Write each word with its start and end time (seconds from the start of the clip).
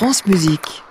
France 0.00 0.24
Musique. 0.24 0.82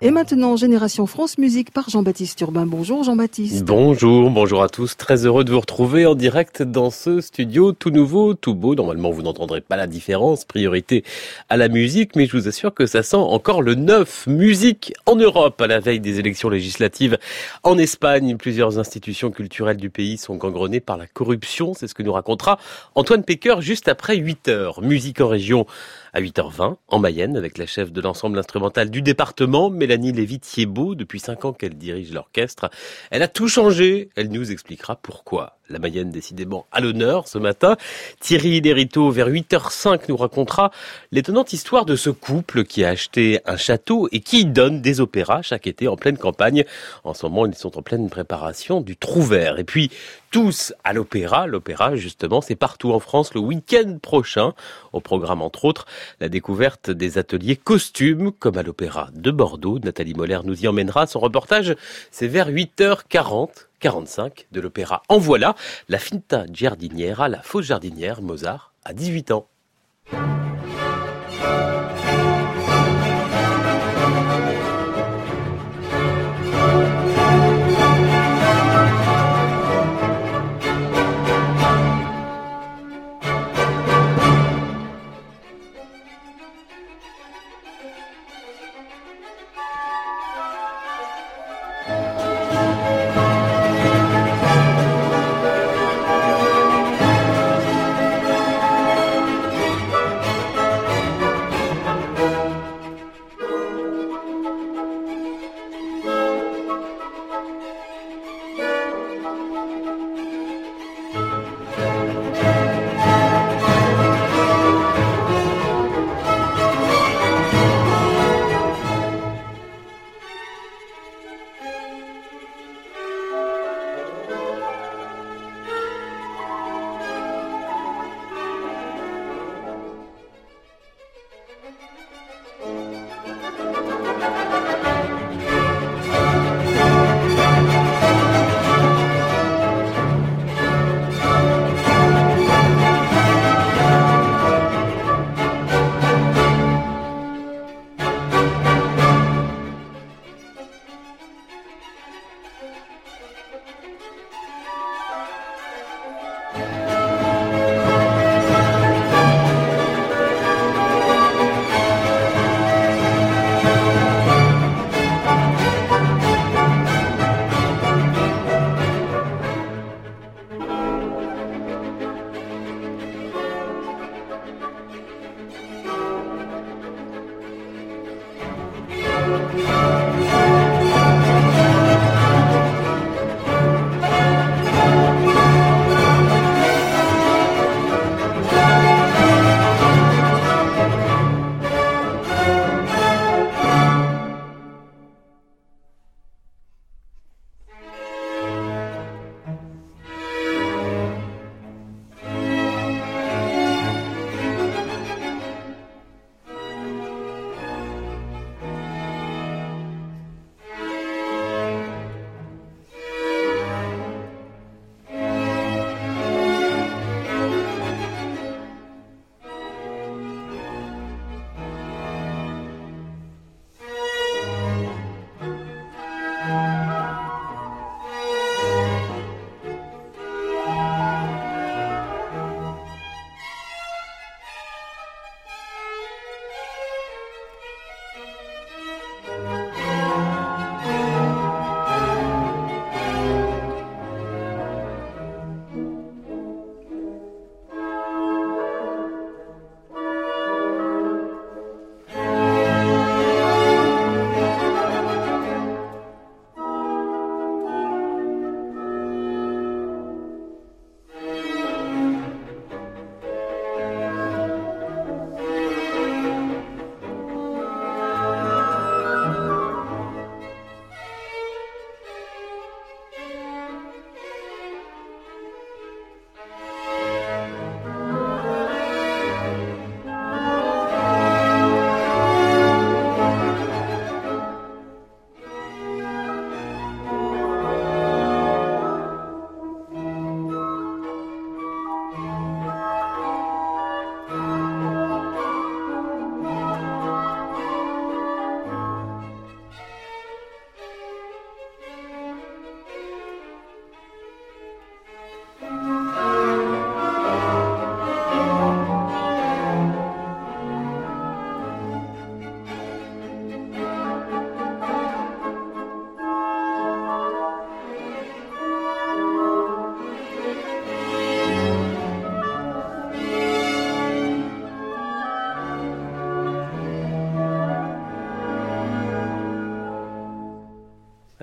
Et 0.00 0.10
maintenant, 0.10 0.56
Génération 0.56 1.06
France 1.06 1.38
Musique 1.38 1.72
par 1.72 1.88
Jean-Baptiste 1.88 2.40
Urbain. 2.40 2.66
Bonjour 2.66 3.02
Jean-Baptiste. 3.02 3.64
Bonjour, 3.64 4.30
bonjour 4.30 4.62
à 4.62 4.68
tous. 4.68 4.96
Très 4.96 5.24
heureux 5.24 5.44
de 5.44 5.52
vous 5.52 5.60
retrouver 5.60 6.04
en 6.04 6.16
direct 6.16 6.62
dans 6.62 6.90
ce 6.90 7.20
studio 7.20 7.70
tout 7.70 7.90
nouveau, 7.90 8.34
tout 8.34 8.54
beau. 8.54 8.76
Normalement, 8.76 9.10
vous 9.10 9.22
n'entendrez 9.22 9.60
pas 9.60 9.76
la 9.76 9.86
différence. 9.86 10.44
Priorité 10.44 11.04
à 11.48 11.56
la 11.56 11.68
musique, 11.68 12.16
mais 12.16 12.26
je 12.26 12.36
vous 12.36 12.48
assure 12.48 12.74
que 12.74 12.86
ça 12.86 13.04
sent 13.04 13.16
encore 13.16 13.62
le 13.62 13.76
neuf. 13.76 14.26
Musique 14.26 14.94
en 15.06 15.14
Europe 15.14 15.60
à 15.60 15.68
la 15.68 15.78
veille 15.78 16.00
des 16.00 16.18
élections 16.18 16.48
législatives 16.48 17.18
en 17.62 17.78
Espagne. 17.78 18.36
Plusieurs 18.36 18.80
institutions 18.80 19.30
culturelles 19.30 19.78
du 19.78 19.90
pays 19.90 20.16
sont 20.16 20.36
gangrenées 20.36 20.80
par 20.80 20.96
la 20.96 21.06
corruption. 21.06 21.74
C'est 21.74 21.86
ce 21.86 21.94
que 21.94 22.02
nous 22.04 22.12
racontera 22.12 22.58
Antoine 22.94 23.22
Pecker 23.22 23.56
juste 23.60 23.88
après 23.88 24.16
8 24.16 24.48
heures. 24.48 24.80
Musique 24.80 25.20
en 25.20 25.28
région 25.28 25.66
à 26.12 26.20
8h20 26.20 26.76
en 26.88 26.98
Mayenne 26.98 27.36
avec 27.36 27.58
la 27.58 27.66
chef 27.66 27.92
de 27.92 28.00
l'ensemble 28.00 28.38
instrumental 28.38 28.90
du 28.90 29.02
département, 29.02 29.70
Mélanie 29.70 30.12
Lévy-Thiebaud. 30.12 30.94
Depuis 30.94 31.20
5 31.20 31.44
ans 31.44 31.52
qu'elle 31.52 31.76
dirige 31.76 32.12
l'orchestre. 32.12 32.70
Elle 33.10 33.22
a 33.22 33.28
tout 33.28 33.48
changé. 33.48 34.10
Elle 34.16 34.30
nous 34.30 34.50
expliquera 34.50 34.96
pourquoi. 34.96 35.58
La 35.70 35.78
Mayenne 35.78 36.10
décidément 36.10 36.66
à 36.72 36.80
l'honneur 36.80 37.28
ce 37.28 37.36
matin. 37.36 37.76
Thierry 38.20 38.60
Lériteau 38.60 39.10
vers 39.10 39.28
8h05 39.28 40.02
nous 40.08 40.16
racontera 40.16 40.70
l'étonnante 41.12 41.52
histoire 41.52 41.84
de 41.84 41.94
ce 41.94 42.08
couple 42.08 42.64
qui 42.64 42.84
a 42.84 42.88
acheté 42.88 43.40
un 43.44 43.58
château 43.58 44.08
et 44.10 44.20
qui 44.20 44.46
donne 44.46 44.80
des 44.80 45.00
opéras 45.00 45.42
chaque 45.42 45.66
été 45.66 45.86
en 45.86 45.96
pleine 45.96 46.16
campagne. 46.16 46.64
En 47.04 47.12
ce 47.12 47.26
moment, 47.26 47.44
ils 47.44 47.54
sont 47.54 47.76
en 47.76 47.82
pleine 47.82 48.08
préparation 48.08 48.80
du 48.80 48.96
Trouvert. 48.96 49.58
Et 49.58 49.64
puis, 49.64 49.90
tous 50.30 50.72
à 50.84 50.92
l'opéra. 50.92 51.46
L'opéra, 51.46 51.96
justement, 51.96 52.40
c'est 52.40 52.56
partout 52.56 52.92
en 52.92 53.00
France 53.00 53.34
le 53.34 53.40
week-end 53.40 53.98
prochain. 54.00 54.54
Au 54.92 55.00
programme, 55.00 55.42
entre 55.42 55.64
autres, 55.64 55.86
la 56.20 56.28
découverte 56.28 56.90
des 56.90 57.18
ateliers 57.18 57.56
costumes, 57.56 58.32
comme 58.32 58.58
à 58.58 58.62
l'opéra 58.62 59.10
de 59.14 59.30
Bordeaux. 59.30 59.78
Nathalie 59.78 60.14
Moller 60.14 60.40
nous 60.44 60.64
y 60.64 60.68
emmènera. 60.68 61.06
Son 61.06 61.20
reportage, 61.20 61.74
c'est 62.10 62.28
vers 62.28 62.50
8h40 62.50 63.68
45 63.80 64.46
de 64.52 64.60
l'opéra 64.60 65.02
En 65.08 65.18
voilà, 65.18 65.54
la 65.88 65.98
finta 65.98 66.44
giardiniera, 66.52 67.28
la 67.28 67.42
fausse 67.42 67.66
jardinière, 67.66 68.22
Mozart, 68.22 68.72
à 68.84 68.92
18 68.92 69.30
ans. 69.30 69.48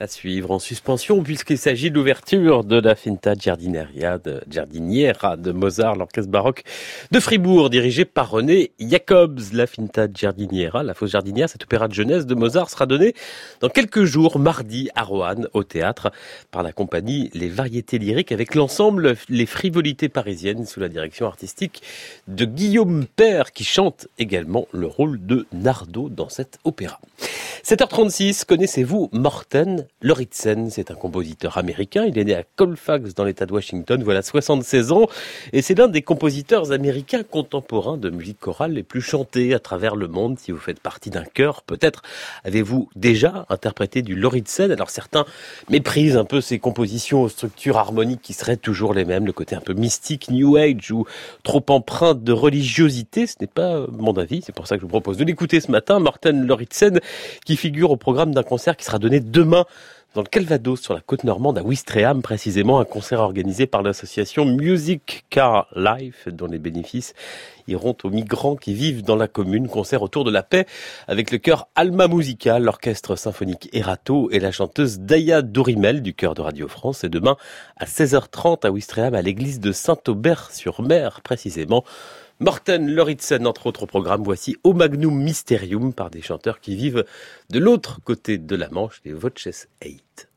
À 0.06 0.08
suivre 0.08 0.52
en 0.52 0.60
suspension 0.60 1.24
puisqu'il 1.24 1.58
s'agit 1.58 1.90
de 1.90 1.96
l'ouverture 1.96 2.64
de 2.64 2.80
la 2.80 2.94
Finta 2.94 3.34
Giardiniera 3.34 5.36
de, 5.36 5.52
Mozart, 5.52 5.96
l'orchestre 5.96 6.30
baroque 6.30 6.62
de 7.10 7.20
Fribourg, 7.20 7.72
dirigé 7.72 8.06
par 8.06 8.30
René 8.30 8.72
Jacobs. 8.80 9.40
La 9.52 9.66
Finta 9.66 10.06
Giardiniera, 10.06 10.84
la 10.84 10.94
fausse 10.94 11.10
jardinière, 11.10 11.50
cet 11.50 11.64
opéra 11.64 11.88
de 11.88 11.96
jeunesse 11.96 12.28
de 12.28 12.36
Mozart 12.36 12.70
sera 12.70 12.86
donné 12.86 13.16
dans 13.62 13.70
quelques 13.70 14.04
jours, 14.04 14.38
mardi, 14.38 14.90
à 14.94 15.02
Roanne, 15.02 15.48
au 15.54 15.64
théâtre, 15.64 16.12
par 16.52 16.62
la 16.62 16.72
compagnie 16.72 17.32
Les 17.34 17.50
Variétés 17.50 17.98
Lyriques 17.98 18.32
avec 18.32 18.54
l'ensemble 18.54 19.16
Les 19.28 19.48
Frivolités 19.48 20.08
Parisiennes 20.08 20.68
sous 20.68 20.80
la 20.80 20.88
direction 20.88 21.26
artistique 21.26 21.82
de 22.28 22.46
Guillaume 22.46 23.08
Père 23.16 23.54
qui 23.54 23.64
chante 23.64 24.08
également 24.20 24.68
le 24.72 24.86
rôle 24.86 25.26
de 25.26 25.48
Nardo 25.52 26.10
dans 26.10 26.30
cet 26.30 26.60
opéra. 26.64 27.00
7h36, 27.64 28.46
connaissez-vous 28.46 29.10
Morten 29.12 29.88
Loritzen? 30.02 30.70
C'est 30.70 30.92
un 30.92 30.96
compositeur 30.96 31.58
américain. 31.58 32.06
Il 32.06 32.18
est 32.18 32.24
né 32.24 32.36
à 32.36 32.44
Colfax 32.44 33.14
dans 33.14 33.24
l'État 33.24 33.46
de 33.46 33.54
Washington. 33.54 34.04
Voilà 34.04 34.22
76 34.22 34.92
ans. 34.92 35.08
Et 35.54 35.62
c'est 35.62 35.76
l'un 35.76 35.88
des 35.88 36.02
compositeurs 36.02 36.72
américains 36.72 37.24
contemporains 37.24 37.98
de 37.98 38.10
musique 38.10 38.40
chorale 38.40 38.74
les 38.74 38.84
plus 38.84 39.02
chantés 39.02 39.54
à 39.54 39.60
travers 39.60 39.96
le 39.96 40.08
monde. 40.08 40.38
Si 40.40 40.52
vous 40.52 40.60
faites 40.60 40.80
partie 40.80 41.10
d'un 41.10 41.24
chœur, 41.24 41.64
peut-être 41.64 42.04
avez-vous 42.44 42.90
déjà 42.96 43.46
interprété 43.50 44.02
du 44.02 44.16
Loritzen. 44.16 44.72
Alors 44.72 44.90
certains 44.90 45.26
méprisent 45.70 46.18
un 46.18 46.26
peu 46.26 46.42
ses 46.42 46.60
compositions 46.60 47.24
aux 47.24 47.30
structures 47.30 47.78
harmoniques 47.78 48.22
qui 48.22 48.34
seraient 48.34 48.58
toujours 48.58 48.94
les 48.94 49.06
mêmes. 49.06 49.26
Le 49.26 49.34
côté 49.34 49.56
un 49.56 49.62
peu 49.62 49.74
mystique, 49.74 50.30
New 50.30 50.58
Age 50.58 50.92
ou 50.92 51.06
trop 51.44 51.64
empreinte 51.70 52.24
de 52.24 52.32
religiosité. 52.32 53.28
Ce 53.28 53.36
n'est 53.40 53.48
pas 53.48 53.86
mon 53.92 54.14
avis. 54.14 54.42
C'est 54.46 54.56
pour 54.56 54.68
ça 54.68 54.76
que 54.76 54.82
je 54.82 54.86
vous 54.86 54.90
propose 54.90 55.18
de 55.18 55.24
l'écouter 55.24 55.62
ce 55.62 55.72
matin. 55.72 56.00
Morten 56.00 56.46
Loritzen 56.46 57.00
qui 57.46 57.56
figure 57.56 57.92
au 57.92 57.98
programme 57.98 58.34
d'un 58.34 58.44
concert 58.44 58.76
qui 58.76 58.84
sera 58.84 59.00
donné 59.00 59.22
demain 59.22 59.66
dans 60.16 60.22
le 60.22 60.28
Calvados, 60.28 60.80
sur 60.80 60.94
la 60.94 61.02
côte 61.02 61.26
normande, 61.26 61.58
à 61.58 61.62
Ouistreham, 61.62 62.22
précisément, 62.22 62.80
un 62.80 62.86
concert 62.86 63.20
organisé 63.20 63.68
par 63.68 63.84
l'association 63.84 64.46
Music 64.46 65.26
Car 65.30 65.68
Life, 65.76 66.30
dont 66.30 66.48
les 66.48 66.58
bénéfices 66.58 67.14
iront 67.68 67.98
aux 68.02 68.10
migrants 68.10 68.56
qui 68.56 68.74
vivent 68.74 69.04
dans 69.04 69.18
la 69.18 69.28
commune. 69.28 69.68
Concert 69.68 70.02
autour 70.02 70.24
de 70.24 70.32
la 70.32 70.42
paix 70.42 70.68
avec 71.10 71.32
le 71.32 71.38
chœur 71.38 71.68
Alma 71.76 72.08
Musical, 72.08 72.64
l'orchestre 72.64 73.18
symphonique 73.18 73.70
Erato 73.74 74.30
et 74.32 74.40
la 74.40 74.54
chanteuse 74.54 75.00
Daya 75.00 75.42
Dorimel 75.42 76.02
du 76.02 76.14
chœur 76.14 76.34
de 76.34 76.42
Radio 76.42 76.70
France. 76.70 77.04
Et 77.04 77.10
demain, 77.10 77.36
à 77.76 77.84
16h30 77.84 78.66
à 78.66 78.72
Ouistreham, 78.72 79.16
à 79.16 79.22
l'église 79.22 79.60
de 79.60 79.74
Saint-Aubert-sur-Mer, 79.74 81.20
précisément. 81.26 81.84
Morten 82.42 82.90
Loritzen, 82.90 83.48
entre 83.48 83.68
autres 83.68 83.86
programmes, 83.86 84.22
voici 84.22 84.58
Au 84.66 84.74
Magnum 84.74 85.24
Mysterium 85.24 85.94
par 85.94 86.10
des 86.10 86.22
chanteurs 86.22 86.60
qui 86.60 86.76
vivent 86.76 87.06
de 87.50 87.60
l'autre 87.60 88.02
côté 88.04 88.38
de 88.38 88.58
la 88.58 88.68
Manche, 88.68 89.00
les 89.06 89.14
Voces 89.14 89.70
8. 89.82 90.28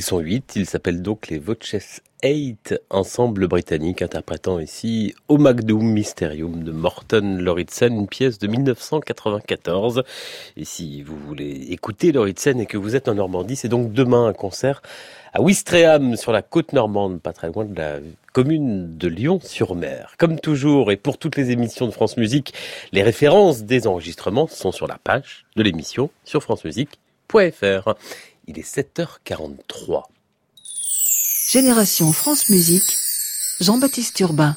Ils 0.00 0.02
sont 0.02 0.20
huit, 0.20 0.54
ils 0.56 0.64
s'appellent 0.64 1.02
donc 1.02 1.28
les 1.28 1.38
Voces 1.38 2.00
Eight, 2.22 2.74
ensemble 2.88 3.46
britannique 3.48 4.00
interprétant 4.00 4.58
ici 4.58 5.14
Au 5.28 5.36
Magnum 5.36 5.92
Mysterium 5.92 6.64
de 6.64 6.72
Morton 6.72 7.36
Lauritsen, 7.38 7.94
une 7.94 8.08
pièce 8.08 8.38
de 8.38 8.46
1994. 8.46 10.02
Et 10.56 10.64
si 10.64 11.02
vous 11.02 11.18
voulez 11.18 11.66
écouter 11.68 12.12
Lauritsen 12.12 12.58
et 12.60 12.64
que 12.64 12.78
vous 12.78 12.96
êtes 12.96 13.08
en 13.08 13.14
Normandie, 13.16 13.56
c'est 13.56 13.68
donc 13.68 13.92
demain 13.92 14.24
un 14.24 14.32
concert 14.32 14.80
à 15.34 15.42
Ouistreham 15.42 16.16
sur 16.16 16.32
la 16.32 16.40
côte 16.40 16.72
normande, 16.72 17.20
pas 17.20 17.34
très 17.34 17.48
loin 17.48 17.66
de 17.66 17.76
la 17.76 17.98
commune 18.32 18.96
de 18.96 19.06
Lyon-sur-Mer. 19.06 20.14
Comme 20.16 20.40
toujours 20.40 20.92
et 20.92 20.96
pour 20.96 21.18
toutes 21.18 21.36
les 21.36 21.50
émissions 21.50 21.84
de 21.84 21.92
France 21.92 22.16
Musique, 22.16 22.54
les 22.92 23.02
références 23.02 23.64
des 23.64 23.86
enregistrements 23.86 24.46
sont 24.46 24.72
sur 24.72 24.86
la 24.86 24.96
page 24.96 25.44
de 25.56 25.62
l'émission 25.62 26.08
sur 26.24 26.42
francemusique.fr. 26.42 27.94
Il 28.52 28.58
est 28.58 28.76
7h43. 28.76 30.02
Génération 31.52 32.12
France 32.12 32.50
Musique, 32.50 32.96
Jean-Baptiste 33.60 34.18
Urbain. 34.18 34.56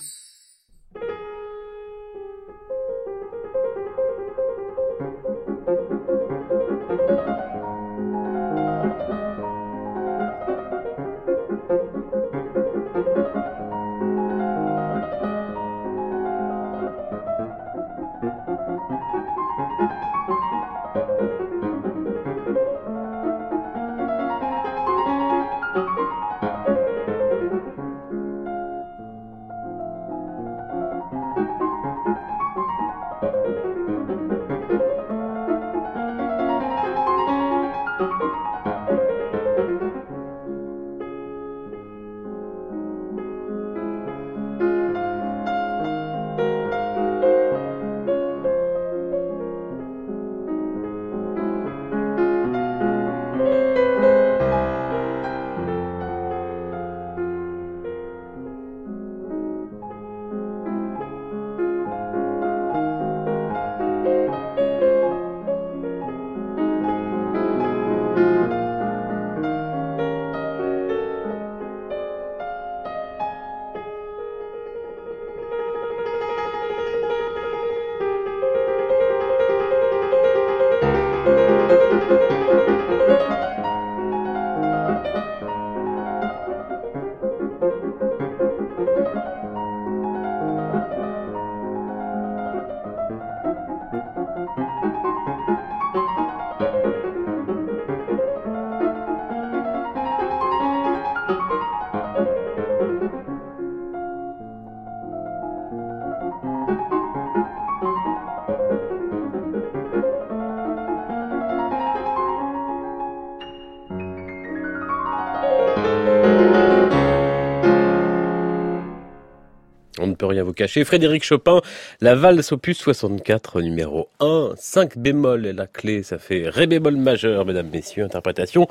Frédéric 120.86 121.24
Chopin, 121.24 121.62
la 122.02 122.16
valse 122.16 122.52
opus 122.52 122.78
64 122.78 123.62
numéro 123.62 124.10
1, 124.20 124.52
5 124.56 124.98
bémol 124.98 125.46
est 125.46 125.54
la 125.54 125.68
clé, 125.68 126.04
ça 126.04 126.18
fait 126.18 126.48
ré 126.48 126.68
bémol 126.68 126.96
majeur, 126.96 127.46
mesdames, 127.46 127.70
messieurs, 127.72 128.04
interprétation 128.04 128.68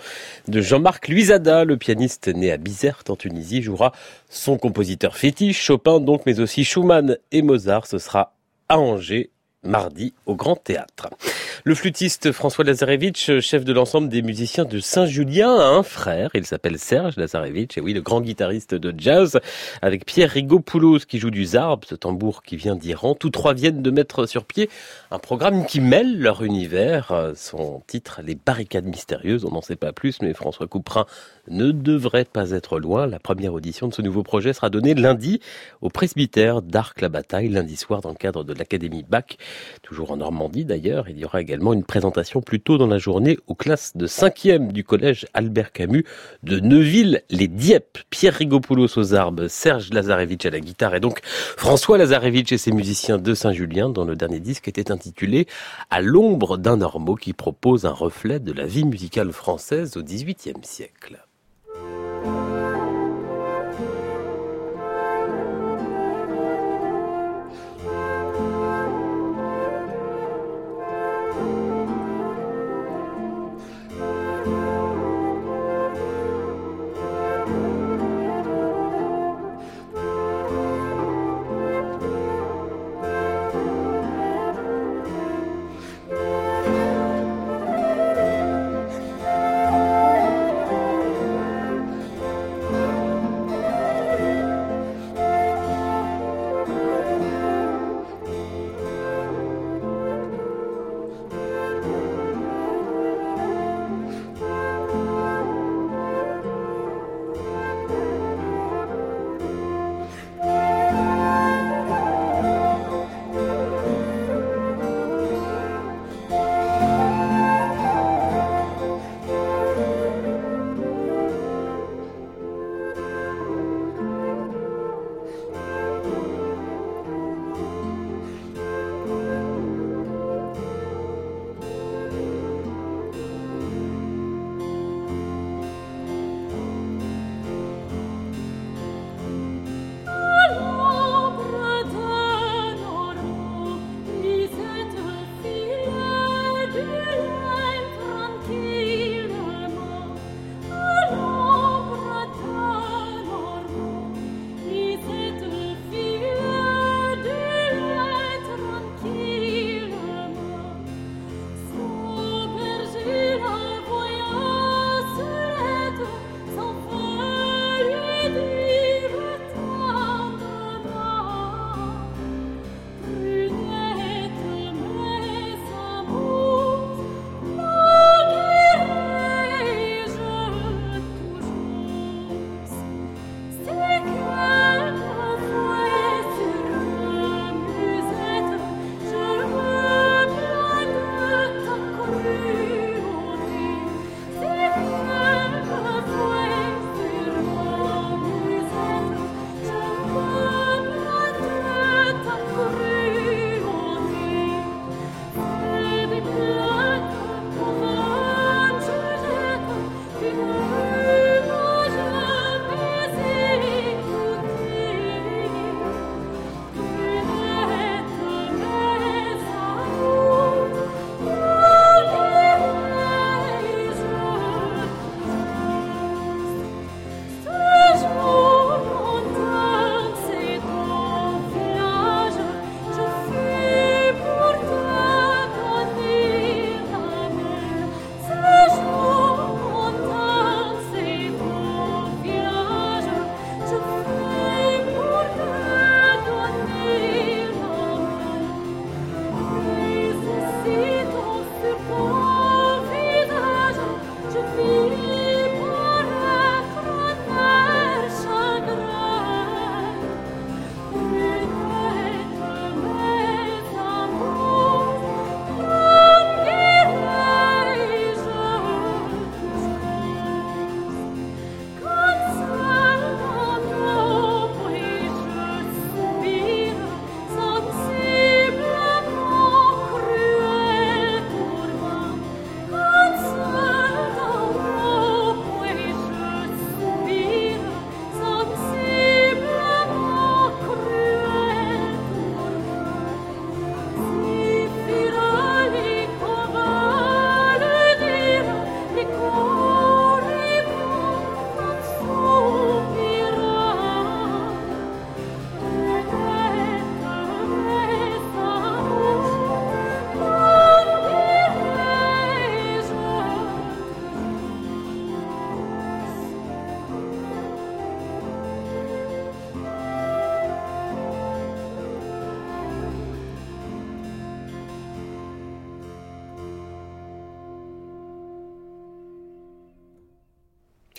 de 0.48 0.60
Jean-Marc 0.60 1.08
Luisada, 1.08 1.64
le 1.64 1.76
pianiste 1.76 2.28
né 2.28 2.52
à 2.52 2.56
Bizerte 2.56 3.10
en 3.10 3.16
Tunisie, 3.16 3.62
jouera 3.62 3.92
son 4.28 4.56
compositeur 4.56 5.16
fétiche, 5.16 5.60
Chopin 5.60 6.00
donc, 6.00 6.22
mais 6.26 6.40
aussi 6.40 6.64
Schumann 6.64 7.16
et 7.32 7.42
Mozart, 7.42 7.86
ce 7.86 7.98
sera 7.98 8.34
à 8.68 8.78
Angers 8.78 9.31
mardi 9.64 10.14
au 10.26 10.34
Grand 10.34 10.56
Théâtre. 10.56 11.08
Le 11.64 11.74
flûtiste 11.76 12.32
François 12.32 12.64
Lazarevitch, 12.64 13.38
chef 13.38 13.64
de 13.64 13.72
l'ensemble 13.72 14.08
des 14.08 14.22
musiciens 14.22 14.64
de 14.64 14.80
Saint-Julien, 14.80 15.54
a 15.54 15.66
un 15.66 15.84
frère. 15.84 16.30
Il 16.34 16.44
s'appelle 16.44 16.78
Serge 16.78 17.16
Lazarevitch, 17.16 17.78
et 17.78 17.80
oui, 17.80 17.92
le 17.92 18.00
grand 18.00 18.20
guitariste 18.20 18.74
de 18.74 18.92
jazz, 18.98 19.38
avec 19.80 20.04
Pierre 20.04 20.30
Rigopoulos 20.30 21.00
qui 21.06 21.18
joue 21.20 21.30
du 21.30 21.44
zarb, 21.44 21.84
ce 21.84 21.94
tambour 21.94 22.42
qui 22.42 22.56
vient 22.56 22.74
d'Iran. 22.74 23.14
Tous 23.14 23.30
trois 23.30 23.54
viennent 23.54 23.82
de 23.82 23.90
mettre 23.92 24.26
sur 24.26 24.44
pied 24.44 24.68
un 25.12 25.20
programme 25.20 25.64
qui 25.64 25.80
mêle 25.80 26.18
leur 26.18 26.42
univers. 26.42 27.32
Son 27.36 27.82
titre, 27.86 28.20
Les 28.24 28.34
barricades 28.34 28.86
mystérieuses. 28.86 29.44
On 29.44 29.52
n'en 29.52 29.62
sait 29.62 29.76
pas 29.76 29.92
plus, 29.92 30.20
mais 30.20 30.34
François 30.34 30.66
Couperin 30.66 31.06
ne 31.48 31.70
devrait 31.70 32.24
pas 32.24 32.50
être 32.50 32.80
loin. 32.80 33.06
La 33.06 33.20
première 33.20 33.54
audition 33.54 33.88
de 33.88 33.94
ce 33.94 34.02
nouveau 34.02 34.22
projet 34.22 34.52
sera 34.52 34.70
donnée 34.70 34.94
lundi 34.94 35.40
au 35.80 35.90
presbytère 35.90 36.62
d'Arc-la-Bataille, 36.62 37.48
lundi 37.48 37.76
soir 37.76 38.00
dans 38.00 38.10
le 38.10 38.16
cadre 38.16 38.42
de 38.42 38.52
l'Académie 38.52 39.04
Bach, 39.08 39.36
toujours 39.82 40.10
en 40.12 40.16
Normandie 40.16 40.64
d'ailleurs. 40.64 41.08
Il 41.08 41.18
y 41.18 41.24
aura 41.24 41.40
également 41.40 41.72
une 41.72 41.84
présentation 41.84 42.40
plus 42.40 42.60
tôt 42.60 42.78
dans 42.78 42.86
la 42.86 42.98
journée 42.98 43.38
aux 43.46 43.54
classes 43.54 43.96
de 43.96 44.06
5e 44.06 44.72
du 44.72 44.84
collège 44.84 45.26
Albert 45.34 45.72
Camus 45.72 46.04
de 46.42 46.60
Neuville-les 46.60 47.48
Dieppe. 47.48 47.98
Pierre 48.10 48.34
Rigopoulos 48.34 48.98
aux 48.98 49.14
arbres, 49.14 49.48
Serge 49.48 49.90
Lazarevitch 49.92 50.46
à 50.46 50.50
la 50.50 50.60
guitare 50.60 50.94
et 50.94 51.00
donc 51.00 51.20
François 51.24 51.98
Lazarevitch 51.98 52.52
et 52.52 52.58
ses 52.58 52.72
musiciens 52.72 53.18
de 53.18 53.34
Saint-Julien 53.34 53.88
dont 53.88 54.04
le 54.04 54.16
dernier 54.16 54.40
disque 54.40 54.68
était 54.68 54.90
intitulé 54.90 55.46
À 55.90 56.00
l'ombre 56.00 56.56
d'un 56.56 56.80
ormeau 56.80 57.16
qui 57.16 57.32
propose 57.32 57.86
un 57.86 57.92
reflet 57.92 58.40
de 58.40 58.52
la 58.52 58.66
vie 58.66 58.84
musicale 58.84 59.32
française 59.32 59.96
au 59.96 60.02
XVIIIe 60.02 60.62
siècle. 60.62 61.24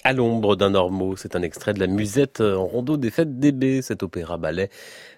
À 0.06 0.12
l'ombre 0.12 0.58
d'un 0.58 0.76
ormeau, 0.76 1.16
c'est 1.16 1.38
un 1.38 1.42
extrait 1.42 1.74
de 1.74 1.80
la 1.80 1.88
musette 1.88 2.42
en 2.42 2.66
rondeau 2.66 2.98
des 2.98 3.10
fêtes 3.10 3.40
d'Ébé, 3.40 3.82
cet 3.82 4.04
opéra-ballet 4.04 4.70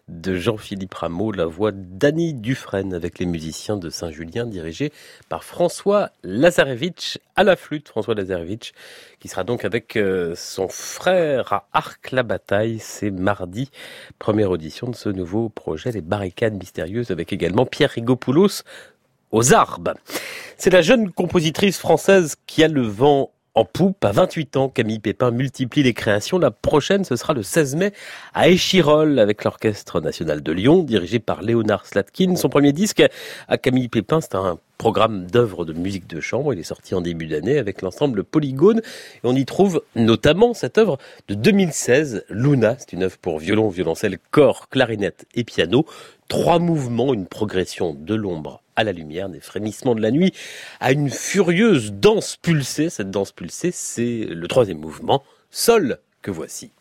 de 0.07 0.35
Jean-Philippe 0.35 0.93
Rameau, 0.93 1.31
la 1.31 1.47
voix 1.47 1.71
d'Annie 1.73 2.35
Dufresne 2.35 2.93
avec 2.93 3.17
les 3.17 3.25
musiciens 3.25 3.77
de 3.77 3.89
Saint-Julien 3.89 4.45
dirigés 4.45 4.93
par 5.27 5.43
François 5.43 6.11
Lazarevitch 6.21 7.17
à 7.35 7.43
la 7.43 7.55
flûte. 7.55 7.89
François 7.89 8.13
Lazarevitch 8.13 8.73
qui 9.19 9.27
sera 9.27 9.43
donc 9.43 9.65
avec 9.65 9.95
euh, 9.95 10.35
son 10.35 10.67
frère 10.67 11.51
à 11.51 11.67
Arc 11.73 12.11
la 12.11 12.21
Bataille. 12.21 12.77
C'est 12.79 13.09
mardi, 13.09 13.71
première 14.19 14.51
audition 14.51 14.87
de 14.87 14.95
ce 14.95 15.09
nouveau 15.09 15.49
projet, 15.49 15.91
Les 15.91 16.01
Barricades 16.01 16.53
Mystérieuses 16.53 17.09
avec 17.09 17.33
également 17.33 17.65
Pierre 17.65 17.89
Rigopoulos 17.89 18.61
aux 19.31 19.53
arbres. 19.55 19.95
C'est 20.57 20.69
la 20.69 20.83
jeune 20.83 21.11
compositrice 21.11 21.79
française 21.79 22.35
qui 22.45 22.63
a 22.63 22.67
le 22.67 22.83
vent 22.83 23.31
en 23.55 23.63
poupe. 23.63 24.03
À 24.03 24.11
28 24.11 24.57
ans, 24.57 24.69
Camille 24.69 24.99
Pépin 24.99 25.31
multiplie 25.31 25.81
les 25.81 25.93
créations. 25.93 26.37
La 26.37 26.51
prochaine, 26.51 27.05
ce 27.05 27.15
sera 27.15 27.33
le 27.33 27.41
16 27.41 27.75
mai 27.77 27.93
à 28.33 28.49
Échirol 28.49 29.17
avec 29.17 29.43
l'Orchestre 29.45 30.01
National 30.01 30.43
de 30.43 30.51
Lyon, 30.51 30.83
dirigé 30.83 31.19
par 31.19 31.41
Léonard 31.41 31.85
Slatkin. 31.85 32.35
Son 32.35 32.49
premier 32.49 32.73
disque 32.73 33.03
à 33.47 33.57
Camille 33.57 33.87
Pépin, 33.87 34.19
c'est 34.19 34.35
un 34.35 34.59
programme 34.77 35.25
d'œuvres 35.25 35.63
de 35.63 35.73
musique 35.73 36.07
de 36.07 36.19
chambre. 36.19 36.53
Il 36.53 36.59
est 36.59 36.63
sorti 36.63 36.95
en 36.95 37.01
début 37.01 37.27
d'année 37.27 37.57
avec 37.57 37.81
l'ensemble 37.81 38.25
Polygone. 38.25 38.79
Et 38.79 39.19
on 39.23 39.33
y 39.33 39.45
trouve 39.45 39.81
notamment 39.95 40.53
cette 40.53 40.77
œuvre 40.77 40.97
de 41.29 41.33
2016, 41.33 42.25
Luna. 42.29 42.75
C'est 42.77 42.93
une 42.93 43.03
œuvre 43.03 43.17
pour 43.17 43.39
violon, 43.39 43.69
violoncelle, 43.69 44.17
corps, 44.31 44.67
clarinette 44.69 45.25
et 45.33 45.45
piano. 45.45 45.85
Trois 46.27 46.59
mouvements, 46.59 47.13
une 47.13 47.27
progression 47.27 47.93
de 47.93 48.15
l'ombre 48.15 48.63
à 48.75 48.83
la 48.83 48.91
lumière, 48.91 49.29
des 49.29 49.39
frémissements 49.39 49.95
de 49.95 50.01
la 50.01 50.11
nuit, 50.11 50.33
à 50.79 50.91
une 50.91 51.09
furieuse 51.09 51.93
danse 51.93 52.37
pulsée. 52.37 52.89
Cette 52.89 53.11
danse 53.11 53.31
pulsée, 53.31 53.71
c'est 53.71 54.25
le 54.25 54.47
troisième 54.47 54.79
mouvement, 54.79 55.23
Sol, 55.51 55.99
que 56.21 56.31
voici. 56.31 56.71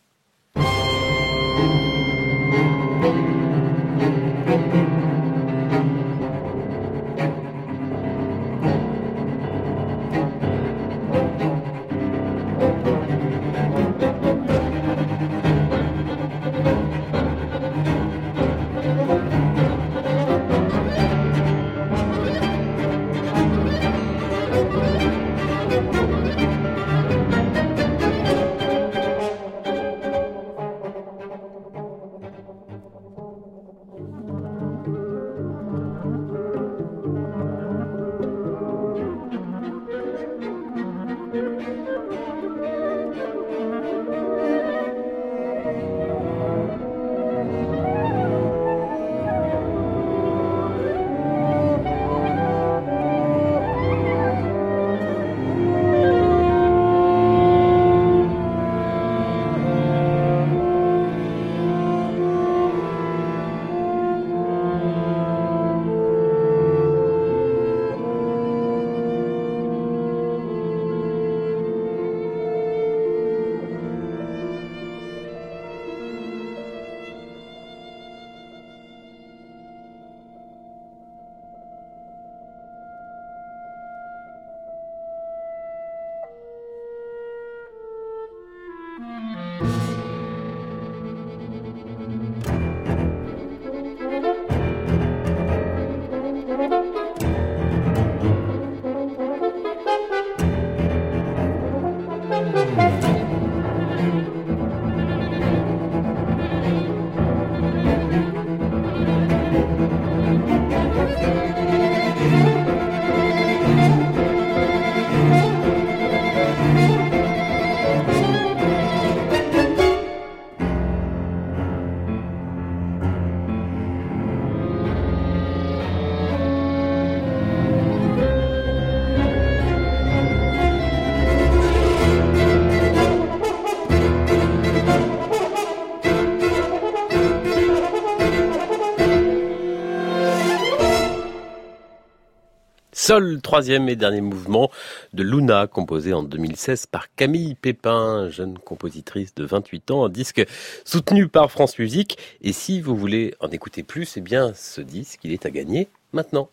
Sol, 143.07 143.43
troisième 143.43 143.90
et 143.90 143.97
dernier 143.97 144.23
mouvement 144.23 144.71
de 145.12 145.23
Luna, 145.23 145.67
composé 145.67 146.14
en 146.14 146.23
2016 146.23 146.87
par 146.87 147.14
Camille 147.14 147.55
Pépin, 147.55 148.31
jeune 148.31 148.57
compositrice 148.57 149.35
de 149.35 149.45
28 149.45 149.90
ans, 149.90 150.07
un 150.07 150.09
disque 150.09 150.43
soutenu 150.87 151.29
par 151.29 151.51
France 151.51 151.79
Musique. 151.79 152.17
Et 152.40 152.55
si 152.55 152.81
vous 152.81 152.97
voulez 152.97 153.35
en 153.40 153.49
écouter 153.49 153.83
plus, 153.83 154.17
eh 154.17 154.23
bien, 154.23 154.55
ce 154.55 154.81
disque, 154.81 155.21
il 155.23 155.33
est 155.33 155.45
à 155.45 155.51
gagner 155.51 155.88
maintenant. 156.14 156.49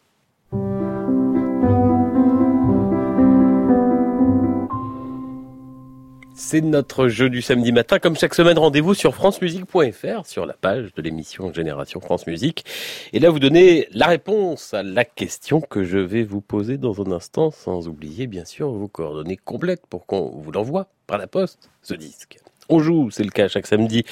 C'est 6.44 6.62
notre 6.62 7.08
jeu 7.08 7.30
du 7.30 7.42
samedi 7.42 7.72
matin. 7.72 8.00
Comme 8.00 8.18
chaque 8.18 8.34
semaine, 8.34 8.58
rendez-vous 8.58 8.96
sur 8.96 9.14
francemusique.fr, 9.14 10.26
sur 10.26 10.48
la 10.48 10.54
page 10.54 10.92
de 10.96 11.02
l'émission 11.02 11.54
Génération 11.54 12.02
France 12.02 12.26
Musique. 12.26 12.66
Et 13.14 13.20
là, 13.20 13.30
vous 13.30 13.40
donnez 13.40 13.88
la 13.92 14.08
réponse 14.08 14.74
à 14.74 14.82
la 14.82 15.06
question 15.06 15.62
que 15.62 15.84
je 15.84 16.00
vais 16.00 16.24
vous 16.24 16.42
poser 16.42 16.78
dans 16.78 17.00
un 17.00 17.12
instant, 17.12 17.52
sans 17.52 17.88
oublier, 17.88 18.26
bien 18.26 18.44
sûr, 18.44 18.72
vos 18.72 18.88
coordonnées 18.88 19.38
complètes 19.38 19.86
pour 19.88 20.08
qu'on 20.08 20.30
vous 20.30 20.52
l'envoie 20.52 20.88
par 21.06 21.20
la 21.20 21.28
poste, 21.28 21.70
ce 21.84 21.94
disque. 21.94 22.40
On 22.70 22.80
joue, 22.80 23.12
c'est 23.12 23.24
le 23.24 23.30
cas 23.30 23.48
chaque 23.48 23.68
samedi, 23.68 24.04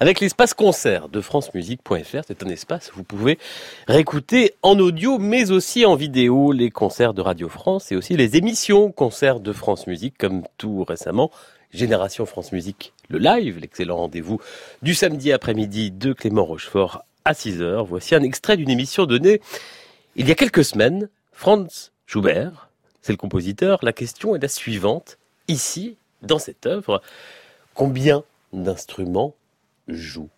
avec 0.00 0.20
l'espace 0.20 0.54
concert 0.54 1.08
de 1.08 1.20
francemusique.fr. 1.20 2.22
C'est 2.26 2.42
un 2.42 2.48
espace 2.48 2.92
où 2.92 2.96
vous 2.96 3.04
pouvez 3.04 3.38
réécouter 3.88 4.54
en 4.62 4.78
audio, 4.78 5.18
mais 5.18 5.50
aussi 5.50 5.84
en 5.84 5.96
vidéo, 5.96 6.52
les 6.52 6.70
concerts 6.70 7.12
de 7.12 7.20
Radio 7.20 7.48
France 7.48 7.92
et 7.92 7.96
aussi 7.96 8.16
les 8.16 8.36
émissions 8.36 8.90
concerts 8.90 9.40
de 9.40 9.52
France 9.52 9.86
Musique, 9.86 10.16
comme 10.16 10.44
tout 10.58 10.84
récemment 10.84 11.30
Génération 11.74 12.24
France 12.24 12.52
Musique, 12.52 12.92
le 13.08 13.18
live, 13.18 13.58
l'excellent 13.58 13.96
rendez-vous 13.96 14.40
du 14.82 14.94
samedi 14.94 15.32
après-midi 15.32 15.90
de 15.90 16.12
Clément 16.12 16.44
Rochefort 16.44 17.04
à 17.24 17.32
6h. 17.32 17.84
Voici 17.84 18.14
un 18.14 18.22
extrait 18.22 18.56
d'une 18.56 18.70
émission 18.70 19.06
donnée 19.06 19.40
il 20.14 20.28
y 20.28 20.30
a 20.30 20.36
quelques 20.36 20.64
semaines. 20.64 21.08
Franz 21.32 21.90
Schubert, 22.06 22.70
c'est 23.02 23.12
le 23.12 23.16
compositeur. 23.16 23.80
La 23.82 23.92
question 23.92 24.36
est 24.36 24.42
la 24.42 24.46
suivante. 24.46 25.18
Ici, 25.48 25.96
dans 26.22 26.38
cette 26.38 26.64
œuvre, 26.66 27.02
combien 27.74 28.22
d'instruments 28.52 29.34
jouent? 29.88 30.30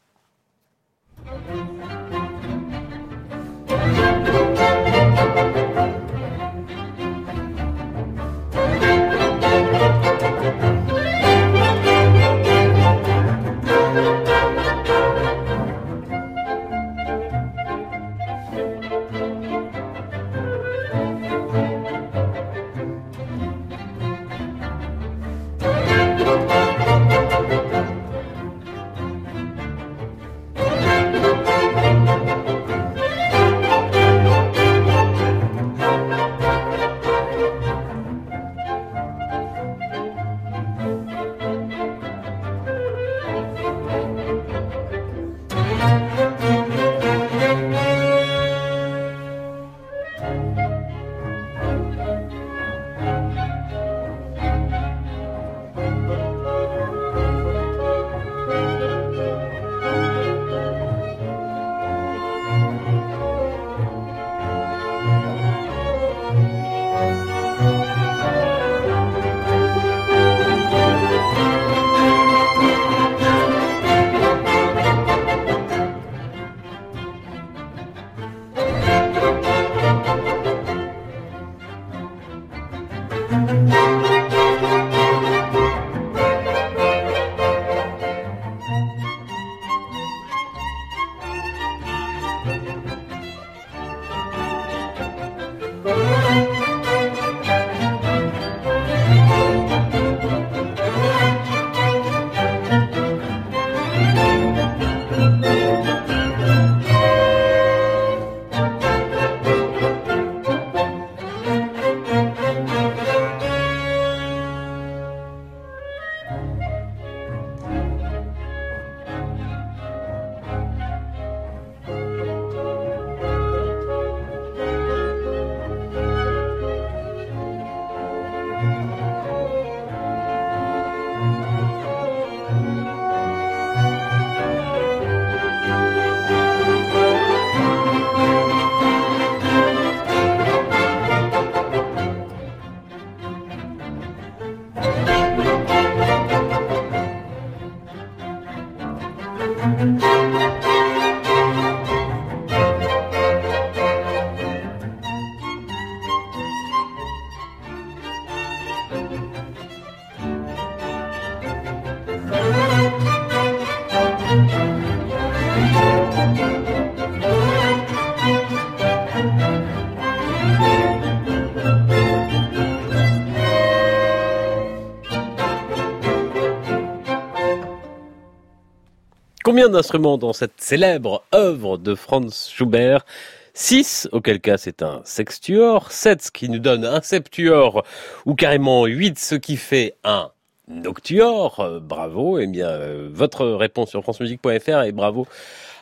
Combien 179.57 179.71
d'instruments 179.71 180.19
dans 180.19 180.35
cette 180.35 180.61
célèbre 180.61 181.25
œuvre 181.35 181.79
de 181.79 181.95
Franz 181.95 182.51
Schubert? 182.51 183.07
6, 183.55 184.07
auquel 184.12 184.38
cas 184.38 184.59
c'est 184.59 184.83
un 184.83 185.01
sextuor, 185.07 185.92
7, 185.92 186.25
ce 186.25 186.31
qui 186.31 186.51
nous 186.51 186.59
donne 186.59 186.85
un 186.85 187.01
septuor, 187.01 187.83
ou 188.27 188.35
carrément 188.35 188.85
8, 188.85 189.19
ce 189.19 189.35
qui 189.35 189.57
fait 189.57 189.95
un 190.05 190.31
noctuor. 190.69 191.61
Euh, 191.61 191.81
bravo, 191.81 192.38
eh 192.38 192.47
bien, 192.47 192.69
euh, 192.69 193.09
votre 193.11 193.47
réponse 193.47 193.88
sur 193.88 194.03
francemusique.fr 194.03 194.83
et 194.83 194.92
bravo 194.92 195.27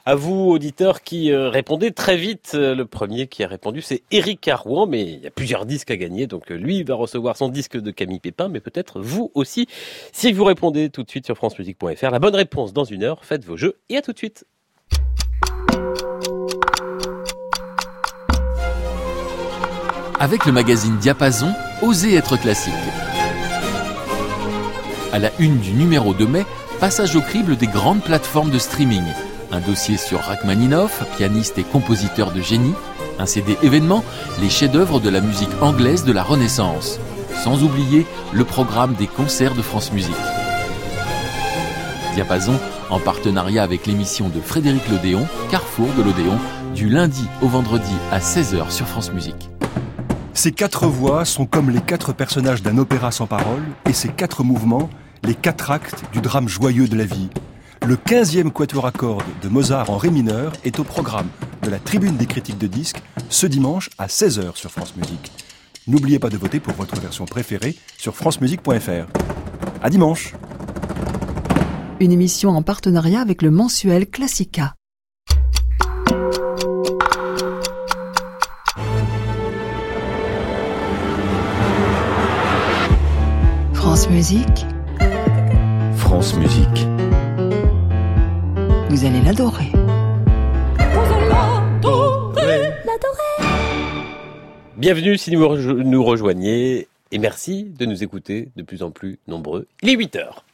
à 0.07 0.15
vous, 0.15 0.51
auditeurs, 0.51 1.03
qui 1.03 1.33
euh, 1.33 1.49
répondez 1.49 1.91
très 1.91 2.17
vite. 2.17 2.53
Euh, 2.55 2.75
le 2.75 2.85
premier 2.85 3.27
qui 3.27 3.43
a 3.43 3.49
répondu, 3.49 3.81
c'est 3.81 4.03
Eric 4.11 4.47
Arouan, 4.49 4.87
mais 4.87 5.03
il 5.03 5.21
y 5.21 5.27
a 5.27 5.31
plusieurs 5.31 5.65
disques 5.65 5.91
à 5.91 5.97
gagner, 5.97 6.27
donc 6.27 6.51
euh, 6.51 6.57
lui 6.57 6.83
va 6.83 6.95
recevoir 6.95 7.37
son 7.37 7.49
disque 7.49 7.79
de 7.79 7.91
Camille 7.91 8.21
Pépin, 8.21 8.49
mais 8.49 8.61
peut-être 8.61 9.01
vous 9.01 9.31
aussi, 9.35 9.67
si 10.13 10.33
vous 10.33 10.45
répondez 10.45 10.91
tout 10.91 11.03
de 11.03 11.11
suite 11.11 11.25
sur 11.25 11.37
francemusique.fr. 11.37 12.11
La 12.11 12.19
bonne 12.19 12.35
réponse 12.35 12.73
dans 12.73 12.85
une 12.85 13.03
heure, 13.03 13.25
faites 13.25 13.45
vos 13.45 13.57
jeux 13.57 13.79
et 13.89 13.97
à 13.97 14.03
tout 14.03 14.13
de 14.13 14.19
suite. 14.19 14.45
Avec 20.21 20.45
le 20.47 20.53
magazine 20.53 20.97
Diapason, 20.99 21.53
osez 21.83 22.15
être 22.15 22.37
classique. 22.37 22.73
À 25.13 25.19
la 25.19 25.31
une 25.39 25.59
du 25.59 25.73
numéro 25.73 26.13
de 26.13 26.25
mai, 26.25 26.45
passage 26.79 27.17
au 27.17 27.21
crible 27.21 27.57
des 27.57 27.67
grandes 27.67 28.03
plateformes 28.03 28.51
de 28.51 28.59
streaming 28.59 29.05
un 29.55 29.61
dossier 29.61 29.97
sur 29.97 30.21
Rachmaninoff, 30.21 31.05
pianiste 31.17 31.59
et 31.59 31.63
compositeur 31.63 32.33
de 32.33 32.41
génie, 32.41 32.75
un 33.21 33.27
CD 33.27 33.57
événement, 33.63 34.05
les 34.41 34.51
chefs-d'œuvre 34.51 34.99
de 34.99 35.09
la 35.09 35.21
musique 35.21 35.63
anglaise 35.63 36.05
de 36.05 36.13
la 36.13 36.25
Renaissance, 36.25 36.99
sans 37.45 37.63
oublier 37.63 38.05
le 38.33 38.45
programme 38.45 38.95
des 38.95 39.07
concerts 39.07 39.55
de 39.55 39.63
France 39.63 39.93
Musique. 39.93 40.15
Diapason, 42.15 42.59
en 42.91 42.99
partenariat 42.99 43.63
avec 43.63 43.87
l'émission 43.87 44.29
de 44.29 44.41
Frédéric 44.41 44.89
Lodéon, 44.89 45.27
Carrefour 45.53 45.89
de 45.97 46.03
l'Odéon, 46.03 46.39
du 46.75 46.89
lundi 46.89 47.27
au 47.41 47.47
vendredi 47.47 47.95
à 48.11 48.19
16h 48.19 48.73
sur 48.73 48.89
France 48.89 49.13
Musique. 49.13 49.51
Ces 50.33 50.51
quatre 50.51 50.89
voix 50.89 51.25
sont 51.25 51.47
comme 51.47 51.71
les 51.71 51.81
quatre 51.81 52.13
personnages 52.13 52.63
d'un 52.63 52.77
opéra 52.79 53.13
sans 53.13 53.27
parole, 53.27 53.63
et 53.89 53.93
ces 53.93 54.09
quatre 54.09 54.43
mouvements, 54.43 54.91
les 55.23 55.37
quatre 55.37 55.71
actes 55.71 56.03
du 56.13 56.21
drame 56.21 56.49
joyeux 56.49 56.89
de 56.89 56.97
la 56.97 57.05
vie, 57.05 57.31
le 57.87 57.97
15e 57.97 58.51
quatuor 58.51 58.87
à 58.87 58.93
cordes 58.93 59.25
de 59.43 59.49
Mozart 59.49 59.91
en 59.91 59.99
ré 59.99 60.11
mineur 60.11 60.53
est 60.65 60.79
au 60.81 60.85
programme 60.85 61.29
de 61.63 61.69
la 61.69 61.79
tribune 61.79 62.17
des 62.17 62.25
critiques 62.25 62.57
de 62.57 62.67
disques 62.67 63.03
ce 63.29 63.47
dimanche 63.47 63.91
à 63.99 64.07
16h 64.07 64.57
sur 64.57 64.71
France 64.71 64.97
Musique. 64.97 65.33
N'oubliez 65.87 66.19
pas 66.19 66.31
de 66.31 66.39
voter 66.39 66.61
pour 66.61 66.73
votre 66.75 66.99
version 66.99 67.27
préférée 67.27 67.77
sur 67.99 68.15
francemusique.fr. 68.15 69.07
À 69.83 69.91
dimanche. 69.91 70.35
Une 72.01 72.13
émission 72.13 72.51
en 72.51 72.63
partenariat 72.63 73.21
avec 73.21 73.43
le 73.43 73.51
mensuel 73.51 74.09
Classica. 74.09 74.75
France 83.75 84.09
Musique. 84.09 84.65
France 85.97 86.35
Musique. 86.37 86.87
Vous 88.95 89.05
allez 89.05 89.23
l'adorer. 89.23 89.73
Bienvenue 94.77 95.19
si 95.19 95.35
vous 95.35 95.57
nous 95.83 96.05
rejoignez 96.05 96.87
et 97.11 97.19
merci 97.19 97.65
de 97.77 97.87
nous 97.87 98.05
écouter 98.05 98.51
de 98.55 98.63
plus 98.63 98.85
en 98.85 98.93
plus 98.93 99.19
nombreux. 99.27 99.67
Il 99.83 99.89
est 99.89 99.97
8 99.97 100.15
heures. 100.15 100.45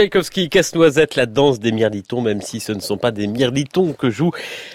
Tchaïkovski, 0.00 0.48
Casse-Noisette, 0.48 1.14
la 1.14 1.26
danse 1.26 1.60
des 1.60 1.72
mirlitons, 1.72 2.22
même 2.22 2.40
si 2.40 2.58
ce 2.58 2.72
ne 2.72 2.80
sont 2.80 2.96
pas 2.96 3.10
des 3.10 3.26
mirlitons 3.26 3.92
que 3.92 4.08
jouent 4.08 4.32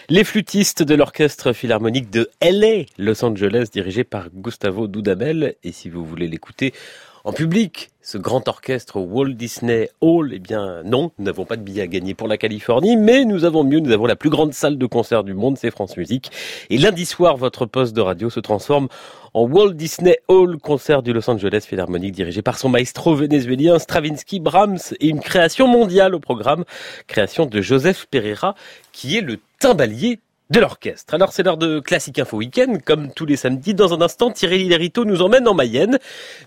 les 0.07 0.23
flûtistes 0.23 0.83
de 0.83 0.93
l'orchestre 0.93 1.51
philharmonique 1.51 2.11
de 2.11 2.29
LA, 2.43 2.83
Los 2.99 3.25
Angeles, 3.25 3.69
dirigé 3.73 4.03
par 4.03 4.29
Gustavo 4.29 4.87
Dudamel. 4.87 5.55
Et 5.63 5.71
si 5.71 5.89
vous 5.89 6.05
voulez 6.05 6.27
l'écouter 6.27 6.75
en 7.25 7.33
public, 7.33 7.89
ce 8.03 8.19
grand 8.19 8.47
orchestre 8.47 8.99
Walt 8.99 9.33
Disney 9.33 9.89
Hall, 9.99 10.29
eh 10.31 10.37
bien 10.37 10.83
non, 10.83 11.09
nous 11.17 11.25
n'avons 11.25 11.43
pas 11.43 11.55
de 11.55 11.63
billets 11.63 11.81
à 11.81 11.87
gagner 11.87 12.13
pour 12.13 12.27
la 12.27 12.37
Californie, 12.37 12.97
mais 12.97 13.25
nous 13.25 13.45
avons 13.45 13.63
mieux, 13.63 13.79
nous 13.79 13.91
avons 13.91 14.05
la 14.05 14.15
plus 14.15 14.29
grande 14.29 14.53
salle 14.53 14.77
de 14.77 14.85
concert 14.85 15.23
du 15.23 15.33
monde, 15.33 15.57
c'est 15.57 15.71
France 15.71 15.97
Musique. 15.97 16.31
Et 16.69 16.77
lundi 16.77 17.03
soir, 17.03 17.35
votre 17.35 17.65
poste 17.65 17.95
de 17.95 18.01
radio 18.01 18.29
se 18.29 18.39
transforme 18.39 18.89
en 19.33 19.41
Walt 19.47 19.73
Disney 19.73 20.19
Hall, 20.27 20.57
concert 20.59 21.01
du 21.01 21.13
Los 21.13 21.27
Angeles 21.27 21.65
Philharmonic 21.67 22.13
dirigé 22.13 22.43
par 22.43 22.59
son 22.59 22.69
maestro 22.69 23.15
vénézuélien 23.15 23.79
Stravinsky 23.79 24.39
Brahms 24.39 24.93
et 24.99 25.07
une 25.07 25.19
création 25.19 25.67
mondiale 25.67 26.13
au 26.13 26.19
programme, 26.19 26.63
création 27.07 27.47
de 27.47 27.59
Joseph 27.59 28.05
Pereira, 28.11 28.53
qui 28.91 29.17
est 29.17 29.21
le 29.21 29.39
timbalier 29.57 30.19
de 30.49 30.59
l'orchestre. 30.59 31.13
Alors 31.13 31.33
c'est 31.33 31.43
l'heure 31.43 31.57
de 31.57 31.79
Classique 31.79 32.19
Info 32.19 32.37
Week-end, 32.37 32.77
comme 32.85 33.11
tous 33.11 33.25
les 33.25 33.35
samedis. 33.35 33.73
Dans 33.73 33.93
un 33.93 34.01
instant, 34.01 34.31
Thierry 34.31 34.65
Lérito 34.65 35.05
nous 35.05 35.21
emmène 35.21 35.47
en 35.47 35.53
Mayenne. 35.53 35.99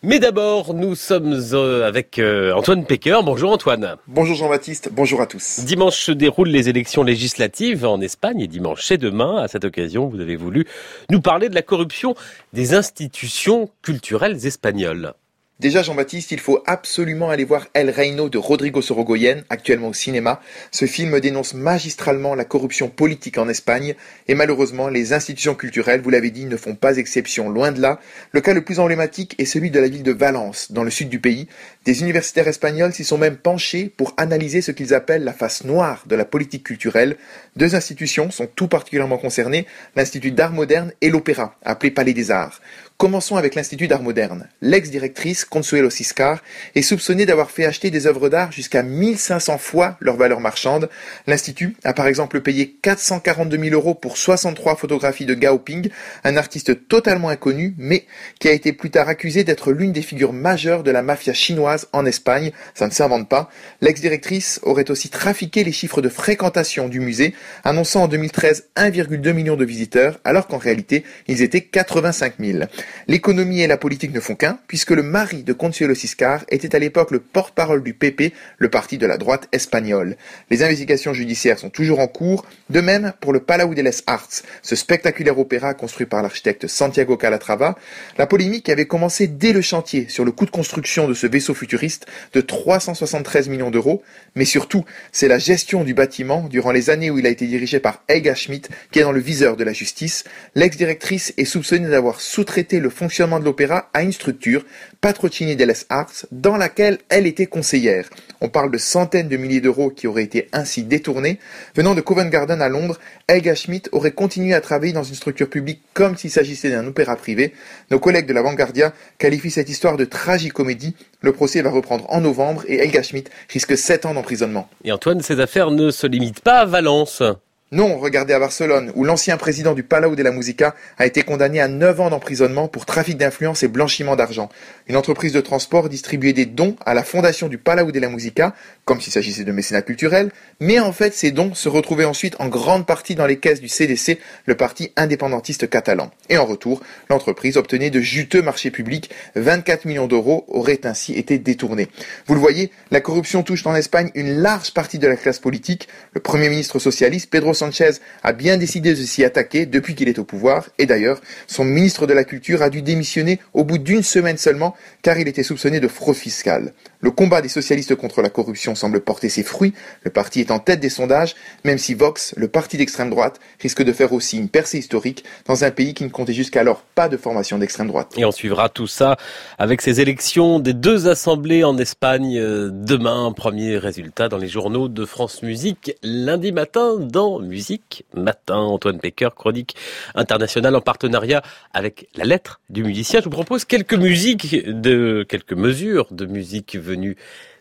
Mais 0.02 0.18
d'abord, 0.18 0.74
nous 0.74 0.94
sommes 0.94 1.40
euh, 1.52 1.86
avec 1.86 2.18
euh, 2.18 2.52
Antoine 2.52 2.84
Pecker. 2.84 3.20
Bonjour 3.24 3.52
Antoine. 3.52 3.96
Bonjour 4.06 4.36
Jean-Baptiste, 4.36 4.90
bonjour 4.92 5.20
à 5.20 5.26
tous. 5.26 5.60
Dimanche 5.64 5.98
se 5.98 6.12
déroulent 6.12 6.48
les 6.48 6.68
élections 6.68 7.02
législatives 7.02 7.84
en 7.84 8.00
Espagne 8.00 8.40
et 8.40 8.46
dimanche 8.46 8.84
c'est 8.84 8.98
demain. 8.98 9.36
À 9.36 9.48
cette 9.48 9.64
occasion, 9.64 10.08
vous 10.08 10.20
avez 10.20 10.36
voulu 10.36 10.66
nous 11.10 11.20
parler 11.20 11.48
de 11.48 11.54
la 11.54 11.62
corruption 11.62 12.14
des 12.52 12.74
institutions 12.74 13.70
culturelles 13.82 14.46
espagnoles. 14.46 15.14
Déjà, 15.60 15.82
Jean-Baptiste, 15.82 16.30
il 16.30 16.38
faut 16.38 16.62
absolument 16.66 17.30
aller 17.30 17.42
voir 17.42 17.66
El 17.74 17.90
Reino 17.90 18.28
de 18.28 18.38
Rodrigo 18.38 18.80
Sorogoyen, 18.80 19.42
actuellement 19.50 19.88
au 19.88 19.92
cinéma. 19.92 20.40
Ce 20.70 20.84
film 20.84 21.18
dénonce 21.18 21.52
magistralement 21.52 22.36
la 22.36 22.44
corruption 22.44 22.88
politique 22.88 23.38
en 23.38 23.48
Espagne, 23.48 23.96
et 24.28 24.36
malheureusement, 24.36 24.88
les 24.88 25.14
institutions 25.14 25.56
culturelles, 25.56 26.00
vous 26.00 26.10
l'avez 26.10 26.30
dit, 26.30 26.44
ne 26.44 26.56
font 26.56 26.76
pas 26.76 26.98
exception, 26.98 27.50
loin 27.50 27.72
de 27.72 27.80
là. 27.80 27.98
Le 28.30 28.40
cas 28.40 28.54
le 28.54 28.62
plus 28.62 28.78
emblématique 28.78 29.34
est 29.38 29.46
celui 29.46 29.72
de 29.72 29.80
la 29.80 29.88
ville 29.88 30.04
de 30.04 30.12
Valence, 30.12 30.70
dans 30.70 30.84
le 30.84 30.90
sud 30.90 31.08
du 31.08 31.18
pays. 31.18 31.48
Des 31.84 32.02
universitaires 32.02 32.46
espagnols 32.46 32.92
s'y 32.92 33.02
sont 33.02 33.18
même 33.18 33.36
penchés 33.36 33.92
pour 33.96 34.14
analyser 34.16 34.60
ce 34.60 34.70
qu'ils 34.70 34.94
appellent 34.94 35.24
la 35.24 35.32
face 35.32 35.64
noire 35.64 36.04
de 36.06 36.14
la 36.14 36.24
politique 36.24 36.62
culturelle. 36.62 37.16
Deux 37.56 37.74
institutions 37.74 38.30
sont 38.30 38.46
tout 38.46 38.68
particulièrement 38.68 39.18
concernées, 39.18 39.66
l'Institut 39.96 40.30
d'art 40.30 40.52
moderne 40.52 40.92
et 41.00 41.10
l'Opéra, 41.10 41.56
appelé 41.64 41.90
Palais 41.90 42.14
des 42.14 42.30
Arts. 42.30 42.60
Commençons 42.98 43.36
avec 43.36 43.54
l'Institut 43.54 43.86
d'art 43.86 44.02
moderne. 44.02 44.48
L'ex-directrice, 44.60 45.44
Consuelo 45.44 45.88
Ciscar, 45.88 46.42
est 46.74 46.82
soupçonnée 46.82 47.26
d'avoir 47.26 47.52
fait 47.52 47.64
acheter 47.64 47.92
des 47.92 48.08
œuvres 48.08 48.28
d'art 48.28 48.50
jusqu'à 48.50 48.82
1500 48.82 49.56
fois 49.58 49.96
leur 50.00 50.16
valeur 50.16 50.40
marchande. 50.40 50.90
L'Institut 51.28 51.76
a 51.84 51.92
par 51.92 52.08
exemple 52.08 52.40
payé 52.40 52.76
442 52.82 53.56
000 53.56 53.72
euros 53.72 53.94
pour 53.94 54.16
63 54.16 54.74
photographies 54.74 55.26
de 55.26 55.34
Gao 55.34 55.60
Ping, 55.60 55.90
un 56.24 56.36
artiste 56.36 56.88
totalement 56.88 57.28
inconnu, 57.28 57.72
mais 57.78 58.04
qui 58.40 58.48
a 58.48 58.52
été 58.52 58.72
plus 58.72 58.90
tard 58.90 59.08
accusé 59.08 59.44
d'être 59.44 59.70
l'une 59.70 59.92
des 59.92 60.02
figures 60.02 60.32
majeures 60.32 60.82
de 60.82 60.90
la 60.90 61.02
mafia 61.02 61.34
chinoise 61.34 61.86
en 61.92 62.04
Espagne. 62.04 62.50
Ça 62.74 62.88
ne 62.88 62.92
s'invente 62.92 63.28
pas. 63.28 63.48
L'ex-directrice 63.80 64.58
aurait 64.64 64.90
aussi 64.90 65.08
trafiqué 65.08 65.62
les 65.62 65.70
chiffres 65.70 66.02
de 66.02 66.08
fréquentation 66.08 66.88
du 66.88 66.98
musée, 66.98 67.32
annonçant 67.62 68.02
en 68.02 68.08
2013 68.08 68.70
1,2 68.74 69.32
million 69.34 69.54
de 69.54 69.64
visiteurs, 69.64 70.18
alors 70.24 70.48
qu'en 70.48 70.58
réalité, 70.58 71.04
ils 71.28 71.42
étaient 71.42 71.60
85 71.60 72.34
000. 72.40 72.64
L'économie 73.06 73.62
et 73.62 73.66
la 73.66 73.76
politique 73.76 74.14
ne 74.14 74.20
font 74.20 74.34
qu'un, 74.34 74.58
puisque 74.66 74.90
le 74.90 75.02
mari 75.02 75.42
de 75.42 75.52
Consuelo 75.52 75.94
Ciscar 75.94 76.44
était 76.48 76.74
à 76.74 76.78
l'époque 76.78 77.10
le 77.10 77.20
porte-parole 77.20 77.82
du 77.82 77.94
PP, 77.94 78.32
le 78.58 78.68
parti 78.68 78.98
de 78.98 79.06
la 79.06 79.16
droite 79.16 79.48
espagnole. 79.52 80.16
Les 80.50 80.62
investigations 80.62 81.12
judiciaires 81.12 81.58
sont 81.58 81.70
toujours 81.70 82.00
en 82.00 82.08
cours, 82.08 82.44
de 82.70 82.80
même 82.80 83.12
pour 83.20 83.32
le 83.32 83.40
Palau 83.40 83.74
de 83.74 83.82
les 83.82 83.90
Arts, 84.06 84.28
ce 84.62 84.76
spectaculaire 84.76 85.38
opéra 85.38 85.74
construit 85.74 86.06
par 86.06 86.22
l'architecte 86.22 86.66
Santiago 86.66 87.16
Calatrava. 87.16 87.76
La 88.16 88.26
polémique 88.26 88.68
avait 88.68 88.86
commencé 88.86 89.26
dès 89.26 89.52
le 89.52 89.62
chantier 89.62 90.06
sur 90.08 90.24
le 90.24 90.32
coût 90.32 90.46
de 90.46 90.50
construction 90.50 91.08
de 91.08 91.14
ce 91.14 91.26
vaisseau 91.26 91.54
futuriste 91.54 92.06
de 92.34 92.40
373 92.40 93.48
millions 93.48 93.70
d'euros, 93.70 94.02
mais 94.34 94.44
surtout, 94.44 94.84
c'est 95.12 95.28
la 95.28 95.38
gestion 95.38 95.84
du 95.84 95.94
bâtiment 95.94 96.42
durant 96.48 96.72
les 96.72 96.90
années 96.90 97.10
où 97.10 97.18
il 97.18 97.26
a 97.26 97.30
été 97.30 97.46
dirigé 97.46 97.80
par 97.80 98.02
Helga 98.08 98.34
Schmidt 98.34 98.68
qui 98.90 98.98
est 98.98 99.02
dans 99.02 99.12
le 99.12 99.20
viseur 99.20 99.56
de 99.56 99.64
la 99.64 99.72
justice. 99.72 100.24
L'ex-directrice 100.54 101.34
est 101.36 101.44
soupçonnée 101.44 101.88
d'avoir 101.88 102.20
sous-traité 102.20 102.77
le 102.80 102.90
fonctionnement 102.90 103.40
de 103.40 103.44
l'opéra 103.44 103.88
à 103.94 104.02
une 104.02 104.12
structure, 104.12 104.64
Patrocini 105.00 105.56
delles 105.56 105.74
Arts, 105.88 106.26
dans 106.32 106.56
laquelle 106.56 106.98
elle 107.08 107.26
était 107.26 107.46
conseillère. 107.46 108.08
On 108.40 108.48
parle 108.48 108.70
de 108.70 108.78
centaines 108.78 109.28
de 109.28 109.36
milliers 109.36 109.60
d'euros 109.60 109.90
qui 109.90 110.06
auraient 110.06 110.22
été 110.22 110.48
ainsi 110.52 110.84
détournés. 110.84 111.38
Venant 111.74 111.94
de 111.94 112.00
Covent 112.00 112.30
Garden 112.30 112.62
à 112.62 112.68
Londres, 112.68 112.98
Helga 113.26 113.54
Schmidt 113.54 113.88
aurait 113.92 114.12
continué 114.12 114.54
à 114.54 114.60
travailler 114.60 114.92
dans 114.92 115.02
une 115.02 115.14
structure 115.14 115.50
publique 115.50 115.82
comme 115.92 116.16
s'il 116.16 116.30
s'agissait 116.30 116.70
d'un 116.70 116.86
opéra 116.86 117.16
privé. 117.16 117.52
Nos 117.90 117.98
collègues 117.98 118.26
de 118.26 118.32
la 118.32 118.42
Vanguardia 118.42 118.92
qualifient 119.18 119.50
cette 119.50 119.68
histoire 119.68 119.96
de 119.96 120.04
tragicomédie. 120.04 120.94
Le 121.20 121.32
procès 121.32 121.62
va 121.62 121.70
reprendre 121.70 122.06
en 122.08 122.20
novembre 122.20 122.64
et 122.68 122.76
Helga 122.76 123.02
Schmidt 123.02 123.30
risque 123.48 123.76
7 123.76 124.06
ans 124.06 124.14
d'emprisonnement. 124.14 124.68
Et 124.84 124.92
Antoine, 124.92 125.20
ces 125.20 125.40
affaires 125.40 125.70
ne 125.70 125.90
se 125.90 126.06
limitent 126.06 126.40
pas 126.40 126.60
à 126.60 126.64
Valence. 126.64 127.22
Non, 127.70 127.98
regardez 127.98 128.32
à 128.32 128.38
Barcelone, 128.38 128.92
où 128.94 129.04
l'ancien 129.04 129.36
président 129.36 129.74
du 129.74 129.82
Palau 129.82 130.16
de 130.16 130.22
la 130.22 130.30
Musica 130.30 130.74
a 130.96 131.04
été 131.04 131.20
condamné 131.22 131.60
à 131.60 131.68
9 131.68 132.00
ans 132.00 132.08
d'emprisonnement 132.08 132.66
pour 132.66 132.86
trafic 132.86 133.18
d'influence 133.18 133.62
et 133.62 133.68
blanchiment 133.68 134.16
d'argent. 134.16 134.48
Une 134.86 134.96
entreprise 134.96 135.34
de 135.34 135.42
transport 135.42 135.90
distribuait 135.90 136.32
des 136.32 136.46
dons 136.46 136.76
à 136.86 136.94
la 136.94 137.04
fondation 137.04 137.46
du 137.46 137.58
Palau 137.58 137.92
de 137.92 138.00
la 138.00 138.08
Musica, 138.08 138.54
comme 138.86 139.02
s'il 139.02 139.12
s'agissait 139.12 139.44
de 139.44 139.52
mécénat 139.52 139.82
culturel, 139.82 140.30
mais 140.60 140.80
en 140.80 140.92
fait 140.92 141.12
ces 141.12 141.30
dons 141.30 141.52
se 141.52 141.68
retrouvaient 141.68 142.06
ensuite 142.06 142.36
en 142.38 142.48
grande 142.48 142.86
partie 142.86 143.14
dans 143.14 143.26
les 143.26 143.36
caisses 143.36 143.60
du 143.60 143.68
CDC, 143.68 144.18
le 144.46 144.54
parti 144.54 144.90
indépendantiste 144.96 145.68
catalan. 145.68 146.10
Et 146.30 146.38
en 146.38 146.46
retour, 146.46 146.80
l'entreprise 147.10 147.58
obtenait 147.58 147.90
de 147.90 148.00
juteux 148.00 148.40
marchés 148.40 148.70
publics, 148.70 149.10
24 149.36 149.84
millions 149.84 150.06
d'euros 150.06 150.46
auraient 150.48 150.86
ainsi 150.86 151.12
été 151.12 151.36
détournés. 151.38 151.88
Vous 152.26 152.32
le 152.32 152.40
voyez, 152.40 152.70
la 152.90 153.02
corruption 153.02 153.42
touche 153.42 153.66
en 153.66 153.74
Espagne 153.74 154.10
une 154.14 154.40
large 154.40 154.72
partie 154.72 154.98
de 154.98 155.06
la 155.06 155.16
classe 155.16 155.38
politique. 155.38 155.86
Le 156.14 156.22
premier 156.22 156.48
ministre 156.48 156.78
socialiste, 156.78 157.28
Pedro 157.28 157.52
Sanchez 157.58 157.90
a 158.22 158.32
bien 158.32 158.56
décidé 158.56 158.94
de 158.94 159.02
s'y 159.02 159.24
attaquer 159.24 159.66
depuis 159.66 159.94
qu'il 159.94 160.08
est 160.08 160.18
au 160.18 160.24
pouvoir, 160.24 160.68
et 160.78 160.86
d'ailleurs, 160.86 161.20
son 161.46 161.64
ministre 161.64 162.06
de 162.06 162.14
la 162.14 162.24
Culture 162.24 162.62
a 162.62 162.70
dû 162.70 162.82
démissionner 162.82 163.40
au 163.52 163.64
bout 163.64 163.78
d'une 163.78 164.02
semaine 164.02 164.38
seulement, 164.38 164.74
car 165.02 165.18
il 165.18 165.28
était 165.28 165.42
soupçonné 165.42 165.80
de 165.80 165.88
fraude 165.88 166.16
fiscale. 166.16 166.72
Le 167.00 167.10
combat 167.12 167.42
des 167.42 167.48
socialistes 167.48 167.94
contre 167.94 168.22
la 168.22 168.28
corruption 168.28 168.74
semble 168.74 169.00
porter 169.00 169.28
ses 169.28 169.44
fruits, 169.44 169.72
le 170.02 170.10
parti 170.10 170.40
est 170.40 170.50
en 170.50 170.58
tête 170.58 170.80
des 170.80 170.88
sondages, 170.88 171.36
même 171.64 171.78
si 171.78 171.94
Vox, 171.94 172.34
le 172.36 172.48
parti 172.48 172.76
d'extrême 172.76 173.10
droite, 173.10 173.38
risque 173.60 173.82
de 173.82 173.92
faire 173.92 174.12
aussi 174.12 174.36
une 174.36 174.48
percée 174.48 174.78
historique 174.78 175.24
dans 175.46 175.64
un 175.64 175.70
pays 175.70 175.94
qui 175.94 176.04
ne 176.04 176.08
comptait 176.08 176.32
jusqu'alors 176.32 176.82
pas 176.94 177.08
de 177.08 177.16
formation 177.16 177.58
d'extrême 177.58 177.88
droite. 177.88 178.14
Et 178.16 178.24
on 178.24 178.32
suivra 178.32 178.68
tout 178.68 178.86
ça 178.86 179.16
avec 179.58 179.80
ces 179.80 180.00
élections 180.00 180.58
des 180.58 180.74
deux 180.74 181.08
assemblées 181.08 181.62
en 181.62 181.78
Espagne 181.78 182.38
euh, 182.38 182.70
demain, 182.72 183.32
premier 183.32 183.78
résultat 183.78 184.28
dans 184.28 184.38
les 184.38 184.48
journaux 184.48 184.88
de 184.88 185.04
France 185.04 185.42
Musique, 185.42 185.92
lundi 186.02 186.52
matin 186.52 186.96
dans 186.98 187.40
Musique 187.48 188.04
Matin. 188.14 188.56
Antoine 188.56 189.00
Pecker, 189.00 189.30
chronique 189.34 189.74
internationale 190.14 190.76
en 190.76 190.80
partenariat 190.80 191.42
avec 191.72 192.08
la 192.14 192.24
lettre 192.24 192.60
du 192.70 192.84
musicien. 192.84 193.20
Je 193.20 193.24
vous 193.24 193.30
propose 193.30 193.64
quelques 193.64 193.94
musiques 193.94 194.64
de, 194.66 195.26
quelques 195.28 195.54
mesures 195.54 196.06
de 196.10 196.26
musique 196.26 196.76
venues 196.76 197.16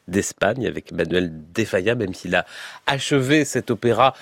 d'Espagne 0.07 0.67
avec 0.67 0.91
Manuel 0.91 1.31
Defaya, 1.53 1.95
même 1.95 2.13
s'il 2.13 2.35
a 2.35 2.45
achevé 2.85 3.45
cet 3.45 3.71
opéra 3.71 4.13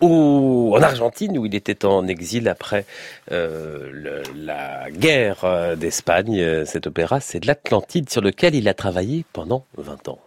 en 0.00 0.78
Argentine, 0.80 1.36
où 1.38 1.46
il 1.46 1.54
était 1.54 1.84
en 1.84 2.06
exil 2.06 2.48
après 2.48 2.86
euh, 3.32 4.22
la 4.34 4.90
guerre 4.90 5.76
d'Espagne. 5.76 6.64
Cet 6.64 6.86
opéra, 6.86 7.20
c'est 7.20 7.40
de 7.40 7.46
l'Atlantide 7.46 8.08
sur 8.10 8.22
lequel 8.22 8.54
il 8.54 8.68
a 8.68 8.74
travaillé 8.74 9.24
pendant 9.32 9.64
20 9.76 10.08
ans. 10.08 10.18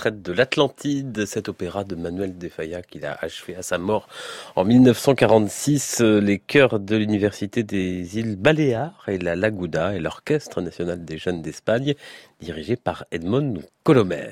Extraite 0.00 0.22
de 0.22 0.32
l'Atlantide, 0.32 1.26
cet 1.26 1.50
opéra 1.50 1.84
de 1.84 1.94
Manuel 1.94 2.38
de 2.38 2.48
Falla 2.48 2.80
qu'il 2.80 3.04
a 3.04 3.18
achevé 3.20 3.54
à 3.54 3.60
sa 3.60 3.76
mort 3.76 4.08
en 4.56 4.64
1946. 4.64 6.00
Les 6.00 6.38
chœurs 6.38 6.80
de 6.80 6.96
l'Université 6.96 7.64
des 7.64 8.18
îles 8.18 8.36
Baléares 8.36 9.04
et 9.08 9.18
la 9.18 9.36
Laguda 9.36 9.94
et 9.94 10.00
l'Orchestre 10.00 10.62
national 10.62 11.04
des 11.04 11.18
jeunes 11.18 11.42
d'Espagne, 11.42 11.96
dirigé 12.40 12.76
par 12.76 13.04
Edmond 13.10 13.56
Colomer. 13.84 14.30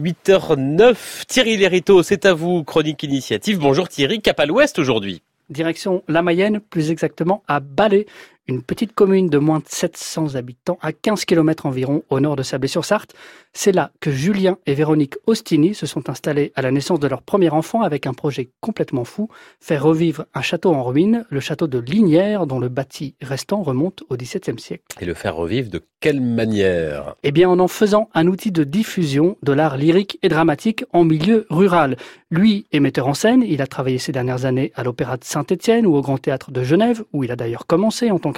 8h09, 0.00 1.24
Thierry 1.26 1.56
Lérito, 1.56 2.02
c'est 2.02 2.26
à 2.26 2.34
vous, 2.34 2.62
chronique 2.62 3.02
initiative. 3.02 3.58
Bonjour 3.58 3.88
Thierry, 3.88 4.20
cap 4.20 4.38
à 4.38 4.44
l'ouest 4.44 4.78
aujourd'hui. 4.78 5.22
Direction 5.48 6.02
la 6.08 6.20
Mayenne, 6.20 6.60
plus 6.60 6.90
exactement 6.90 7.42
à 7.48 7.60
Balais, 7.60 8.04
une 8.48 8.62
petite 8.62 8.94
commune 8.94 9.28
de 9.28 9.38
moins 9.38 9.58
de 9.58 9.66
700 9.68 10.34
habitants 10.34 10.78
à 10.80 10.92
15 10.92 11.26
km 11.26 11.66
environ 11.66 12.02
au 12.08 12.18
nord 12.18 12.34
de 12.34 12.42
Sablé-sur-Sarthe. 12.42 13.14
C'est 13.52 13.72
là 13.72 13.92
que 14.00 14.10
Julien 14.10 14.56
et 14.66 14.74
Véronique 14.74 15.16
Ostini 15.26 15.74
se 15.74 15.86
sont 15.86 16.08
installés 16.08 16.52
à 16.54 16.62
la 16.62 16.70
naissance 16.70 17.00
de 17.00 17.08
leur 17.08 17.22
premier 17.22 17.50
enfant 17.50 17.82
avec 17.82 18.06
un 18.06 18.14
projet 18.14 18.48
complètement 18.60 19.04
fou, 19.04 19.28
faire 19.60 19.82
revivre 19.82 20.24
un 20.34 20.42
château 20.42 20.72
en 20.72 20.82
ruine, 20.82 21.26
le 21.28 21.40
château 21.40 21.66
de 21.66 21.78
Lignières 21.78 22.46
dont 22.46 22.58
le 22.58 22.68
bâti 22.68 23.14
restant 23.20 23.62
remonte 23.62 24.02
au 24.08 24.16
XVIIe 24.16 24.58
siècle. 24.58 24.84
Et 25.00 25.04
le 25.04 25.14
faire 25.14 25.36
revivre 25.36 25.70
de 25.70 25.82
quelle 26.00 26.20
manière? 26.20 27.16
Eh 27.24 27.32
bien 27.32 27.50
en 27.50 27.58
en 27.58 27.68
faisant 27.68 28.08
un 28.14 28.28
outil 28.28 28.52
de 28.52 28.64
diffusion 28.64 29.36
de 29.42 29.52
l'art 29.52 29.76
lyrique 29.76 30.18
et 30.22 30.28
dramatique 30.28 30.84
en 30.92 31.04
milieu 31.04 31.46
rural. 31.50 31.96
Lui 32.30 32.66
est 32.72 32.80
metteur 32.80 33.08
en 33.08 33.14
scène, 33.14 33.42
il 33.42 33.60
a 33.60 33.66
travaillé 33.66 33.98
ces 33.98 34.12
dernières 34.12 34.44
années 34.44 34.72
à 34.76 34.84
l'Opéra 34.84 35.16
de 35.16 35.24
Saint-Étienne 35.24 35.86
ou 35.86 35.96
au 35.96 36.00
Grand 36.00 36.18
Théâtre 36.18 36.52
de 36.52 36.62
Genève, 36.62 37.02
où 37.12 37.24
il 37.24 37.32
a 37.32 37.36
d'ailleurs 37.36 37.66
commencé 37.66 38.10
en 38.10 38.18
tant 38.18 38.32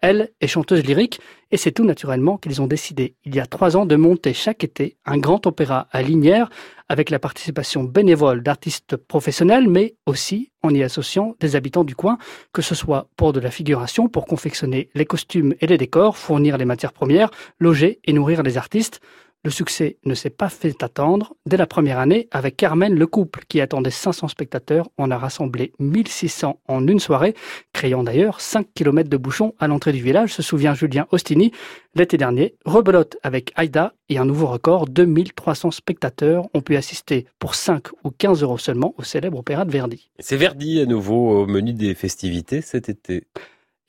Elle 0.00 0.30
est 0.40 0.46
chanteuse 0.46 0.84
lyrique 0.84 1.20
et 1.50 1.56
c'est 1.56 1.72
tout 1.72 1.84
naturellement 1.84 2.38
qu'ils 2.38 2.62
ont 2.62 2.66
décidé, 2.66 3.14
il 3.24 3.34
y 3.34 3.40
a 3.40 3.46
trois 3.46 3.76
ans, 3.76 3.86
de 3.86 3.96
monter 3.96 4.32
chaque 4.32 4.62
été 4.62 4.96
un 5.04 5.18
grand 5.18 5.46
opéra 5.46 5.88
à 5.90 6.02
Lignières 6.02 6.50
avec 6.88 7.10
la 7.10 7.18
participation 7.18 7.84
bénévole 7.84 8.42
d'artistes 8.42 8.96
professionnels, 8.96 9.68
mais 9.68 9.94
aussi 10.06 10.50
en 10.62 10.70
y 10.70 10.82
associant 10.82 11.34
des 11.40 11.56
habitants 11.56 11.84
du 11.84 11.94
coin, 11.94 12.18
que 12.52 12.62
ce 12.62 12.74
soit 12.74 13.08
pour 13.16 13.32
de 13.32 13.40
la 13.40 13.50
figuration, 13.50 14.08
pour 14.08 14.26
confectionner 14.26 14.90
les 14.94 15.04
costumes 15.06 15.54
et 15.60 15.66
les 15.66 15.78
décors, 15.78 16.16
fournir 16.16 16.58
les 16.58 16.64
matières 16.64 16.92
premières, 16.92 17.30
loger 17.58 18.00
et 18.04 18.12
nourrir 18.12 18.42
les 18.42 18.56
artistes. 18.56 19.00
Le 19.42 19.50
succès 19.50 19.96
ne 20.04 20.14
s'est 20.14 20.28
pas 20.28 20.50
fait 20.50 20.82
attendre. 20.82 21.34
Dès 21.46 21.56
la 21.56 21.66
première 21.66 21.98
année, 21.98 22.28
avec 22.30 22.58
Carmen, 22.58 22.94
le 22.94 23.06
couple 23.06 23.44
qui 23.48 23.62
attendait 23.62 23.90
500 23.90 24.28
spectateurs, 24.28 24.90
on 24.98 25.10
a 25.10 25.16
rassemblé 25.16 25.72
1600 25.78 26.60
en 26.68 26.86
une 26.86 27.00
soirée, 27.00 27.34
créant 27.72 28.04
d'ailleurs 28.04 28.42
5 28.42 28.66
km 28.74 29.08
de 29.08 29.16
bouchons 29.16 29.54
à 29.58 29.66
l'entrée 29.66 29.92
du 29.92 30.02
village, 30.02 30.34
se 30.34 30.42
souvient 30.42 30.74
Julien 30.74 31.06
Ostini. 31.10 31.52
L'été 31.94 32.18
dernier, 32.18 32.54
rebelote 32.66 33.16
avec 33.22 33.52
Aïda 33.56 33.94
et 34.10 34.18
un 34.18 34.26
nouveau 34.26 34.46
record, 34.46 34.86
2300 34.86 35.70
spectateurs 35.70 36.46
ont 36.52 36.60
pu 36.60 36.76
assister 36.76 37.24
pour 37.38 37.54
5 37.54 37.86
ou 38.04 38.10
15 38.10 38.42
euros 38.42 38.58
seulement 38.58 38.94
au 38.98 39.04
célèbre 39.04 39.38
opéra 39.38 39.64
de 39.64 39.70
Verdi. 39.70 40.10
C'est 40.18 40.36
Verdi 40.36 40.82
à 40.82 40.84
nouveau 40.84 41.30
au 41.30 41.46
menu 41.46 41.72
des 41.72 41.94
festivités 41.94 42.60
cet 42.60 42.90
été. 42.90 43.24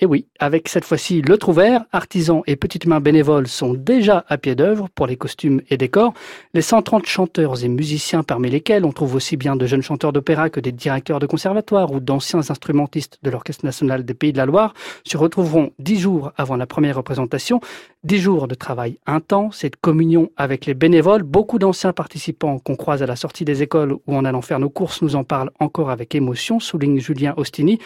Et 0.04 0.08
oui, 0.08 0.26
avec 0.40 0.68
cette 0.68 0.84
fois-ci 0.84 1.22
le 1.22 1.38
Trouvert, 1.38 1.84
artisans 1.92 2.42
et 2.48 2.56
petites 2.56 2.88
mains 2.88 3.00
bénévoles 3.00 3.48
sont 3.48 3.76
déjà 3.76 4.26
à 4.30 4.40
pied 4.40 4.56
d'œuvre 4.56 4.90
pour 4.96 5.06
les 5.06 5.16
costumes 5.16 5.62
et 5.70 5.78
décors. 5.78 6.16
Les 6.56 6.64
130 6.64 7.06
chanteurs 7.06 7.64
et 7.64 7.68
musiciens 7.68 8.24
parmi 8.24 8.50
lesquels 8.50 8.84
on 8.84 8.94
trouve 8.94 9.14
aussi 9.14 9.38
bien 9.38 9.56
de 9.56 9.68
jeunes 9.68 9.84
chanteurs 9.84 10.12
d'opéra 10.12 10.50
que 10.50 10.60
des 10.60 10.72
directeurs 10.72 11.20
de 11.20 11.28
conservatoire 11.28 11.92
ou 11.92 12.00
d'anciens 12.00 12.50
instrumentistes 12.50 13.20
de 13.22 13.30
l'Orchestre 13.30 13.64
national 13.64 14.04
des 14.04 14.16
Pays 14.16 14.32
de 14.34 14.38
la 14.38 14.48
Loire 14.48 14.74
se 15.04 15.18
retrouveront 15.18 15.72
dix 15.78 16.00
jours 16.00 16.32
avant 16.36 16.56
la 16.56 16.66
première 16.66 16.96
représentation. 16.96 17.62
Dix 18.04 18.18
jours 18.18 18.48
de 18.48 18.56
travail 18.56 18.98
intense 19.06 19.58
cette 19.58 19.76
communion 19.76 20.32
avec 20.36 20.66
les 20.66 20.74
bénévoles. 20.74 21.22
Beaucoup 21.22 21.60
d'anciens 21.60 21.94
participants 21.94 22.58
qu'on 22.58 22.76
croise 22.76 23.04
à 23.04 23.06
la 23.06 23.16
sortie 23.16 23.46
des 23.46 23.62
écoles 23.62 23.94
ou 24.08 24.16
en 24.16 24.26
allant 24.26 24.42
faire 24.42 24.58
nos 24.58 24.72
courses 24.72 25.04
nous 25.04 25.16
en 25.16 25.24
parlent 25.24 25.52
encore 25.60 25.92
avec 25.92 26.16
émotion, 26.16 26.60
souligne 26.60 27.00
Julien 27.00 27.36
Ostini. 27.38 27.78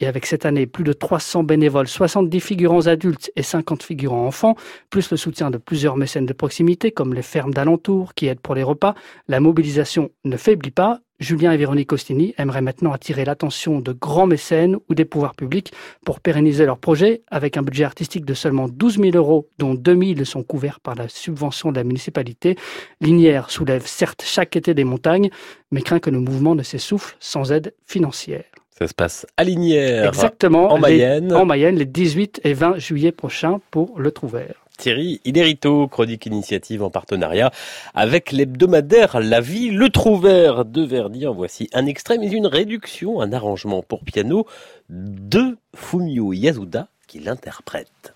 Et 0.00 0.06
avec 0.06 0.26
cette 0.26 0.46
année, 0.46 0.66
plus 0.66 0.84
de 0.84 0.92
300 0.92 1.42
bénévoles, 1.42 1.88
70 1.88 2.40
figurants 2.40 2.86
adultes 2.86 3.32
et 3.34 3.42
50 3.42 3.82
figurants 3.82 4.26
enfants, 4.26 4.54
plus 4.90 5.10
le 5.10 5.16
soutien 5.16 5.50
de 5.50 5.58
plusieurs 5.58 5.96
mécènes 5.96 6.26
de 6.26 6.32
proximité 6.32 6.92
comme 6.92 7.14
les 7.14 7.22
fermes 7.22 7.52
d'alentour 7.52 8.14
qui 8.14 8.26
aident 8.26 8.40
pour 8.40 8.54
les 8.54 8.62
repas, 8.62 8.94
la 9.26 9.40
mobilisation 9.40 10.10
ne 10.24 10.36
faiblit 10.36 10.70
pas. 10.70 11.00
Julien 11.18 11.50
et 11.50 11.56
Véronique 11.56 11.88
Costini 11.88 12.32
aimeraient 12.38 12.62
maintenant 12.62 12.92
attirer 12.92 13.24
l'attention 13.24 13.80
de 13.80 13.92
grands 13.92 14.28
mécènes 14.28 14.76
ou 14.88 14.94
des 14.94 15.04
pouvoirs 15.04 15.34
publics 15.34 15.72
pour 16.04 16.20
pérenniser 16.20 16.64
leur 16.64 16.78
projet 16.78 17.22
avec 17.26 17.56
un 17.56 17.62
budget 17.62 17.82
artistique 17.82 18.24
de 18.24 18.34
seulement 18.34 18.68
12 18.68 18.98
000 18.98 19.16
euros, 19.16 19.48
dont 19.58 19.74
2 19.74 20.14
000 20.14 20.24
sont 20.24 20.44
couverts 20.44 20.78
par 20.78 20.94
la 20.94 21.08
subvention 21.08 21.72
de 21.72 21.76
la 21.76 21.82
municipalité. 21.82 22.54
Linière 23.00 23.50
soulève 23.50 23.84
certes 23.84 24.22
chaque 24.24 24.54
été 24.54 24.74
des 24.74 24.84
montagnes, 24.84 25.30
mais 25.72 25.82
craint 25.82 25.98
que 25.98 26.10
le 26.10 26.20
mouvement 26.20 26.54
ne 26.54 26.62
s'essouffle 26.62 27.16
sans 27.18 27.50
aide 27.50 27.74
financière. 27.84 28.44
Ça 28.78 28.86
se 28.86 28.94
passe 28.94 29.26
à 29.36 29.42
Linière, 29.42 30.06
Exactement, 30.06 30.72
en 30.72 30.78
Mayenne. 30.78 31.30
Les, 31.30 31.34
en 31.34 31.44
Mayenne, 31.44 31.76
les 31.76 31.84
18 31.84 32.42
et 32.44 32.52
20 32.52 32.78
juillet 32.78 33.10
prochains 33.10 33.60
pour 33.72 33.98
le 33.98 34.12
Trouvert. 34.12 34.54
Thierry 34.76 35.20
Iderito, 35.24 35.88
chronique 35.88 36.26
initiative 36.26 36.84
en 36.84 36.90
partenariat 36.90 37.50
avec 37.94 38.30
l'hebdomadaire 38.30 39.18
La 39.18 39.40
Vie, 39.40 39.70
le 39.70 39.88
Trouvert 39.88 40.64
de 40.64 40.82
Verdi. 40.82 41.26
En 41.26 41.34
voici 41.34 41.68
un 41.72 41.86
extrait, 41.86 42.18
mais 42.18 42.30
une 42.30 42.46
réduction, 42.46 43.20
un 43.20 43.32
arrangement 43.32 43.82
pour 43.82 44.04
piano 44.04 44.46
de 44.88 45.56
Fumio 45.74 46.32
Yasuda 46.32 46.86
qui 47.08 47.18
l'interprète. 47.18 48.14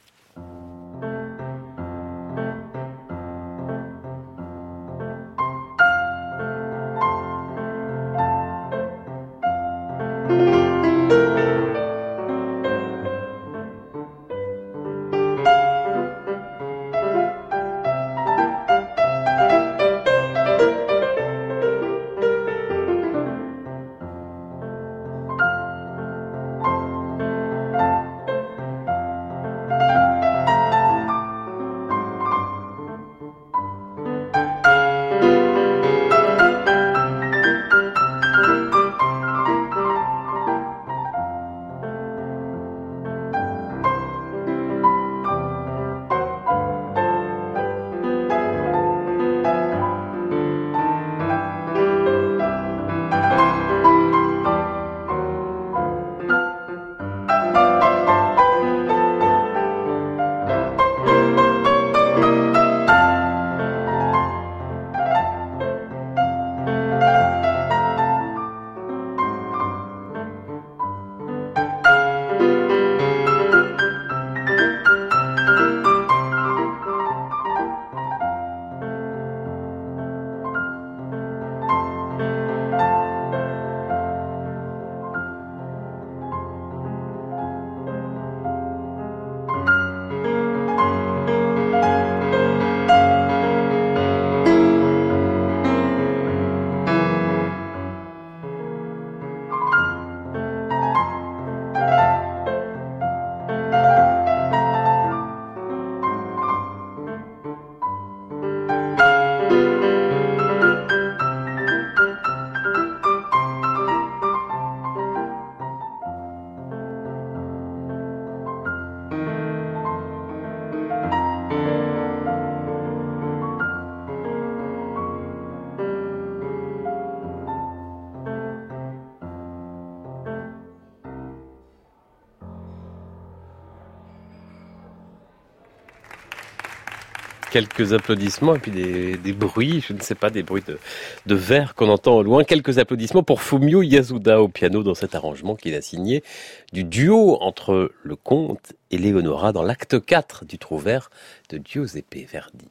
Quelques 137.53 137.93
applaudissements 137.93 138.55
et 138.55 138.59
puis 138.59 138.71
des, 138.71 139.33
bruits, 139.35 139.85
je 139.87 139.93
ne 139.93 140.01
sais 140.01 140.15
pas, 140.15 140.31
des 140.31 140.43
bruits 140.43 140.63
de, 140.67 140.79
de 141.27 141.35
verre 141.35 141.75
qu'on 141.75 141.91
entend 141.91 142.17
au 142.17 142.23
loin. 142.23 142.45
Quelques 142.45 142.79
applaudissements 142.79 143.23
pour 143.23 143.43
Fumio 143.43 143.83
Yasuda 143.83 144.41
au 144.41 144.49
piano 144.49 144.83
dans 144.83 144.95
cet 144.95 145.15
arrangement 145.15 145.55
qu'il 145.55 145.75
a 145.75 145.83
signé 145.83 146.25
du 146.73 146.83
duo 146.83 147.37
entre 147.43 147.93
le 148.03 148.17
comte 148.17 148.73
et 148.91 148.97
Léonora 148.97 149.53
dans 149.53 149.63
l'acte 149.63 150.03
4 150.03 150.47
du 150.47 150.59
Trouvert 150.59 151.11
de 151.51 151.61
Giuseppe 151.63 152.27
Verdi. 152.31 152.69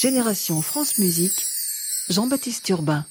Génération 0.00 0.62
France 0.62 0.98
Musique, 0.98 1.44
Jean-Baptiste 2.08 2.68
Urbain. 2.68 3.04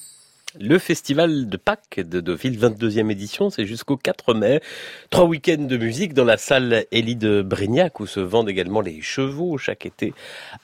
Le 0.56 0.78
festival 0.78 1.46
de 1.46 1.56
Pâques 1.58 2.00
de 2.00 2.20
Deauville, 2.20 2.58
22e 2.58 3.10
édition, 3.10 3.50
c'est 3.50 3.66
jusqu'au 3.66 3.98
4 3.98 4.32
mai. 4.32 4.62
Trois 5.10 5.26
week-ends 5.26 5.58
de 5.58 5.76
musique 5.76 6.14
dans 6.14 6.24
la 6.24 6.38
salle 6.38 6.86
Élie 6.90 7.16
de 7.16 7.42
Brignac 7.42 8.00
où 8.00 8.06
se 8.06 8.20
vendent 8.20 8.48
également 8.48 8.80
les 8.80 9.02
chevaux 9.02 9.58
chaque 9.58 9.84
été 9.84 10.14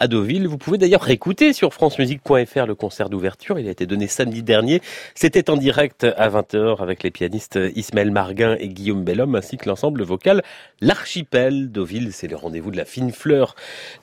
à 0.01 0.09
Deauville. 0.09 0.49
Vous 0.49 0.57
pouvez 0.57 0.79
d'ailleurs 0.79 1.03
réécouter 1.03 1.53
sur 1.53 1.75
francemusique.fr 1.75 2.65
le 2.65 2.75
concert 2.75 3.11
d'ouverture. 3.11 3.59
Il 3.59 3.69
a 3.69 3.71
été 3.71 3.85
donné 3.85 4.07
samedi 4.07 4.43
dernier. 4.43 4.81
C'était 5.15 5.51
en 5.51 5.57
direct 5.59 6.05
à 6.05 6.31
20h 6.31 6.81
avec 6.81 7.03
les 7.03 7.11
pianistes 7.11 7.59
Ismaël 7.77 8.11
Marguin 8.11 8.57
et 8.59 8.69
Guillaume 8.69 9.05
Bellhomme 9.05 9.35
ainsi 9.35 9.59
que 9.59 9.69
l'ensemble 9.69 10.03
vocal 10.03 10.43
L'Archipel. 10.81 11.71
Deauville, 11.71 12.15
c'est 12.15 12.27
le 12.27 12.37
rendez-vous 12.37 12.71
de 12.71 12.79
la 12.79 12.87
fine 12.87 13.13
fleur 13.13 13.55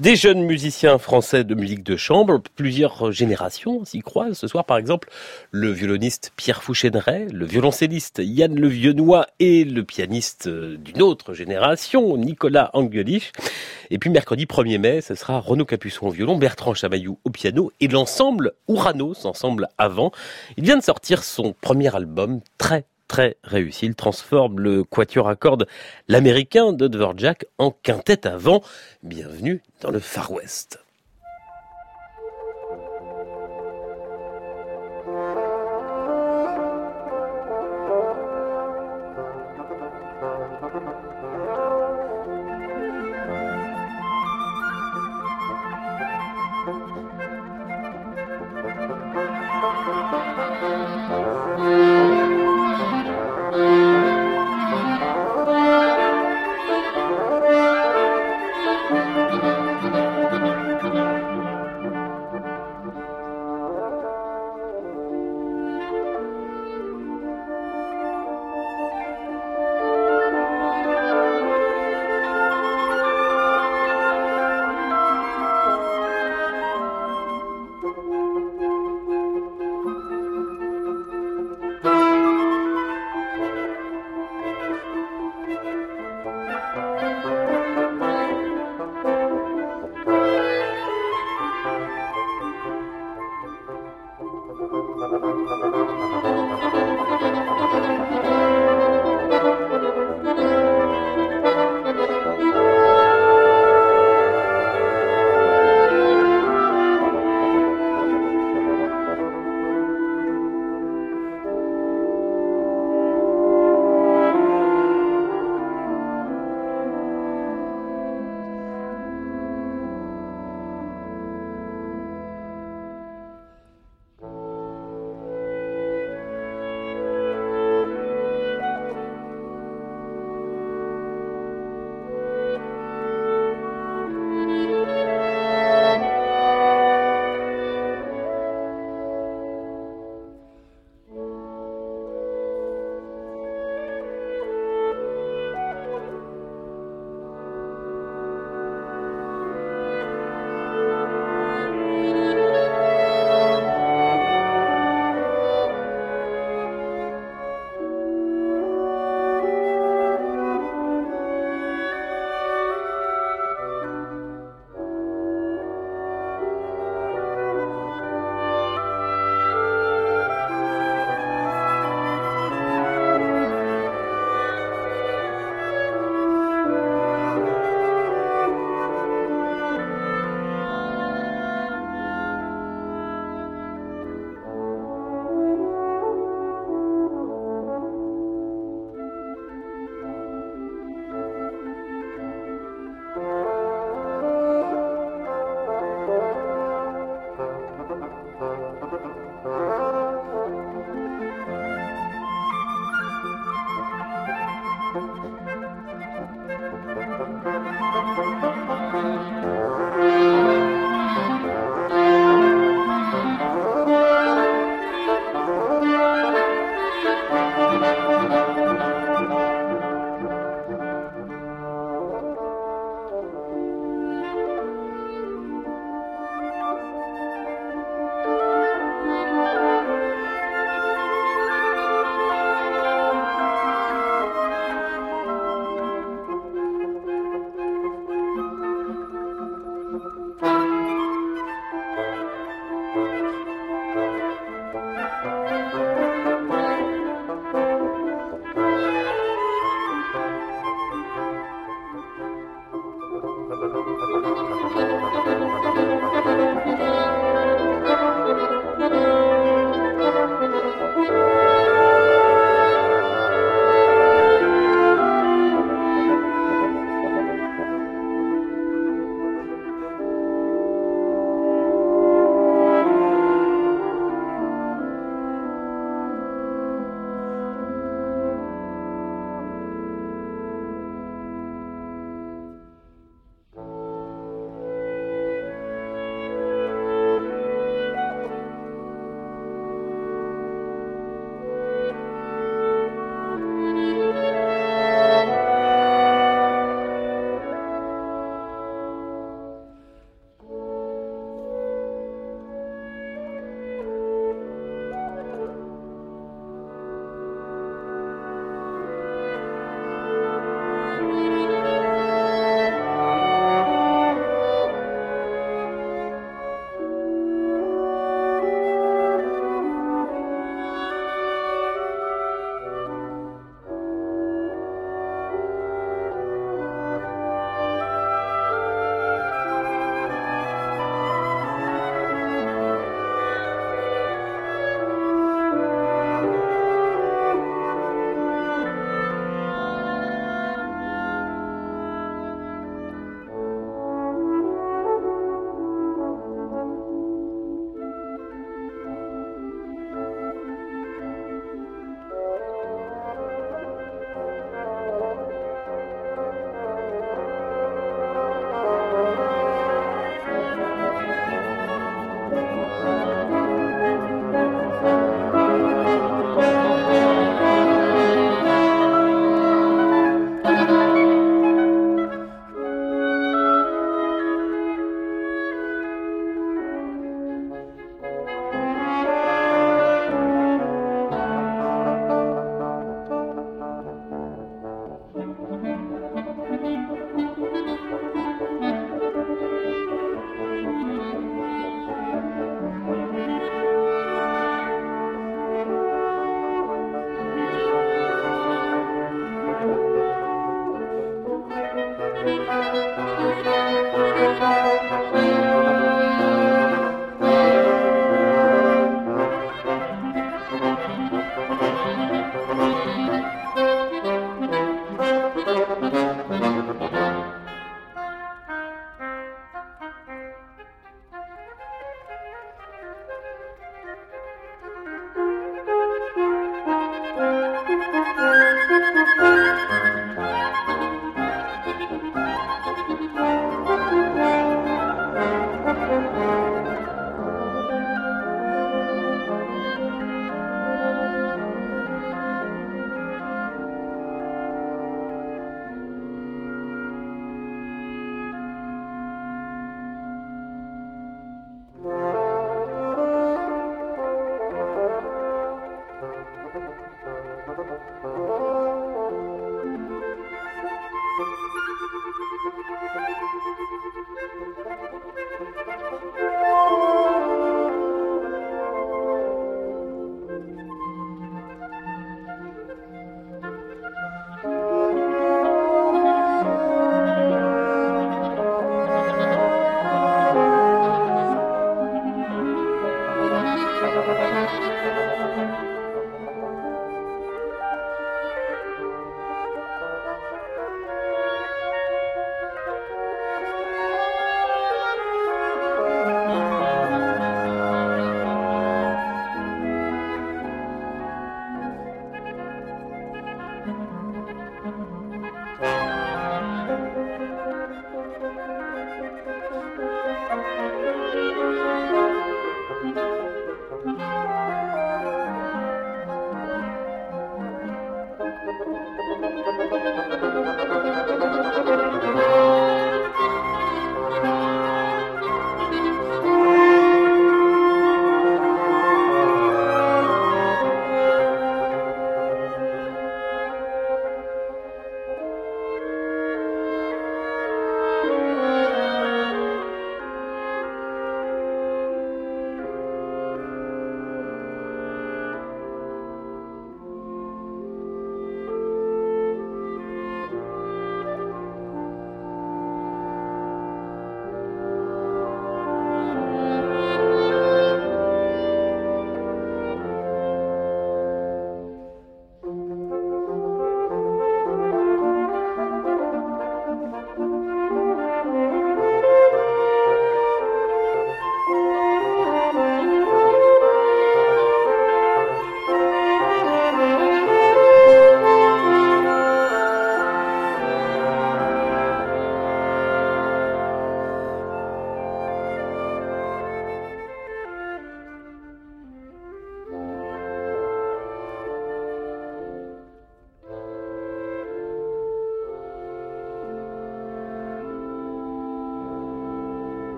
des 0.00 0.16
jeunes 0.16 0.42
musiciens 0.42 0.98
français 0.98 1.44
de 1.44 1.54
musique 1.54 1.84
de 1.84 1.96
chambre. 1.96 2.42
Plusieurs 2.56 3.12
générations 3.12 3.84
s'y 3.84 4.00
croisent. 4.00 4.36
Ce 4.36 4.48
soir, 4.48 4.64
par 4.64 4.76
exemple, 4.76 5.08
le 5.52 5.67
le 5.68 5.74
violoniste 5.74 6.32
Pierre 6.34 6.62
Fouchéneret, 6.62 7.26
le 7.30 7.44
violoncelliste 7.44 8.22
Yann 8.24 8.58
Le 8.58 8.68
Vieuxnois 8.68 9.26
et 9.38 9.64
le 9.64 9.84
pianiste 9.84 10.48
d'une 10.48 11.02
autre 11.02 11.34
génération, 11.34 12.16
Nicolas 12.16 12.70
Angelich. 12.72 13.32
Et 13.90 13.98
puis 13.98 14.08
mercredi 14.08 14.46
1er 14.46 14.78
mai, 14.78 15.00
ce 15.02 15.14
sera 15.14 15.40
Renaud 15.40 15.66
Capuçon 15.66 16.06
au 16.06 16.10
violon, 16.10 16.38
Bertrand 16.38 16.72
Chamaillou 16.72 17.18
au 17.22 17.28
piano 17.28 17.70
et 17.80 17.88
l'ensemble 17.88 18.52
Ouranos, 18.66 19.26
ensemble 19.26 19.68
avant. 19.76 20.10
Il 20.56 20.64
vient 20.64 20.78
de 20.78 20.82
sortir 20.82 21.22
son 21.22 21.54
premier 21.60 21.94
album 21.94 22.40
très 22.56 22.86
très 23.06 23.36
réussi. 23.44 23.84
Il 23.84 23.94
transforme 23.94 24.60
le 24.60 24.84
quatuor 24.84 25.28
à 25.28 25.36
cordes 25.36 25.66
l'américain 26.08 26.72
de 26.72 26.88
Dvorak 26.88 27.44
en 27.58 27.72
quintette 27.72 28.24
avant. 28.24 28.62
Bienvenue 29.02 29.60
dans 29.82 29.90
le 29.90 30.00
Far 30.00 30.32
West. 30.32 30.78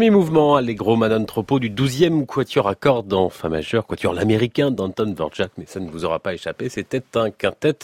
Premier 0.00 0.12
mouvement, 0.12 0.56
Allegro 0.56 0.96
Manon 0.96 1.26
Tropo 1.26 1.58
du 1.58 1.68
12e 1.68 2.24
quatuor 2.24 2.68
à 2.68 2.74
cordes 2.74 3.12
en 3.12 3.28
fa 3.28 3.50
majeur, 3.50 3.86
quatuor 3.86 4.14
l'américain 4.14 4.70
d'Anton 4.70 5.04
Dvorak, 5.04 5.50
mais 5.58 5.66
ça 5.66 5.78
ne 5.78 5.90
vous 5.90 6.06
aura 6.06 6.20
pas 6.20 6.32
échappé, 6.32 6.70
c'était 6.70 7.02
un 7.16 7.30
quintet 7.30 7.80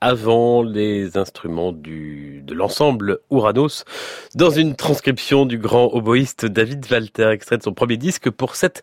avant 0.00 0.64
les 0.64 1.16
instruments 1.16 1.70
du, 1.70 2.42
de 2.44 2.52
l'ensemble 2.54 3.20
Uranos, 3.30 3.84
dans 4.34 4.50
une 4.50 4.74
transcription 4.74 5.46
du 5.46 5.56
grand 5.56 5.94
oboïste 5.94 6.46
David 6.46 6.84
Walter, 6.90 7.30
extrait 7.30 7.58
de 7.58 7.62
son 7.62 7.74
premier 7.74 7.96
disque 7.96 8.28
pour 8.28 8.56
cette 8.56 8.82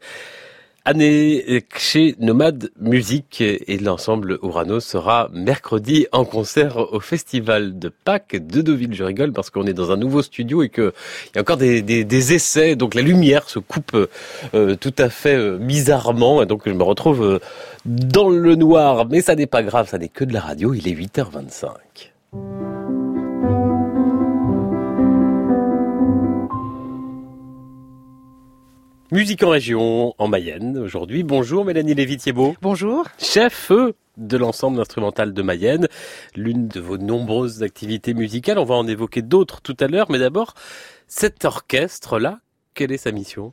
année 0.90 1.64
chez 1.78 2.16
Nomade 2.18 2.72
Musique 2.80 3.42
et 3.42 3.78
l'ensemble 3.78 4.40
Urano 4.42 4.80
sera 4.80 5.30
mercredi 5.32 6.08
en 6.12 6.26
concert 6.26 6.92
au 6.92 7.00
festival 7.00 7.78
de 7.78 7.90
Pâques 7.90 8.36
de 8.36 8.62
Deauville. 8.62 8.96
Je 8.96 9.04
rigole 9.04 9.32
parce 9.32 9.52
qu'on 9.52 9.68
est 9.68 9.74
dans 9.74 9.92
un 9.92 9.98
nouveau 9.98 10.24
studio 10.24 10.64
et 10.64 10.70
qu'il 10.70 10.92
y 11.36 11.38
a 11.38 11.42
encore 11.42 11.58
des, 11.58 11.84
des, 11.84 12.04
des, 12.06 12.34
essais, 12.34 12.76
donc 12.76 12.96
la 12.96 13.04
lumière 13.04 13.52
se 13.52 13.60
coupe 13.60 13.96
euh, 14.56 14.76
tout 14.78 14.96
à 14.98 15.10
fait 15.10 15.36
euh, 15.36 15.60
bizarrement 15.60 16.42
et 16.42 16.48
donc 16.48 16.64
je 16.66 16.74
me 16.74 16.84
retrouve 16.84 17.24
euh, 17.24 17.40
dans 17.86 18.30
le 18.30 18.56
noir. 18.56 19.06
Mais 19.08 19.22
ça 19.22 19.36
n'est 19.36 19.46
pas 19.46 19.62
grave, 19.62 19.88
ça 19.88 20.00
n'est 20.00 20.10
que 20.10 20.24
de 20.24 20.34
la 20.34 20.42
radio, 20.42 20.74
il 20.74 20.88
est 20.88 20.96
8h25. 20.96 22.79
Musique 29.12 29.42
en 29.42 29.50
région, 29.50 30.14
en 30.20 30.28
Mayenne, 30.28 30.78
aujourd'hui. 30.78 31.24
Bonjour 31.24 31.66
Mélanie 31.66 31.96
Lévy-Thiebaud. 31.96 32.54
Bonjour. 32.62 33.08
Chef 33.18 33.72
de 34.18 34.38
l'ensemble 34.38 34.80
instrumental 34.80 35.34
de 35.34 35.42
Mayenne, 35.42 35.88
l'une 36.36 36.68
de 36.68 36.80
vos 36.80 37.00
nombreuses 37.00 37.64
activités 37.64 38.14
musicales. 38.14 38.60
On 38.60 38.66
va 38.66 38.76
en 38.76 38.86
évoquer 38.86 39.24
d'autres 39.24 39.62
tout 39.62 39.76
à 39.80 39.88
l'heure, 39.88 40.12
mais 40.12 40.20
d'abord, 40.20 40.54
cet 41.08 41.44
orchestre-là, 41.44 42.40
quelle 42.76 42.92
est 42.92 42.98
sa 42.98 43.12
mission? 43.12 43.52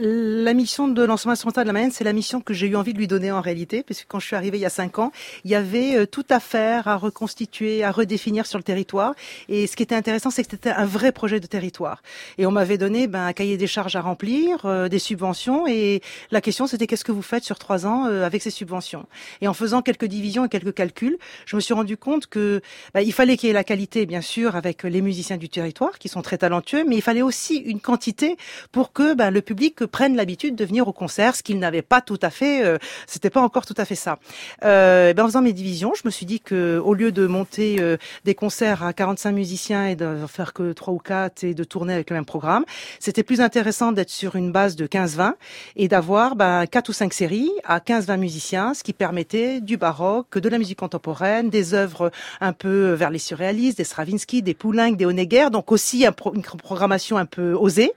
La 0.00 0.54
mission 0.54 0.88
de 0.88 1.02
l'ensemble 1.02 1.32
instrumental 1.32 1.64
de 1.64 1.68
la 1.68 1.72
Mayenne, 1.72 1.90
c'est 1.90 2.04
la 2.04 2.12
mission 2.12 2.40
que 2.40 2.54
j'ai 2.54 2.66
eu 2.66 2.76
envie 2.76 2.92
de 2.92 2.98
lui 2.98 3.06
donner 3.06 3.30
en 3.30 3.40
réalité, 3.40 3.82
puisque 3.82 4.06
quand 4.08 4.20
je 4.20 4.26
suis 4.26 4.36
arrivée 4.36 4.58
il 4.58 4.60
y 4.60 4.66
a 4.66 4.70
cinq 4.70 4.98
ans, 4.98 5.12
il 5.44 5.50
y 5.50 5.54
avait 5.54 5.96
euh, 5.96 6.06
tout 6.06 6.24
à 6.30 6.40
faire, 6.40 6.88
à 6.88 6.96
reconstituer, 6.96 7.84
à 7.84 7.90
redéfinir 7.90 8.46
sur 8.46 8.58
le 8.58 8.64
territoire. 8.64 9.14
Et 9.48 9.66
ce 9.66 9.76
qui 9.76 9.82
était 9.82 9.94
intéressant, 9.94 10.30
c'est 10.30 10.44
que 10.44 10.50
c'était 10.50 10.70
un 10.70 10.86
vrai 10.86 11.12
projet 11.12 11.40
de 11.40 11.46
territoire. 11.46 12.02
Et 12.38 12.46
on 12.46 12.50
m'avait 12.50 12.78
donné 12.78 13.06
ben, 13.06 13.26
un 13.26 13.32
cahier 13.32 13.56
des 13.56 13.66
charges 13.66 13.96
à 13.96 14.00
remplir, 14.00 14.64
euh, 14.64 14.88
des 14.88 14.98
subventions, 14.98 15.66
et 15.66 16.02
la 16.30 16.40
question 16.40 16.66
c'était 16.66 16.86
qu'est-ce 16.86 17.04
que 17.04 17.12
vous 17.12 17.22
faites 17.22 17.44
sur 17.44 17.58
trois 17.58 17.86
ans 17.86 18.06
euh, 18.06 18.24
avec 18.24 18.42
ces 18.42 18.50
subventions? 18.50 19.06
Et 19.40 19.48
en 19.48 19.54
faisant 19.54 19.82
quelques 19.82 20.06
divisions 20.06 20.44
et 20.44 20.48
quelques 20.48 20.74
calculs, 20.74 21.18
je 21.46 21.56
me 21.56 21.60
suis 21.60 21.74
rendu 21.74 21.96
compte 21.96 22.26
que 22.26 22.60
ben, 22.94 23.00
il 23.00 23.12
fallait 23.12 23.36
qu'il 23.36 23.48
y 23.48 23.50
ait 23.50 23.54
la 23.54 23.64
qualité, 23.64 24.06
bien 24.06 24.20
sûr, 24.20 24.56
avec 24.56 24.82
les 24.82 25.02
musiciens 25.02 25.36
du 25.36 25.48
territoire 25.48 25.98
qui 25.98 26.08
sont 26.08 26.22
très 26.22 26.38
talentueux, 26.38 26.84
mais 26.86 26.96
il 26.96 27.02
fallait 27.02 27.22
aussi 27.22 27.56
une 27.56 27.80
quantité 27.80 28.36
pour 28.70 28.92
que 28.92 29.14
ben, 29.14 29.30
le 29.30 29.42
public 29.42 29.81
prennent 29.84 30.16
l'habitude 30.16 30.56
de 30.56 30.64
venir 30.64 30.88
au 30.88 30.92
concert, 30.92 31.36
ce 31.36 31.42
qu'ils 31.42 31.58
n'avaient 31.58 31.82
pas 31.82 32.00
tout 32.00 32.18
à 32.22 32.30
fait, 32.30 32.64
euh, 32.64 32.78
c'était 33.06 33.30
pas 33.30 33.40
encore 33.40 33.66
tout 33.66 33.74
à 33.76 33.84
fait 33.84 33.94
ça. 33.94 34.18
Euh, 34.64 35.12
ben 35.12 35.24
en 35.24 35.26
faisant 35.26 35.42
mes 35.42 35.52
divisions, 35.52 35.92
je 35.94 36.02
me 36.04 36.10
suis 36.10 36.26
dit 36.26 36.40
que 36.40 36.78
au 36.78 36.94
lieu 36.94 37.12
de 37.12 37.26
monter 37.26 37.76
euh, 37.80 37.96
des 38.24 38.34
concerts 38.34 38.82
à 38.82 38.92
45 38.92 39.32
musiciens 39.32 39.86
et 39.86 39.96
de 39.96 40.26
faire 40.28 40.52
que 40.52 40.72
trois 40.72 40.92
ou 40.94 40.98
quatre 40.98 41.44
et 41.44 41.54
de 41.54 41.64
tourner 41.64 41.94
avec 41.94 42.10
le 42.10 42.16
même 42.16 42.24
programme, 42.24 42.64
c'était 42.98 43.22
plus 43.22 43.40
intéressant 43.40 43.92
d'être 43.92 44.10
sur 44.10 44.36
une 44.36 44.52
base 44.52 44.76
de 44.76 44.86
15-20 44.86 45.34
et 45.76 45.88
d'avoir 45.88 46.36
ben, 46.36 46.66
quatre 46.66 46.88
ou 46.88 46.92
cinq 46.92 47.12
séries 47.12 47.50
à 47.64 47.78
15-20 47.78 48.18
musiciens, 48.18 48.74
ce 48.74 48.82
qui 48.82 48.92
permettait 48.92 49.60
du 49.60 49.76
baroque, 49.76 50.38
de 50.38 50.48
la 50.48 50.58
musique 50.58 50.78
contemporaine, 50.78 51.50
des 51.50 51.74
œuvres 51.74 52.10
un 52.40 52.52
peu 52.52 52.92
vers 52.92 53.10
les 53.10 53.18
surréalistes, 53.18 53.78
des 53.78 53.84
Stravinsky, 53.84 54.42
des 54.42 54.54
Poulenc, 54.54 54.92
des 54.92 55.06
Honegger, 55.06 55.48
donc 55.50 55.72
aussi 55.72 56.04
une 56.04 56.42
programmation 56.42 57.16
un 57.16 57.26
peu 57.26 57.52
osée. 57.52 57.92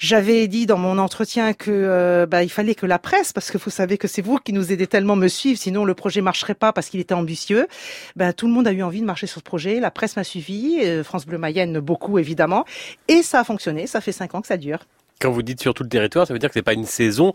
J'avais 0.00 0.48
dit 0.48 0.64
dans 0.64 0.78
mon 0.78 0.96
entretien 0.96 1.52
que 1.52 1.70
euh, 1.70 2.24
bah, 2.24 2.42
il 2.42 2.48
fallait 2.48 2.74
que 2.74 2.86
la 2.86 2.98
presse, 2.98 3.34
parce 3.34 3.50
que 3.50 3.58
vous 3.58 3.68
savez 3.68 3.98
que 3.98 4.08
c'est 4.08 4.22
vous 4.22 4.38
qui 4.38 4.54
nous 4.54 4.72
aidez 4.72 4.86
tellement 4.86 5.14
me 5.14 5.28
suivre, 5.28 5.58
sinon 5.58 5.84
le 5.84 5.92
projet 5.92 6.22
marcherait 6.22 6.54
pas 6.54 6.72
parce 6.72 6.88
qu'il 6.88 7.00
était 7.00 7.12
ambitieux. 7.12 7.68
Ben, 8.16 8.32
tout 8.32 8.46
le 8.46 8.54
monde 8.54 8.66
a 8.66 8.72
eu 8.72 8.82
envie 8.82 9.02
de 9.02 9.04
marcher 9.04 9.26
sur 9.26 9.40
ce 9.40 9.44
projet. 9.44 9.78
La 9.78 9.90
presse 9.90 10.16
m'a 10.16 10.24
suivi, 10.24 10.78
euh, 10.80 11.04
France 11.04 11.26
Bleu 11.26 11.36
Mayenne 11.36 11.80
beaucoup 11.80 12.18
évidemment, 12.18 12.64
et 13.08 13.22
ça 13.22 13.40
a 13.40 13.44
fonctionné. 13.44 13.86
Ça 13.86 14.00
fait 14.00 14.12
cinq 14.12 14.34
ans 14.34 14.40
que 14.40 14.46
ça 14.46 14.56
dure. 14.56 14.86
Quand 15.20 15.30
vous 15.30 15.42
dites 15.42 15.60
sur 15.60 15.74
tout 15.74 15.82
le 15.82 15.88
territoire, 15.90 16.26
ça 16.26 16.32
veut 16.32 16.38
dire 16.38 16.48
que 16.48 16.54
c'est 16.54 16.62
pas 16.62 16.72
une 16.72 16.86
saison 16.86 17.34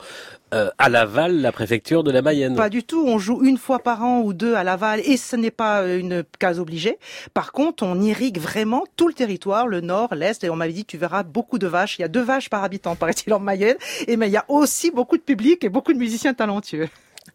euh, 0.55 0.71
à 0.79 0.89
Laval, 0.89 1.39
la 1.39 1.51
préfecture 1.51 2.03
de 2.03 2.09
la 2.09 2.23
Mayenne. 2.23 2.55
Pas 2.55 2.71
du 2.71 2.83
tout. 2.83 3.05
On 3.05 3.19
joue 3.19 3.43
une 3.43 3.59
fois 3.59 3.77
par 3.77 4.03
an 4.03 4.21
ou 4.21 4.33
deux 4.33 4.55
à 4.55 4.63
Laval 4.63 5.01
et 5.05 5.17
ce 5.17 5.35
n'est 5.35 5.51
pas 5.51 5.81
euh, 5.83 5.99
une 5.99 6.23
case 6.39 6.59
obligée. 6.59 6.97
Par 7.35 7.51
contre, 7.51 7.83
on 7.83 8.01
irrigue 8.01 8.39
vraiment 8.39 8.85
tout 8.95 9.07
le 9.07 9.13
territoire, 9.13 9.67
le 9.67 9.81
nord, 9.81 10.15
l'est. 10.15 10.43
Et 10.43 10.49
on 10.49 10.55
m'avait 10.55 10.73
dit, 10.73 10.83
tu 10.83 10.97
verras 10.97 11.21
beaucoup 11.21 11.59
de 11.59 11.67
vaches. 11.67 11.99
Il 11.99 12.01
y 12.01 12.05
a 12.05 12.07
deux 12.07 12.23
vaches 12.23 12.49
par 12.49 12.63
habitant, 12.63 12.95
paraît-il, 12.95 13.31
en 13.35 13.39
Mayenne. 13.39 13.77
Et 14.07 14.17
mais 14.17 14.29
il 14.29 14.33
y 14.33 14.37
a 14.37 14.45
aussi 14.47 14.89
beaucoup 14.89 15.17
de 15.17 15.21
public 15.21 15.63
et 15.63 15.69
beaucoup 15.69 15.93
de 15.93 15.99
musiciens 15.99 16.33
talentueux. 16.33 16.89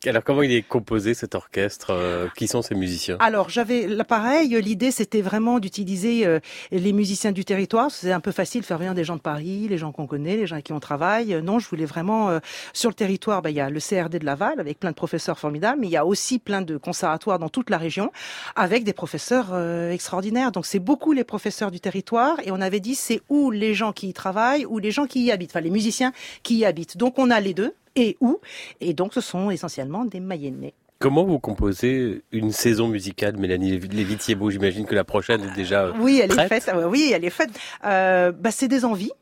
Alors 0.06 0.24
comment 0.24 0.40
il 0.40 0.52
est 0.52 0.62
composé 0.62 1.12
cet 1.12 1.34
orchestre 1.34 1.90
euh, 1.90 2.26
Qui 2.34 2.48
sont 2.48 2.62
ces 2.62 2.74
musiciens? 2.74 3.18
Alors 3.20 3.50
j'avais 3.50 3.86
l'appareil. 3.86 4.48
L'idée 4.62 4.90
c'était 4.92 5.20
vraiment 5.20 5.58
d'utiliser 5.58 6.26
euh, 6.26 6.40
les 6.72 6.94
musiciens 6.94 7.32
du 7.32 7.44
territoire. 7.44 7.90
C'est 7.90 8.10
un 8.10 8.20
peu 8.20 8.32
facile 8.32 8.62
de 8.62 8.66
faire 8.66 8.78
venir 8.78 8.94
des 8.94 9.04
gens 9.04 9.16
de 9.16 9.20
Paris, 9.20 9.66
les 9.68 9.76
gens 9.76 9.92
qu'on 9.92 10.06
connaît, 10.06 10.38
les 10.38 10.46
gens 10.46 10.54
avec 10.54 10.64
qui 10.64 10.72
on 10.72 10.80
travaille. 10.80 11.42
Non, 11.42 11.58
je 11.58 11.68
voulais 11.68 11.84
vraiment 11.84 12.30
euh, 12.30 12.38
sur 12.72 12.88
le 12.88 12.94
territoire. 12.94 13.42
Ben, 13.42 13.50
il 13.50 13.56
y 13.56 13.60
a 13.60 13.68
le 13.68 13.78
CRD 13.78 14.20
de 14.20 14.24
Laval 14.24 14.58
avec 14.58 14.80
plein 14.80 14.88
de 14.88 14.94
professeurs 14.94 15.38
formidables, 15.38 15.78
mais 15.82 15.88
il 15.88 15.92
y 15.92 15.98
a 15.98 16.06
aussi 16.06 16.38
plein 16.38 16.62
de 16.62 16.78
conservatoires 16.78 17.38
dans 17.38 17.50
toute 17.50 17.68
la 17.68 17.76
région 17.76 18.10
avec 18.56 18.84
des 18.84 18.94
professeurs 18.94 19.54
extraordinaires. 19.90 20.50
Donc 20.50 20.64
c'est 20.64 20.78
beaucoup 20.78 21.12
les 21.12 21.24
professeurs 21.24 21.70
du 21.70 21.80
territoire 21.80 22.38
et 22.42 22.52
on 22.52 22.62
avait 22.62 22.80
dit 22.80 22.94
c'est 22.94 23.20
où 23.28 23.50
les 23.50 23.74
gens 23.74 23.92
qui 23.92 24.08
y 24.08 24.14
travaillent 24.14 24.64
ou 24.64 24.78
les 24.78 24.92
gens 24.92 25.06
qui 25.06 25.24
y 25.24 25.30
habitent, 25.30 25.50
enfin 25.50 25.60
les 25.60 25.68
musiciens 25.68 26.12
qui 26.42 26.56
y 26.56 26.64
habitent. 26.64 26.96
Donc 26.96 27.18
on 27.18 27.30
a 27.30 27.38
les 27.38 27.52
deux 27.52 27.74
et 27.96 28.16
où. 28.20 28.40
Et 28.80 28.94
donc, 28.94 29.14
ce 29.14 29.20
sont 29.20 29.50
essentiellement 29.50 30.04
des 30.04 30.20
Mayennais. 30.20 30.74
Comment 31.00 31.24
vous 31.24 31.38
composez 31.38 32.22
une 32.30 32.52
saison 32.52 32.86
musicale, 32.86 33.38
Mélanie 33.38 33.78
Lévy-Thiebaud 33.78 34.50
J'imagine 34.50 34.84
que 34.84 34.94
la 34.94 35.04
prochaine 35.04 35.42
est 35.42 35.54
déjà 35.54 35.92
Oui, 35.98 36.20
elle 36.22 36.30
est 36.30 36.48
faite. 36.48 36.70
Oui, 36.88 37.10
elle 37.14 37.24
est 37.24 37.30
faite. 37.30 37.48
Euh, 37.86 38.32
bah, 38.32 38.50
c'est 38.50 38.68
des 38.68 38.84
envies. 38.84 39.12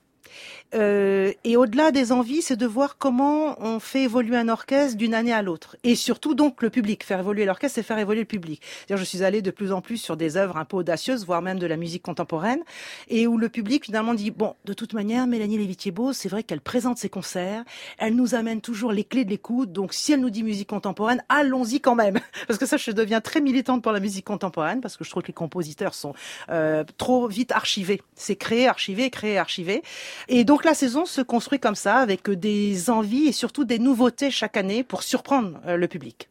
Euh, 0.75 1.33
et 1.45 1.57
au-delà 1.57 1.91
des 1.91 2.13
envies, 2.13 2.43
c'est 2.43 2.57
de 2.57 2.67
voir 2.67 2.99
comment 2.99 3.57
on 3.63 3.81
fait 3.81 4.03
évoluer 4.03 4.37
un 4.37 4.49
orchestre 4.49 4.97
d'une 4.97 5.15
année 5.15 5.33
à 5.33 5.43
l'autre. 5.43 5.77
Et 5.85 5.95
surtout 5.95 6.35
donc 6.35 6.63
le 6.63 6.71
public. 6.71 7.05
Faire 7.05 7.21
évoluer 7.21 7.45
l'orchestre, 7.45 7.77
c'est 7.77 7.83
faire 7.83 7.99
évoluer 7.99 8.21
le 8.21 8.27
public. 8.27 8.61
je 8.91 9.05
suis 9.05 9.23
allée 9.23 9.43
de 9.43 9.51
plus 9.51 9.73
en 9.73 9.81
plus 9.81 9.97
sur 9.97 10.17
des 10.17 10.37
œuvres 10.37 10.57
un 10.57 10.65
peu 10.65 10.77
audacieuses, 10.77 11.25
voire 11.25 11.43
même 11.43 11.59
de 11.59 11.67
la 11.67 11.77
musique 11.77 12.03
contemporaine, 12.03 12.63
et 13.09 13.27
où 13.27 13.39
le 13.39 13.49
public 13.49 13.85
finalement 13.85 14.15
dit 14.15 14.31
bon, 14.31 14.55
de 14.65 14.73
toute 14.73 14.93
manière, 14.93 15.27
Mélanie 15.27 15.59
Lévitier-Beau, 15.59 16.13
c'est 16.13 16.29
vrai 16.29 16.43
qu'elle 16.43 16.61
présente 16.61 16.99
ses 16.99 17.09
concerts, 17.09 17.65
elle 17.99 18.15
nous 18.15 18.35
amène 18.35 18.61
toujours 18.61 18.93
les 18.93 19.05
clés 19.05 19.25
de 19.25 19.31
l'écoute. 19.31 19.73
Donc 19.73 19.95
si 19.95 20.13
elle 20.13 20.21
nous 20.21 20.31
dit 20.31 20.43
musique 20.43 20.69
contemporaine, 20.69 21.23
allons-y 21.29 21.81
quand 21.81 21.95
même, 21.95 22.19
parce 22.47 22.59
que 22.59 22.67
ça, 22.67 22.77
je 22.77 22.91
deviens 22.91 23.21
très 23.21 23.41
militante 23.41 23.83
pour 23.83 23.93
la 23.93 24.01
musique 24.01 24.25
contemporaine 24.25 24.81
parce 24.81 24.97
que 24.97 25.05
je 25.05 25.11
trouve 25.11 25.23
que 25.23 25.29
les 25.29 25.35
compositeurs 25.35 25.95
sont 25.95 26.15
euh, 26.51 26.85
trop 26.97 27.29
vite 27.29 27.53
archivés. 27.53 28.03
C'est 28.15 28.37
créé, 28.37 28.69
archivé, 28.69 29.11
créé, 29.11 29.39
archivé. 29.39 29.83
Et 30.29 30.45
donc 30.45 30.58
donc 30.59 30.65
la 30.65 30.75
saison 30.75 31.07
se 31.07 31.21
construit 31.21 31.61
comme 31.61 31.77
ça, 31.77 31.99
avec 31.99 32.29
des 32.29 32.91
envies 32.91 33.29
et 33.29 33.33
surtout 33.33 33.65
des 33.65 33.79
nouveautés 33.79 34.33
chaque 34.33 34.57
année 34.57 34.83
pour 34.83 35.05
surprendre 35.05 35.61
euh, 35.69 35.77
le 35.77 35.87
public. 35.87 36.29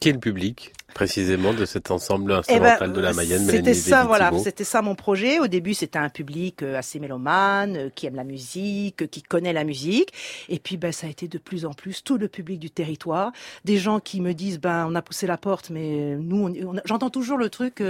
Quel 0.00 0.18
public 0.18 0.72
précisément 0.94 1.52
de 1.52 1.66
cet 1.66 1.90
ensemble 1.90 2.40
eh 2.48 2.58
ben, 2.58 2.66
instrumental 2.66 2.92
de 2.92 3.00
la 3.00 3.12
Mayenne 3.12 3.44
C'était 3.46 3.74
ça, 3.74 4.04
voilà, 4.04 4.30
c'était 4.42 4.64
ça 4.64 4.80
mon 4.80 4.94
projet. 4.94 5.40
Au 5.40 5.48
début, 5.48 5.74
c'était 5.74 5.98
un 5.98 6.08
public 6.08 6.62
euh, 6.62 6.78
assez 6.78 7.00
mélomane, 7.00 7.76
euh, 7.76 7.90
qui 7.94 8.06
aime 8.06 8.14
la 8.14 8.24
musique, 8.24 9.02
euh, 9.02 9.06
qui 9.06 9.20
connaît 9.20 9.52
la 9.52 9.64
musique. 9.64 10.12
Et 10.48 10.60
puis, 10.60 10.76
ben, 10.76 10.92
ça 10.92 11.08
a 11.08 11.10
été 11.10 11.26
de 11.28 11.36
plus 11.36 11.66
en 11.66 11.72
plus 11.72 12.04
tout 12.04 12.16
le 12.16 12.28
public 12.28 12.60
du 12.60 12.70
territoire, 12.70 13.32
des 13.64 13.76
gens 13.76 13.98
qui 13.98 14.20
me 14.20 14.32
disent, 14.32 14.60
ben, 14.60 14.86
on 14.88 14.94
a 14.94 15.02
poussé 15.02 15.26
la 15.26 15.36
porte, 15.36 15.68
mais 15.70 16.16
nous, 16.16 16.54
j'entends 16.84 17.10
toujours 17.10 17.38
le 17.38 17.50
truc, 17.50 17.82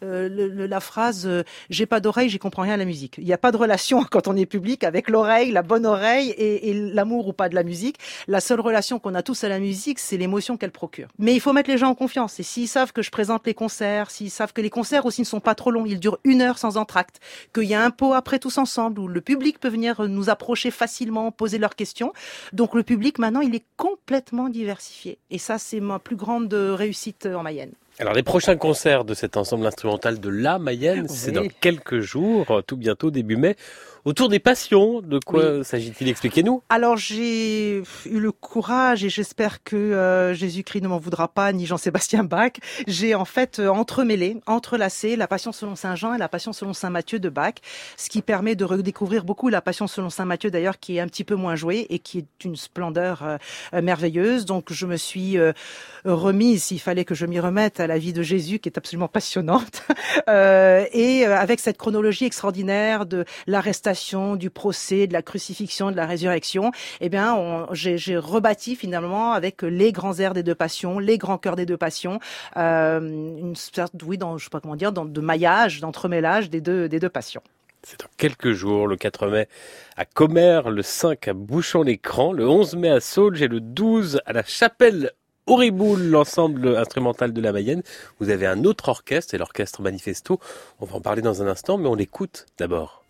la 0.00 0.80
phrase, 0.80 1.28
j'ai 1.70 1.86
pas 1.86 1.98
d'oreille, 1.98 2.28
j'y 2.28 2.38
comprends 2.38 2.62
rien 2.62 2.74
à 2.74 2.76
la 2.76 2.84
musique. 2.84 3.16
Il 3.18 3.24
n'y 3.24 3.32
a 3.32 3.38
pas 3.38 3.50
de 3.50 3.56
relation 3.56 4.04
quand 4.10 4.28
on 4.28 4.36
est 4.36 4.46
public 4.46 4.84
avec 4.84 5.10
l'oreille, 5.10 5.50
la 5.50 5.62
bonne 5.62 5.86
oreille 5.86 6.30
et, 6.30 6.70
et 6.70 6.74
l'amour 6.74 7.26
ou 7.26 7.32
pas 7.32 7.48
de 7.48 7.56
la 7.56 7.64
musique. 7.64 7.96
La 8.28 8.40
seule 8.40 8.60
relation 8.60 9.00
qu'on 9.00 9.14
a 9.14 9.22
tous 9.22 9.42
à 9.42 9.48
la 9.48 9.58
musique, 9.58 9.98
c'est 9.98 10.16
l'émotion 10.16 10.56
qu'elle 10.56 10.70
procure. 10.70 11.08
Mais 11.18 11.34
il 11.34 11.40
faut 11.44 11.52
mettre 11.52 11.70
les 11.70 11.76
gens 11.76 11.90
en 11.90 11.94
confiance 11.94 12.40
s'ils 12.40 12.68
savent 12.68 12.92
que 12.92 13.02
je 13.02 13.10
présente 13.10 13.46
les 13.46 13.52
concerts, 13.52 14.10
s'ils 14.10 14.30
savent 14.30 14.54
que 14.54 14.62
les 14.62 14.70
concerts 14.70 15.04
aussi 15.04 15.20
ne 15.20 15.26
sont 15.26 15.40
pas 15.40 15.54
trop 15.54 15.70
longs, 15.70 15.84
ils 15.84 16.00
durent 16.00 16.18
une 16.24 16.40
heure 16.40 16.56
sans 16.56 16.78
entracte, 16.78 17.20
qu'il 17.54 17.64
y 17.64 17.74
a 17.74 17.84
un 17.84 17.90
pot 17.90 18.14
après 18.14 18.38
tous 18.38 18.56
ensemble 18.56 18.98
où 18.98 19.08
le 19.08 19.20
public 19.20 19.60
peut 19.60 19.68
venir 19.68 20.08
nous 20.08 20.30
approcher 20.30 20.70
facilement, 20.70 21.30
poser 21.30 21.58
leurs 21.58 21.76
questions. 21.76 22.14
Donc 22.54 22.74
le 22.74 22.82
public 22.82 23.18
maintenant, 23.18 23.40
il 23.40 23.54
est 23.54 23.64
complètement 23.76 24.48
diversifié. 24.48 25.18
Et 25.30 25.38
ça, 25.38 25.58
c'est 25.58 25.80
ma 25.80 25.98
plus 25.98 26.16
grande 26.16 26.52
réussite 26.54 27.26
en 27.26 27.42
Mayenne. 27.42 27.72
Alors 27.98 28.14
les 28.14 28.22
prochains 28.22 28.56
concerts 28.56 29.04
de 29.04 29.14
cet 29.14 29.36
ensemble 29.36 29.66
instrumental 29.66 30.18
de 30.18 30.28
La 30.28 30.58
Mayenne, 30.58 31.08
c'est 31.08 31.30
dans 31.30 31.46
quelques 31.60 32.00
jours, 32.00 32.62
tout 32.66 32.76
bientôt 32.76 33.10
début 33.10 33.36
mai, 33.36 33.54
autour 34.04 34.28
des 34.28 34.38
passions. 34.38 35.00
De 35.00 35.18
quoi 35.18 35.64
s'agit-il? 35.64 36.08
Expliquez-nous. 36.08 36.62
Alors 36.68 36.96
j'ai 36.96 37.78
eu 37.78 38.20
le 38.20 38.32
courage 38.32 39.04
et 39.04 39.08
j'espère 39.08 39.62
que 39.62 39.76
euh, 39.76 40.34
Jésus-Christ 40.34 40.82
ne 40.82 40.88
m'en 40.88 40.98
voudra 40.98 41.28
pas 41.28 41.52
ni 41.52 41.66
Jean-Sébastien 41.66 42.24
Bach. 42.24 42.52
J'ai 42.86 43.14
en 43.14 43.24
fait 43.24 43.58
euh, 43.58 43.68
entremêlé, 43.68 44.36
entrelacé 44.46 45.16
la 45.16 45.26
Passion 45.26 45.52
selon 45.52 45.74
saint 45.76 45.94
Jean 45.94 46.14
et 46.14 46.18
la 46.18 46.28
Passion 46.28 46.52
selon 46.52 46.72
saint 46.72 46.90
Matthieu 46.90 47.18
de 47.18 47.28
Bach, 47.28 47.54
ce 47.96 48.08
qui 48.08 48.22
permet 48.22 48.54
de 48.54 48.64
redécouvrir 48.64 49.24
beaucoup 49.24 49.48
la 49.48 49.62
Passion 49.62 49.86
selon 49.86 50.10
saint 50.10 50.24
Matthieu 50.24 50.50
d'ailleurs 50.50 50.78
qui 50.78 50.96
est 50.96 51.00
un 51.00 51.08
petit 51.08 51.24
peu 51.24 51.34
moins 51.34 51.56
jouée 51.56 51.86
et 51.90 51.98
qui 51.98 52.18
est 52.18 52.44
une 52.44 52.56
splendeur 52.56 53.22
euh, 53.22 53.82
merveilleuse. 53.82 54.44
Donc 54.44 54.72
je 54.72 54.86
me 54.86 54.96
suis 54.96 55.38
remise, 56.04 56.64
s'il 56.64 56.80
fallait 56.80 57.04
que 57.04 57.14
je 57.14 57.26
m'y 57.26 57.40
remette, 57.40 57.80
à 57.80 57.86
la 57.86 57.98
vie 57.98 58.12
de 58.12 58.22
Jésus 58.22 58.58
qui 58.58 58.68
est 58.68 58.78
absolument 58.78 59.08
passionnante 59.08 59.82
et 60.28 61.24
avec 61.24 61.60
cette 61.60 61.78
chronologie 61.78 62.24
extraordinaire 62.24 63.06
de 63.06 63.24
l'arrestation 63.46 63.93
du 64.36 64.50
procès, 64.50 65.06
de 65.06 65.12
la 65.12 65.22
crucifixion, 65.22 65.90
de 65.90 65.96
la 65.96 66.06
résurrection, 66.06 66.72
eh 67.00 67.08
bien, 67.08 67.66
j'ai 67.72 68.16
rebâti 68.16 68.76
finalement 68.76 69.32
avec 69.32 69.62
les 69.62 69.92
grands 69.92 70.18
airs 70.18 70.34
des 70.34 70.42
deux 70.42 70.54
passions, 70.54 70.98
les 70.98 71.18
grands 71.18 71.38
cœurs 71.38 71.56
des 71.56 71.66
deux 71.66 71.76
passions, 71.76 72.18
euh, 72.56 73.00
une 73.00 73.56
sorte, 73.56 73.94
oui, 74.04 74.18
dans, 74.18 74.38
je 74.38 74.44
sais 74.44 74.50
pas 74.50 74.60
comment 74.60 74.76
dire, 74.76 74.92
de 74.92 75.20
maillage, 75.20 75.80
d'entremêlage 75.80 76.50
des 76.50 76.60
deux, 76.60 76.88
des 76.88 77.00
deux 77.00 77.08
passions. 77.08 77.42
C'est 77.82 78.00
dans 78.00 78.08
quelques 78.16 78.52
jours, 78.52 78.86
le 78.86 78.96
4 78.96 79.28
mai 79.28 79.48
à 79.96 80.06
Commères, 80.06 80.70
le 80.70 80.82
5 80.82 81.28
à 81.28 81.34
Bouchon-l'Écran, 81.34 82.32
le 82.32 82.48
11 82.48 82.76
mai 82.76 82.88
à 82.88 83.00
Saulges 83.00 83.42
et 83.42 83.48
le 83.48 83.60
12 83.60 84.20
à 84.24 84.32
la 84.32 84.42
Chapelle 84.42 85.12
Auriboul, 85.46 86.02
l'ensemble 86.02 86.76
instrumental 86.78 87.34
de 87.34 87.40
la 87.42 87.52
Mayenne. 87.52 87.82
Vous 88.20 88.30
avez 88.30 88.46
un 88.46 88.64
autre 88.64 88.88
orchestre, 88.88 89.34
et 89.34 89.38
l'orchestre 89.38 89.82
Manifesto. 89.82 90.40
On 90.80 90.86
va 90.86 90.96
en 90.96 91.00
parler 91.02 91.20
dans 91.20 91.42
un 91.42 91.46
instant, 91.46 91.76
mais 91.76 91.88
on 91.88 91.94
l'écoute 91.94 92.46
d'abord. 92.56 93.03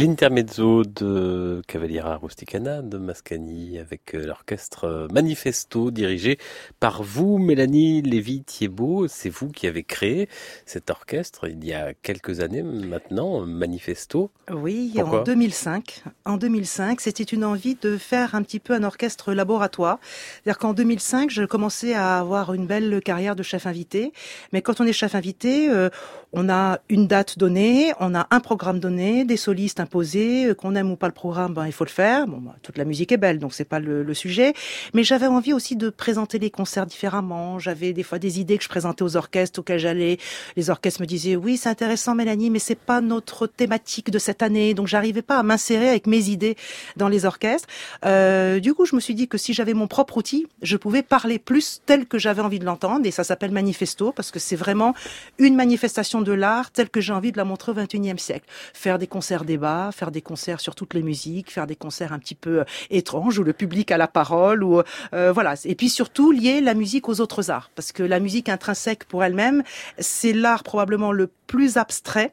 L'intermezzo 0.00 0.82
de 0.82 1.60
Cavaliera 1.66 2.16
Rusticana 2.16 2.80
de 2.80 2.96
Mascagni 2.96 3.78
avec 3.78 4.14
euh, 4.14 4.24
l'orchestre 4.24 4.84
euh, 4.84 5.08
Manifesto 5.12 5.90
dirigé 5.90 6.38
par 6.78 7.02
vous, 7.02 7.36
Mélanie 7.36 8.00
Lévy-Thiebaud. 8.00 9.08
C'est 9.08 9.28
vous 9.28 9.48
qui 9.48 9.66
avez 9.66 9.82
créé 9.82 10.30
cet 10.64 10.88
orchestre 10.88 11.48
il 11.48 11.62
y 11.66 11.74
a 11.74 11.92
quelques 11.92 12.40
années 12.40 12.62
maintenant, 12.62 13.44
Manifesto. 13.44 14.30
Oui, 14.50 14.94
en 15.02 15.22
2005. 15.22 16.04
En 16.24 16.38
2005, 16.38 17.02
c'était 17.02 17.22
une 17.24 17.44
envie 17.44 17.74
de 17.74 17.98
faire 17.98 18.34
un 18.34 18.42
petit 18.42 18.58
peu 18.58 18.72
un 18.72 18.84
orchestre 18.84 19.34
laboratoire. 19.34 19.98
C'est-à-dire 20.42 20.58
qu'en 20.58 20.72
2005, 20.72 21.28
je 21.28 21.42
commençais 21.42 21.92
à 21.92 22.18
avoir 22.20 22.54
une 22.54 22.66
belle 22.66 23.02
carrière 23.02 23.36
de 23.36 23.42
chef 23.42 23.66
invité. 23.66 24.14
Mais 24.54 24.62
quand 24.62 24.80
on 24.80 24.86
est 24.86 24.94
chef 24.94 25.14
invité, 25.14 25.68
euh, 25.68 25.90
on 26.32 26.48
a 26.48 26.78
une 26.88 27.06
date 27.06 27.38
donnée, 27.38 27.92
on 28.00 28.14
a 28.14 28.28
un 28.30 28.40
programme 28.40 28.80
donné, 28.80 29.26
des 29.26 29.36
solistes 29.36 29.80
c'est 29.80 29.84
imposé, 29.90 30.52
qu'on 30.56 30.76
aime 30.76 30.92
ou 30.92 30.96
pas 30.96 31.08
le 31.08 31.12
programme, 31.12 31.52
ben 31.52 31.66
il 31.66 31.72
faut 31.72 31.84
le 31.84 31.90
faire. 31.90 32.28
Bon, 32.28 32.38
ben, 32.38 32.54
toute 32.62 32.78
la 32.78 32.84
musique 32.84 33.10
est 33.10 33.16
belle, 33.16 33.40
donc 33.40 33.52
c'est 33.52 33.64
pas 33.64 33.80
le, 33.80 34.14
sujet. 34.14 34.54
Mais 34.94 35.02
j'avais 35.02 35.26
envie 35.26 35.52
aussi 35.52 35.74
de 35.76 35.88
présenter 35.90 36.38
les 36.38 36.50
concerts 36.50 36.86
différemment. 36.86 37.58
J'avais 37.58 37.92
des 37.92 38.02
fois 38.02 38.18
des 38.18 38.38
idées 38.38 38.56
que 38.56 38.64
je 38.64 38.68
présentais 38.68 39.02
aux 39.02 39.16
orchestres 39.16 39.58
auxquels 39.60 39.78
j'allais. 39.80 40.18
Les 40.56 40.70
orchestres 40.70 41.00
me 41.00 41.06
disaient 41.06 41.34
oui, 41.34 41.56
c'est 41.56 41.68
intéressant, 41.68 42.14
Mélanie, 42.14 42.50
mais 42.50 42.58
c'est 42.60 42.78
pas 42.78 43.00
notre 43.00 43.48
thématique 43.48 44.10
de 44.10 44.18
cette 44.18 44.42
année. 44.42 44.74
Donc 44.74 44.86
j'arrivais 44.86 45.22
pas 45.22 45.38
à 45.38 45.42
m'insérer 45.42 45.88
avec 45.88 46.06
mes 46.06 46.28
idées 46.28 46.56
dans 46.96 47.08
les 47.08 47.24
orchestres. 47.24 47.68
Euh, 48.04 48.60
du 48.60 48.74
coup, 48.74 48.84
je 48.84 48.94
me 48.94 49.00
suis 49.00 49.14
dit 49.14 49.26
que 49.26 49.38
si 49.38 49.54
j'avais 49.54 49.74
mon 49.74 49.88
propre 49.88 50.18
outil, 50.18 50.46
je 50.62 50.76
pouvais 50.76 51.02
parler 51.02 51.38
plus 51.40 51.80
tel 51.84 52.06
que 52.06 52.18
j'avais 52.18 52.42
envie 52.42 52.60
de 52.60 52.64
l'entendre. 52.64 53.06
Et 53.06 53.10
ça 53.10 53.24
s'appelle 53.24 53.50
manifesto 53.50 54.12
parce 54.12 54.30
que 54.30 54.38
c'est 54.38 54.56
vraiment 54.56 54.94
une 55.38 55.56
manifestation 55.56 56.20
de 56.20 56.32
l'art 56.32 56.70
telle 56.70 56.90
que 56.90 57.00
j'ai 57.00 57.12
envie 57.12 57.32
de 57.32 57.36
la 57.38 57.44
montrer 57.44 57.72
au 57.72 57.74
XXIe 57.74 58.18
siècle. 58.18 58.46
Faire 58.74 58.98
des 58.98 59.06
concerts 59.06 59.44
débats, 59.44 59.79
faire 59.92 60.10
des 60.10 60.22
concerts 60.22 60.60
sur 60.60 60.74
toutes 60.74 60.94
les 60.94 61.02
musiques, 61.02 61.50
faire 61.50 61.66
des 61.66 61.76
concerts 61.76 62.12
un 62.12 62.18
petit 62.18 62.34
peu 62.34 62.60
euh, 62.60 62.64
étranges 62.90 63.38
où 63.38 63.44
le 63.44 63.52
public 63.52 63.90
a 63.90 63.98
la 63.98 64.08
parole 64.08 64.62
ou 64.62 64.82
euh, 65.12 65.32
voilà. 65.32 65.54
Et 65.64 65.74
puis 65.74 65.88
surtout 65.88 66.30
lier 66.32 66.60
la 66.60 66.74
musique 66.74 67.08
aux 67.08 67.20
autres 67.20 67.50
arts 67.50 67.70
parce 67.74 67.92
que 67.92 68.02
la 68.02 68.20
musique 68.20 68.48
intrinsèque 68.48 69.04
pour 69.04 69.24
elle-même, 69.24 69.62
c'est 69.98 70.32
l'art 70.32 70.62
probablement 70.62 71.12
le 71.12 71.28
plus 71.46 71.78
abstrait 71.78 72.32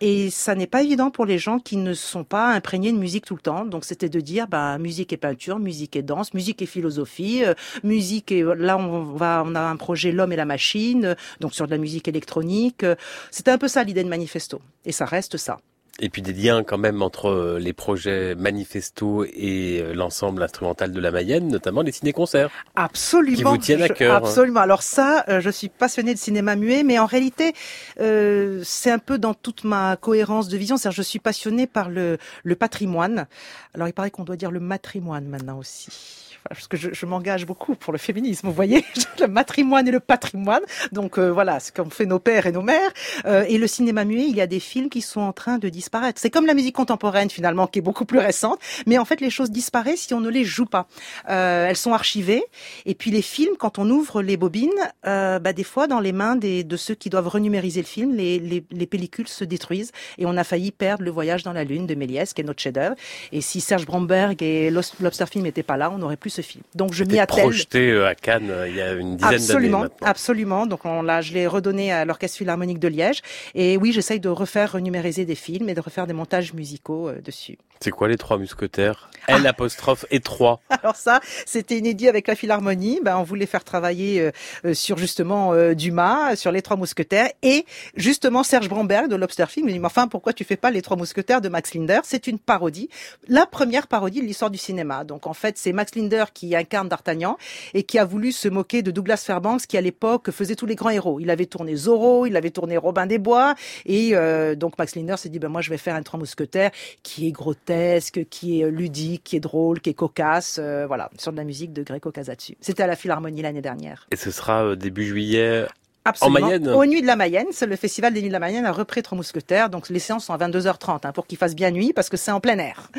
et 0.00 0.28
ça 0.30 0.54
n'est 0.54 0.66
pas 0.66 0.82
évident 0.82 1.10
pour 1.10 1.24
les 1.24 1.38
gens 1.38 1.58
qui 1.58 1.76
ne 1.78 1.94
sont 1.94 2.24
pas 2.24 2.48
imprégnés 2.48 2.92
de 2.92 2.98
musique 2.98 3.24
tout 3.24 3.34
le 3.34 3.40
temps. 3.40 3.64
Donc 3.64 3.84
c'était 3.84 4.10
de 4.10 4.20
dire 4.20 4.46
bah 4.46 4.76
musique 4.78 5.12
et 5.12 5.16
peinture, 5.16 5.58
musique 5.58 5.96
et 5.96 6.02
danse, 6.02 6.34
musique 6.34 6.60
et 6.60 6.66
philosophie, 6.66 7.44
euh, 7.44 7.54
musique 7.82 8.30
et 8.32 8.42
là 8.42 8.76
on 8.76 9.04
va 9.04 9.42
on 9.46 9.54
a 9.54 9.60
un 9.60 9.76
projet 9.76 10.12
l'homme 10.12 10.32
et 10.32 10.36
la 10.36 10.44
machine, 10.44 11.16
donc 11.40 11.54
sur 11.54 11.66
de 11.66 11.70
la 11.70 11.78
musique 11.78 12.08
électronique. 12.08 12.84
C'était 13.30 13.50
un 13.50 13.58
peu 13.58 13.68
ça 13.68 13.84
l'idée 13.84 14.04
de 14.04 14.08
manifesto 14.08 14.60
et 14.84 14.92
ça 14.92 15.04
reste 15.04 15.36
ça. 15.36 15.58
Et 16.00 16.10
puis 16.10 16.22
des 16.22 16.32
liens 16.32 16.62
quand 16.62 16.78
même 16.78 17.02
entre 17.02 17.26
euh, 17.26 17.58
les 17.58 17.72
projets 17.72 18.36
manifesto 18.36 19.24
et 19.24 19.80
euh, 19.82 19.94
l'ensemble 19.94 20.42
instrumental 20.42 20.92
de 20.92 21.00
la 21.00 21.10
Mayenne, 21.10 21.48
notamment 21.48 21.82
les 21.82 21.90
ciné-concerts. 21.90 22.50
Absolument. 22.76 23.36
Qui 23.36 23.42
vous 23.42 23.56
tiennent 23.56 23.82
à 23.82 23.88
cœur. 23.88 24.14
Absolument. 24.14 24.60
Alors 24.60 24.82
ça, 24.82 25.24
euh, 25.28 25.40
je 25.40 25.50
suis 25.50 25.68
passionnée 25.68 26.14
de 26.14 26.18
cinéma 26.18 26.54
muet, 26.54 26.84
mais 26.84 27.00
en 27.00 27.06
réalité, 27.06 27.52
euh, 28.00 28.60
c'est 28.64 28.92
un 28.92 29.00
peu 29.00 29.18
dans 29.18 29.34
toute 29.34 29.64
ma 29.64 29.96
cohérence 29.96 30.48
de 30.48 30.56
vision. 30.56 30.76
C'est-à-dire, 30.76 30.96
je 30.96 31.02
suis 31.02 31.18
passionnée 31.18 31.66
par 31.66 31.90
le, 31.90 32.18
le 32.44 32.54
patrimoine. 32.54 33.26
Alors, 33.74 33.88
il 33.88 33.92
paraît 33.92 34.10
qu'on 34.12 34.24
doit 34.24 34.36
dire 34.36 34.52
le 34.52 34.60
matrimoine 34.60 35.26
maintenant 35.26 35.58
aussi 35.58 36.27
parce 36.48 36.68
que 36.68 36.76
je, 36.76 36.90
je 36.92 37.06
m'engage 37.06 37.46
beaucoup 37.46 37.74
pour 37.74 37.92
le 37.92 37.98
féminisme, 37.98 38.46
vous 38.46 38.52
voyez, 38.52 38.84
le 39.20 39.26
matrimoine 39.26 39.86
et 39.88 39.90
le 39.90 40.00
patrimoine. 40.00 40.62
Donc 40.92 41.18
euh, 41.18 41.30
voilà, 41.30 41.60
ce 41.60 41.72
qu'ont 41.72 41.90
fait 41.90 42.06
nos 42.06 42.18
pères 42.18 42.46
et 42.46 42.52
nos 42.52 42.62
mères. 42.62 42.90
Euh, 43.26 43.44
et 43.48 43.58
le 43.58 43.66
cinéma 43.66 44.04
muet, 44.04 44.26
il 44.28 44.36
y 44.36 44.40
a 44.40 44.46
des 44.46 44.60
films 44.60 44.88
qui 44.88 45.00
sont 45.00 45.20
en 45.20 45.32
train 45.32 45.58
de 45.58 45.68
disparaître. 45.68 46.20
C'est 46.20 46.30
comme 46.30 46.46
la 46.46 46.54
musique 46.54 46.74
contemporaine 46.74 47.30
finalement, 47.30 47.66
qui 47.66 47.78
est 47.78 47.82
beaucoup 47.82 48.04
plus 48.04 48.18
récente. 48.18 48.58
Mais 48.86 48.98
en 48.98 49.04
fait, 49.04 49.20
les 49.20 49.30
choses 49.30 49.50
disparaissent 49.50 50.02
si 50.02 50.14
on 50.14 50.20
ne 50.20 50.30
les 50.30 50.44
joue 50.44 50.66
pas. 50.66 50.86
Euh, 51.28 51.66
elles 51.68 51.76
sont 51.76 51.92
archivées. 51.92 52.44
Et 52.86 52.94
puis 52.94 53.10
les 53.10 53.22
films, 53.22 53.54
quand 53.58 53.78
on 53.78 53.88
ouvre 53.90 54.22
les 54.22 54.36
bobines, 54.36 54.70
euh, 55.06 55.38
bah, 55.38 55.52
des 55.52 55.64
fois 55.64 55.86
dans 55.86 56.00
les 56.00 56.12
mains 56.12 56.36
des, 56.36 56.64
de 56.64 56.76
ceux 56.76 56.94
qui 56.94 57.10
doivent 57.10 57.28
renumériser 57.28 57.80
le 57.80 57.86
film, 57.86 58.14
les, 58.14 58.38
les, 58.38 58.64
les, 58.70 58.86
pellicules 58.86 59.28
se 59.28 59.44
détruisent. 59.44 59.92
Et 60.18 60.26
on 60.26 60.36
a 60.36 60.44
failli 60.44 60.70
perdre 60.70 61.04
le 61.04 61.10
voyage 61.10 61.42
dans 61.42 61.52
la 61.52 61.64
lune 61.64 61.86
de 61.86 61.94
Méliès, 61.94 62.32
qui 62.32 62.40
est 62.40 62.44
notre 62.44 62.60
chef-d'œuvre. 62.60 62.96
Et 63.32 63.40
si 63.40 63.60
Serge 63.60 63.86
Bromberg 63.86 64.42
et 64.42 64.70
Lobster 64.70 65.26
Film 65.26 65.44
n'étaient 65.44 65.62
pas 65.62 65.76
là, 65.76 65.90
on 65.90 65.98
n'aurait 65.98 66.16
plus 66.16 66.27
ce 66.30 66.42
film. 66.42 66.64
Donc 66.74 66.92
je 66.92 67.04
m'y 67.04 67.18
attelle. 67.18 67.42
projeté 67.42 67.90
euh, 67.90 68.08
à 68.08 68.14
Cannes 68.14 68.50
euh, 68.50 68.68
il 68.68 68.76
y 68.76 68.80
a 68.80 68.92
une 68.92 69.16
dizaine 69.16 69.30
d'années 69.30 69.44
Absolument, 69.44 69.86
absolument. 70.02 70.66
Donc 70.66 70.84
on, 70.84 71.02
là, 71.02 71.20
je 71.20 71.32
l'ai 71.32 71.46
redonné 71.46 71.92
à 71.92 72.04
l'Orchestre 72.04 72.38
Philharmonique 72.38 72.78
de 72.78 72.88
Liège. 72.88 73.22
Et 73.54 73.76
oui, 73.76 73.92
j'essaye 73.92 74.20
de 74.20 74.28
refaire 74.28 74.72
renumériser 74.72 75.24
des 75.24 75.34
films 75.34 75.68
et 75.68 75.74
de 75.74 75.80
refaire 75.80 76.06
des 76.06 76.12
montages 76.12 76.52
musicaux 76.54 77.08
euh, 77.08 77.20
dessus. 77.20 77.58
C'est 77.80 77.90
quoi 77.90 78.08
les 78.08 78.16
trois 78.16 78.38
mousquetaires? 78.38 79.10
L 79.28 79.42
ah. 79.44 79.50
apostrophe 79.50 80.04
et 80.10 80.20
trois. 80.20 80.60
Alors 80.70 80.96
ça, 80.96 81.20
c'était 81.46 81.78
inédit 81.78 82.08
avec 82.08 82.26
la 82.26 82.34
Philharmonie. 82.34 83.00
Ben, 83.02 83.16
on 83.16 83.22
voulait 83.22 83.46
faire 83.46 83.64
travailler 83.64 84.30
euh, 84.64 84.74
sur 84.74 84.98
justement 84.98 85.52
euh, 85.52 85.74
Dumas, 85.74 86.34
sur 86.36 86.50
les 86.50 86.62
trois 86.62 86.76
mousquetaires, 86.76 87.30
et 87.42 87.66
justement 87.94 88.42
Serge 88.42 88.68
Bromberg 88.68 89.08
de 89.08 89.16
Lobster 89.16 89.46
Film 89.48 89.68
dit, 89.68 89.78
mais 89.78 89.86
enfin, 89.86 90.08
pourquoi 90.08 90.32
tu 90.32 90.44
fais 90.44 90.56
pas 90.56 90.70
les 90.70 90.82
trois 90.82 90.96
mousquetaires 90.96 91.40
de 91.40 91.48
Max 91.48 91.74
Linder? 91.74 92.00
C'est 92.04 92.26
une 92.26 92.38
parodie, 92.38 92.88
la 93.28 93.46
première 93.46 93.86
parodie 93.86 94.20
de 94.20 94.26
l'histoire 94.26 94.50
du 94.50 94.58
cinéma. 94.58 95.04
Donc 95.04 95.26
en 95.26 95.34
fait, 95.34 95.56
c'est 95.58 95.72
Max 95.72 95.94
Linder 95.94 96.17
qui 96.32 96.54
incarne 96.54 96.88
D'Artagnan 96.88 97.36
et 97.74 97.82
qui 97.82 97.98
a 97.98 98.04
voulu 98.04 98.32
se 98.32 98.48
moquer 98.48 98.82
de 98.82 98.90
Douglas 98.90 99.22
Fairbanks, 99.24 99.66
qui 99.66 99.76
à 99.76 99.80
l'époque 99.80 100.30
faisait 100.30 100.54
tous 100.54 100.66
les 100.66 100.74
grands 100.74 100.90
héros. 100.90 101.20
Il 101.20 101.30
avait 101.30 101.46
tourné 101.46 101.76
Zorro, 101.76 102.26
il 102.26 102.36
avait 102.36 102.50
tourné 102.50 102.76
Robin 102.76 103.06
des 103.06 103.18
Bois, 103.18 103.54
et 103.86 104.10
euh, 104.14 104.54
donc 104.54 104.78
Max 104.78 104.94
Linder 104.96 105.16
s'est 105.16 105.28
dit, 105.28 105.38
ben 105.38 105.48
moi 105.48 105.60
je 105.60 105.70
vais 105.70 105.78
faire 105.78 105.94
un 105.94 106.02
trois 106.02 106.18
mousquetaires 106.18 106.70
qui 107.02 107.28
est 107.28 107.32
grotesque 107.32 108.26
qui 108.30 108.60
est 108.60 108.70
ludique, 108.70 109.24
qui 109.24 109.36
est 109.36 109.40
drôle, 109.40 109.80
qui 109.80 109.90
est 109.90 109.94
cocasse, 109.94 110.58
euh, 110.60 110.86
voilà, 110.86 111.10
sur 111.18 111.32
de 111.32 111.36
la 111.36 111.44
musique 111.44 111.72
de 111.72 111.82
Greco 111.82 112.10
Casatsu. 112.10 112.56
C'était 112.60 112.82
à 112.82 112.86
la 112.86 112.96
Philharmonie 112.96 113.42
l'année 113.42 113.62
dernière. 113.62 114.06
Et 114.10 114.16
ce 114.16 114.30
sera 114.30 114.64
euh, 114.64 114.76
début 114.76 115.04
juillet 115.04 115.66
Absolument. 116.08 116.38
En 116.38 116.48
Mayenne 116.48 116.68
Aux 116.68 116.86
Nuits 116.86 117.02
de 117.02 117.06
la 117.06 117.16
Mayenne, 117.16 117.48
le 117.60 117.76
festival 117.76 118.14
des 118.14 118.22
Nuits 118.22 118.28
de 118.28 118.32
la 118.32 118.38
Mayenne 118.38 118.64
a 118.64 118.72
repris 118.72 119.02
Trois 119.02 119.16
Mousquetaires. 119.16 119.68
Donc 119.68 119.90
les 119.90 119.98
séances 119.98 120.24
sont 120.24 120.32
à 120.32 120.38
22h30 120.38 121.06
hein, 121.06 121.12
pour 121.12 121.26
qu'il 121.26 121.36
fasse 121.36 121.54
bien 121.54 121.70
nuit 121.70 121.92
parce 121.92 122.08
que 122.08 122.16
c'est 122.16 122.30
en 122.30 122.40
plein 122.40 122.58
air. 122.58 122.90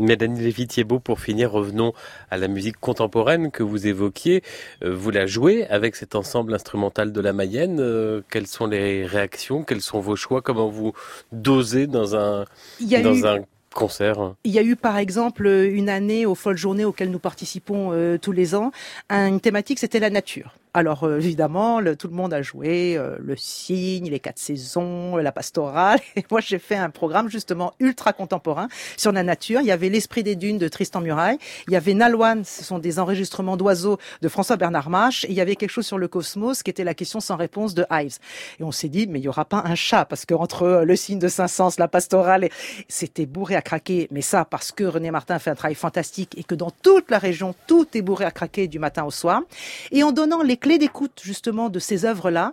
Mélanie 0.00 0.40
Lévy-Thiebaud, 0.40 0.98
pour 0.98 1.20
finir, 1.20 1.52
revenons 1.52 1.92
à 2.30 2.36
la 2.36 2.48
musique 2.48 2.78
contemporaine 2.78 3.50
que 3.50 3.62
vous 3.62 3.86
évoquiez. 3.86 4.42
Euh, 4.82 4.94
vous 4.94 5.10
la 5.10 5.26
jouez 5.26 5.66
avec 5.68 5.94
cet 5.96 6.14
ensemble 6.14 6.54
instrumental 6.54 7.12
de 7.12 7.20
la 7.20 7.32
Mayenne. 7.32 7.78
Euh, 7.80 8.22
quelles 8.30 8.46
sont 8.46 8.66
les 8.66 9.06
réactions? 9.06 9.62
Quels 9.62 9.80
sont 9.80 10.00
vos 10.00 10.16
choix? 10.16 10.42
Comment 10.42 10.68
vous 10.68 10.92
dosez 11.30 11.86
dans 11.86 12.16
un, 12.16 12.44
dans 12.80 13.26
un 13.26 13.40
concert? 13.72 14.34
Il 14.44 14.52
y 14.52 14.58
a 14.58 14.62
eu 14.62 14.76
par 14.76 14.98
exemple 14.98 15.46
une 15.46 15.88
année 15.88 16.26
aux 16.26 16.34
Folles 16.34 16.56
Journées 16.56 16.84
auxquelles 16.84 17.10
nous 17.10 17.18
participons 17.18 17.90
euh, 17.92 18.18
tous 18.18 18.32
les 18.32 18.54
ans. 18.54 18.72
Une 19.10 19.40
thématique, 19.40 19.78
c'était 19.78 20.00
la 20.00 20.10
nature. 20.10 20.54
Alors 20.78 21.02
euh, 21.02 21.16
évidemment, 21.18 21.80
le, 21.80 21.96
tout 21.96 22.06
le 22.06 22.14
monde 22.14 22.32
a 22.32 22.40
joué 22.40 22.96
euh, 22.96 23.16
le 23.18 23.34
cygne, 23.34 24.08
les 24.10 24.20
quatre 24.20 24.38
saisons, 24.38 25.16
la 25.16 25.32
pastorale. 25.32 25.98
Et 26.16 26.24
moi, 26.30 26.40
j'ai 26.40 26.60
fait 26.60 26.76
un 26.76 26.88
programme 26.88 27.28
justement 27.28 27.74
ultra 27.80 28.12
contemporain 28.12 28.68
sur 28.96 29.10
la 29.10 29.24
nature. 29.24 29.60
Il 29.60 29.66
y 29.66 29.72
avait 29.72 29.88
l'esprit 29.88 30.22
des 30.22 30.36
dunes 30.36 30.56
de 30.56 30.68
Tristan 30.68 31.00
Muraille. 31.00 31.38
Il 31.66 31.72
y 31.72 31.76
avait 31.76 31.94
Nalwan, 31.94 32.44
ce 32.44 32.62
sont 32.62 32.78
des 32.78 33.00
enregistrements 33.00 33.56
d'oiseaux 33.56 33.98
de 34.22 34.28
François 34.28 34.54
Bernard 34.54 34.88
Mache. 34.88 35.24
Et 35.24 35.30
il 35.30 35.34
y 35.34 35.40
avait 35.40 35.56
quelque 35.56 35.72
chose 35.72 35.84
sur 35.84 35.98
le 35.98 36.06
cosmos 36.06 36.62
qui 36.62 36.70
était 36.70 36.84
la 36.84 36.94
question 36.94 37.18
sans 37.18 37.34
réponse 37.34 37.74
de 37.74 37.84
Ives. 37.90 38.18
Et 38.60 38.62
on 38.62 38.70
s'est 38.70 38.88
dit, 38.88 39.08
mais 39.08 39.18
il 39.18 39.24
y 39.24 39.28
aura 39.28 39.46
pas 39.46 39.64
un 39.66 39.74
chat 39.74 40.04
parce 40.04 40.26
que 40.26 40.34
entre 40.34 40.62
euh, 40.62 40.84
le 40.84 40.94
cygne 40.94 41.18
de 41.18 41.26
Saint-Saëns, 41.26 41.72
la 41.78 41.88
pastorale, 41.88 42.50
c'était 42.86 43.26
bourré 43.26 43.56
à 43.56 43.62
craquer. 43.62 44.06
Mais 44.12 44.22
ça, 44.22 44.44
parce 44.44 44.70
que 44.70 44.84
René 44.84 45.10
Martin 45.10 45.40
fait 45.40 45.50
un 45.50 45.56
travail 45.56 45.74
fantastique 45.74 46.38
et 46.38 46.44
que 46.44 46.54
dans 46.54 46.70
toute 46.70 47.10
la 47.10 47.18
région, 47.18 47.56
tout 47.66 47.88
est 47.94 48.02
bourré 48.02 48.26
à 48.26 48.30
craquer 48.30 48.68
du 48.68 48.78
matin 48.78 49.02
au 49.02 49.10
soir. 49.10 49.42
Et 49.90 50.04
en 50.04 50.12
donnant 50.12 50.42
les 50.42 50.56
clés 50.68 50.76
d'écoute 50.76 51.22
justement 51.24 51.70
de 51.70 51.78
ces 51.78 52.04
œuvres-là 52.04 52.52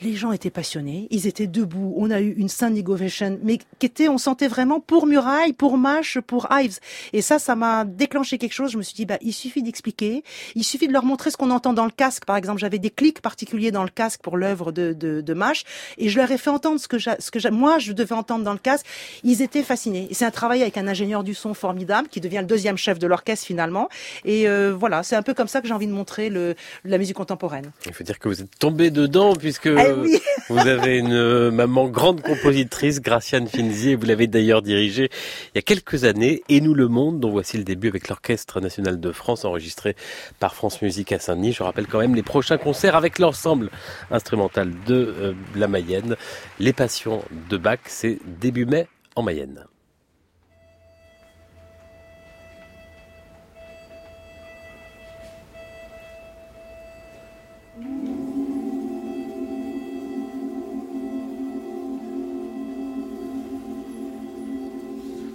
les 0.00 0.14
gens 0.14 0.32
étaient 0.32 0.50
passionnés, 0.50 1.06
ils 1.10 1.26
étaient 1.26 1.46
debout. 1.46 1.94
On 1.96 2.10
a 2.10 2.20
eu 2.20 2.32
une 2.36 2.48
standing 2.48 2.86
ovation, 2.88 3.38
mais 3.42 3.58
qui 3.78 3.86
était, 3.86 4.08
on 4.08 4.18
sentait 4.18 4.48
vraiment 4.48 4.80
pour 4.80 5.06
Muraille, 5.06 5.52
pour 5.52 5.78
Mash, 5.78 6.18
pour 6.20 6.48
Ives. 6.50 6.78
Et 7.12 7.22
ça, 7.22 7.38
ça 7.38 7.54
m'a 7.54 7.84
déclenché 7.84 8.38
quelque 8.38 8.52
chose. 8.52 8.72
Je 8.72 8.78
me 8.78 8.82
suis 8.82 8.94
dit, 8.94 9.06
bah, 9.06 9.18
il 9.22 9.32
suffit 9.32 9.62
d'expliquer, 9.62 10.24
il 10.54 10.64
suffit 10.64 10.88
de 10.88 10.92
leur 10.92 11.04
montrer 11.04 11.30
ce 11.30 11.36
qu'on 11.36 11.50
entend 11.50 11.72
dans 11.72 11.84
le 11.84 11.90
casque. 11.90 12.24
Par 12.24 12.36
exemple, 12.36 12.60
j'avais 12.60 12.78
des 12.78 12.90
clics 12.90 13.20
particuliers 13.20 13.70
dans 13.70 13.84
le 13.84 13.90
casque 13.90 14.20
pour 14.20 14.36
l'œuvre 14.36 14.72
de, 14.72 14.92
de, 14.92 15.20
de 15.20 15.34
Mash, 15.34 15.64
et 15.98 16.08
je 16.08 16.18
leur 16.18 16.30
ai 16.30 16.38
fait 16.38 16.50
entendre 16.50 16.80
ce 16.80 16.88
que, 16.88 16.98
ce 16.98 17.30
que 17.30 17.48
moi 17.50 17.78
je 17.78 17.92
devais 17.92 18.14
entendre 18.14 18.44
dans 18.44 18.52
le 18.52 18.58
casque. 18.58 18.86
Ils 19.22 19.42
étaient 19.42 19.62
fascinés. 19.62 20.08
C'est 20.12 20.24
un 20.24 20.30
travail 20.30 20.62
avec 20.62 20.76
un 20.76 20.88
ingénieur 20.88 21.24
du 21.24 21.34
son 21.34 21.54
formidable 21.54 22.08
qui 22.08 22.20
devient 22.20 22.38
le 22.40 22.46
deuxième 22.46 22.76
chef 22.76 22.98
de 22.98 23.06
l'orchestre 23.06 23.46
finalement. 23.46 23.88
Et 24.24 24.48
euh, 24.48 24.74
voilà, 24.74 25.02
c'est 25.02 25.16
un 25.16 25.22
peu 25.22 25.34
comme 25.34 25.48
ça 25.48 25.60
que 25.60 25.68
j'ai 25.68 25.74
envie 25.74 25.86
de 25.86 25.92
montrer 25.92 26.30
le, 26.30 26.54
la 26.84 26.98
musique 26.98 27.16
contemporaine. 27.16 27.70
Il 27.86 27.92
faut 27.92 28.04
dire 28.04 28.18
que 28.18 28.28
vous 28.28 28.40
êtes 28.40 28.58
tombé 28.58 28.90
dedans 28.90 29.34
puisque 29.34 29.66
ah 29.84 29.94
oui. 29.96 30.18
vous 30.48 30.66
avez 30.66 30.98
une 30.98 31.12
euh, 31.12 31.50
maman 31.50 31.88
grande 31.88 32.22
compositrice, 32.22 33.00
Graciane 33.00 33.46
Finzi, 33.46 33.90
et 33.90 33.96
vous 33.96 34.06
l'avez 34.06 34.26
d'ailleurs 34.26 34.62
dirigée 34.62 35.10
il 35.54 35.56
y 35.56 35.58
a 35.58 35.62
quelques 35.62 36.04
années, 36.04 36.42
Et 36.48 36.60
nous 36.60 36.74
le 36.74 36.88
monde, 36.88 37.20
dont 37.20 37.30
voici 37.30 37.56
le 37.56 37.64
début 37.64 37.88
avec 37.88 38.08
l'Orchestre 38.08 38.60
National 38.60 39.00
de 39.00 39.12
France, 39.12 39.44
enregistré 39.44 39.96
par 40.40 40.54
France 40.54 40.82
Musique 40.82 41.12
à 41.12 41.18
Saint-Denis. 41.18 41.52
Je 41.52 41.62
rappelle 41.62 41.86
quand 41.86 41.98
même 41.98 42.14
les 42.14 42.22
prochains 42.22 42.58
concerts 42.58 42.96
avec 42.96 43.18
l'ensemble 43.18 43.70
instrumental 44.10 44.70
de 44.86 45.14
euh, 45.18 45.32
la 45.56 45.68
Mayenne. 45.68 46.16
Les 46.58 46.72
Passions 46.72 47.22
de 47.50 47.56
Bach, 47.56 47.80
c'est 47.86 48.18
début 48.40 48.66
mai 48.66 48.86
en 49.16 49.22
Mayenne. 49.22 49.66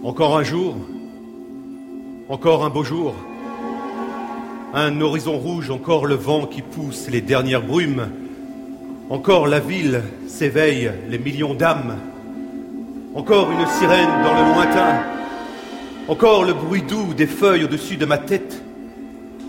Encore 0.01 0.37
un 0.37 0.43
jour, 0.43 0.77
encore 2.29 2.63
un 2.63 2.69
beau 2.69 2.83
jour, 2.83 3.13
un 4.73 5.01
horizon 5.01 5.37
rouge, 5.37 5.69
encore 5.71 6.05
le 6.05 6.15
vent 6.15 6.45
qui 6.45 6.61
pousse 6.61 7.09
les 7.09 7.19
dernières 7.19 7.61
brumes, 7.61 8.07
encore 9.09 9.47
la 9.47 9.59
ville 9.59 10.01
s'éveille, 10.25 10.91
les 11.09 11.19
millions 11.19 11.53
d'âmes, 11.53 11.97
Encore 13.15 13.51
une 13.51 13.67
sirène 13.67 14.23
dans 14.23 14.35
le 14.35 14.53
lointain. 14.53 15.03
Encore 16.07 16.43
le 16.45 16.53
bruit 16.53 16.83
doux 16.83 17.15
des 17.15 17.25
feuilles 17.25 17.63
au-dessus 17.63 17.97
de 17.97 18.05
ma 18.05 18.19
tête. 18.19 18.63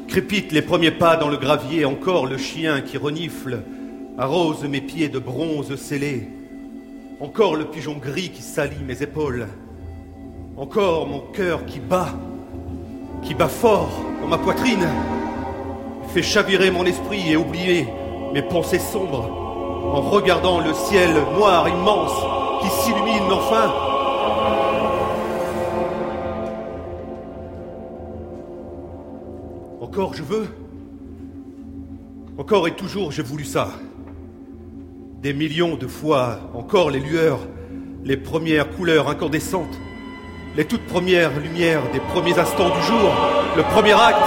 Crépitent 0.08 0.52
les 0.52 0.62
premiers 0.62 0.90
pas 0.90 1.16
dans 1.16 1.28
le 1.28 1.36
gravier. 1.36 1.84
Encore 1.84 2.26
le 2.26 2.38
chien 2.38 2.80
qui 2.80 2.96
renifle 2.96 3.62
arrose 4.16 4.64
mes 4.64 4.80
pieds 4.80 5.10
de 5.10 5.18
bronze 5.18 5.76
scellés. 5.76 6.26
Encore 7.20 7.54
le 7.54 7.66
pigeon 7.66 7.98
gris 7.98 8.30
qui 8.30 8.40
salit 8.40 8.82
mes 8.86 9.02
épaules. 9.02 9.46
Encore 10.60 11.08
mon 11.08 11.20
cœur 11.32 11.64
qui 11.64 11.80
bat, 11.80 12.10
qui 13.22 13.32
bat 13.32 13.48
fort 13.48 13.88
dans 14.20 14.28
ma 14.28 14.36
poitrine, 14.36 14.86
fait 16.08 16.20
chavirer 16.20 16.70
mon 16.70 16.84
esprit 16.84 17.30
et 17.30 17.36
oublier 17.38 17.88
mes 18.34 18.42
pensées 18.42 18.78
sombres 18.78 19.24
en 19.90 20.02
regardant 20.02 20.60
le 20.60 20.74
ciel 20.74 21.14
noir 21.34 21.66
immense 21.66 22.12
qui 22.60 22.68
s'illumine 22.68 23.32
enfin. 23.32 23.72
Encore 29.80 30.12
je 30.12 30.22
veux. 30.22 30.46
Encore 32.36 32.68
et 32.68 32.72
toujours 32.72 33.12
j'ai 33.12 33.22
voulu 33.22 33.46
ça. 33.46 33.70
Des 35.22 35.32
millions 35.32 35.76
de 35.76 35.86
fois, 35.86 36.38
encore 36.52 36.90
les 36.90 37.00
lueurs, 37.00 37.40
les 38.04 38.18
premières 38.18 38.70
couleurs 38.70 39.08
incandescentes, 39.08 39.78
les 40.56 40.64
toutes 40.64 40.86
premières 40.86 41.30
lumières 41.38 41.82
des 41.92 42.00
premiers 42.00 42.38
instants 42.38 42.70
du 42.70 42.82
jour, 42.82 43.10
le 43.56 43.62
premier 43.62 43.92
acte, 43.92 44.18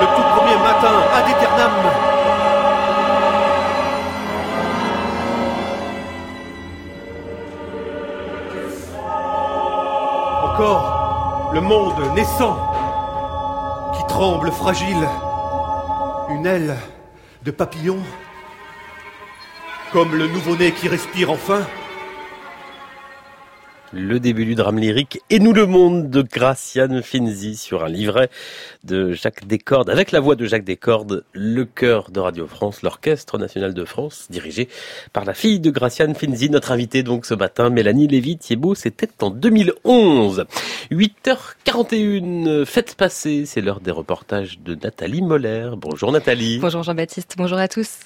le 0.00 0.06
tout 0.06 0.28
premier 0.36 0.56
matin, 0.56 0.94
ad 1.14 1.24
aeternam. 1.28 1.72
Encore 10.44 11.50
le 11.54 11.60
monde 11.60 12.14
naissant 12.14 12.58
qui 13.96 14.04
tremble 14.08 14.50
fragile, 14.50 15.08
une 16.30 16.46
aile 16.46 16.76
de 17.44 17.50
papillon, 17.52 17.98
comme 19.92 20.14
le 20.16 20.26
nouveau-né 20.26 20.72
qui 20.72 20.88
respire 20.88 21.30
enfin. 21.30 21.62
Le 23.92 24.20
début 24.20 24.44
du 24.44 24.54
drame 24.54 24.78
lyrique 24.78 25.20
et 25.30 25.38
nous 25.38 25.54
le 25.54 25.66
monde 25.66 26.10
de 26.10 26.20
Graciane 26.20 27.02
Finzi 27.02 27.56
sur 27.56 27.84
un 27.84 27.88
livret 27.88 28.28
de 28.84 29.12
Jacques 29.12 29.46
Descordes 29.46 29.88
avec 29.88 30.12
la 30.12 30.20
voix 30.20 30.36
de 30.36 30.44
Jacques 30.44 30.64
Descordes, 30.64 31.24
le 31.32 31.64
chœur 31.64 32.10
de 32.10 32.20
Radio 32.20 32.46
France, 32.46 32.82
l'orchestre 32.82 33.38
national 33.38 33.72
de 33.72 33.84
France 33.86 34.26
dirigé 34.28 34.68
par 35.14 35.24
la 35.24 35.32
fille 35.32 35.58
de 35.58 35.70
Graciane 35.70 36.14
Finzi, 36.14 36.50
notre 36.50 36.72
invitée 36.72 37.02
donc 37.02 37.24
ce 37.24 37.32
matin, 37.32 37.70
Mélanie 37.70 38.08
Lévy-Thiebaud, 38.08 38.74
c'était 38.74 39.08
en 39.22 39.30
2011. 39.30 40.44
8h41, 40.90 42.66
faites 42.66 42.94
passer, 42.94 43.46
c'est 43.46 43.62
l'heure 43.62 43.80
des 43.80 43.90
reportages 43.90 44.58
de 44.60 44.74
Nathalie 44.74 45.22
Moller. 45.22 45.70
Bonjour 45.76 46.12
Nathalie. 46.12 46.58
Bonjour 46.58 46.82
Jean-Baptiste, 46.82 47.36
bonjour 47.38 47.58
à 47.58 47.68
tous. 47.68 48.00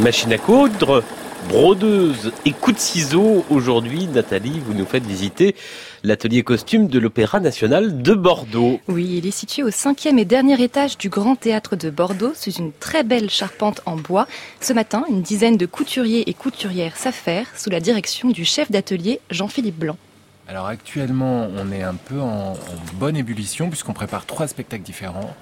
Machine 0.00 0.32
à 0.32 0.38
coudre, 0.38 1.04
brodeuse 1.50 2.32
et 2.46 2.52
coup 2.52 2.72
de 2.72 2.78
ciseaux. 2.78 3.44
Aujourd'hui, 3.50 4.06
Nathalie, 4.06 4.58
vous 4.64 4.72
nous 4.72 4.86
faites 4.86 5.04
visiter 5.04 5.54
l'atelier 6.04 6.42
costume 6.42 6.88
de 6.88 6.98
l'Opéra 6.98 7.38
national 7.38 8.00
de 8.00 8.14
Bordeaux. 8.14 8.80
Oui, 8.88 9.16
il 9.18 9.26
est 9.26 9.30
situé 9.30 9.62
au 9.62 9.70
cinquième 9.70 10.18
et 10.18 10.24
dernier 10.24 10.62
étage 10.62 10.96
du 10.96 11.10
Grand 11.10 11.36
Théâtre 11.36 11.76
de 11.76 11.90
Bordeaux, 11.90 12.32
sous 12.34 12.50
une 12.50 12.72
très 12.72 13.02
belle 13.02 13.28
charpente 13.28 13.82
en 13.84 13.96
bois. 13.96 14.26
Ce 14.62 14.72
matin, 14.72 15.04
une 15.10 15.20
dizaine 15.20 15.58
de 15.58 15.66
couturiers 15.66 16.30
et 16.30 16.32
couturières 16.34 16.96
s'affairent 16.96 17.52
sous 17.54 17.68
la 17.68 17.80
direction 17.80 18.30
du 18.30 18.46
chef 18.46 18.70
d'atelier 18.70 19.20
Jean-Philippe 19.30 19.78
Blanc. 19.78 19.98
Alors 20.48 20.64
actuellement, 20.64 21.46
on 21.54 21.70
est 21.72 21.82
un 21.82 21.94
peu 21.94 22.18
en, 22.18 22.52
en 22.52 22.58
bonne 22.94 23.18
ébullition 23.18 23.68
puisqu'on 23.68 23.92
prépare 23.92 24.24
trois 24.24 24.48
spectacles 24.48 24.82
différents. 24.82 25.36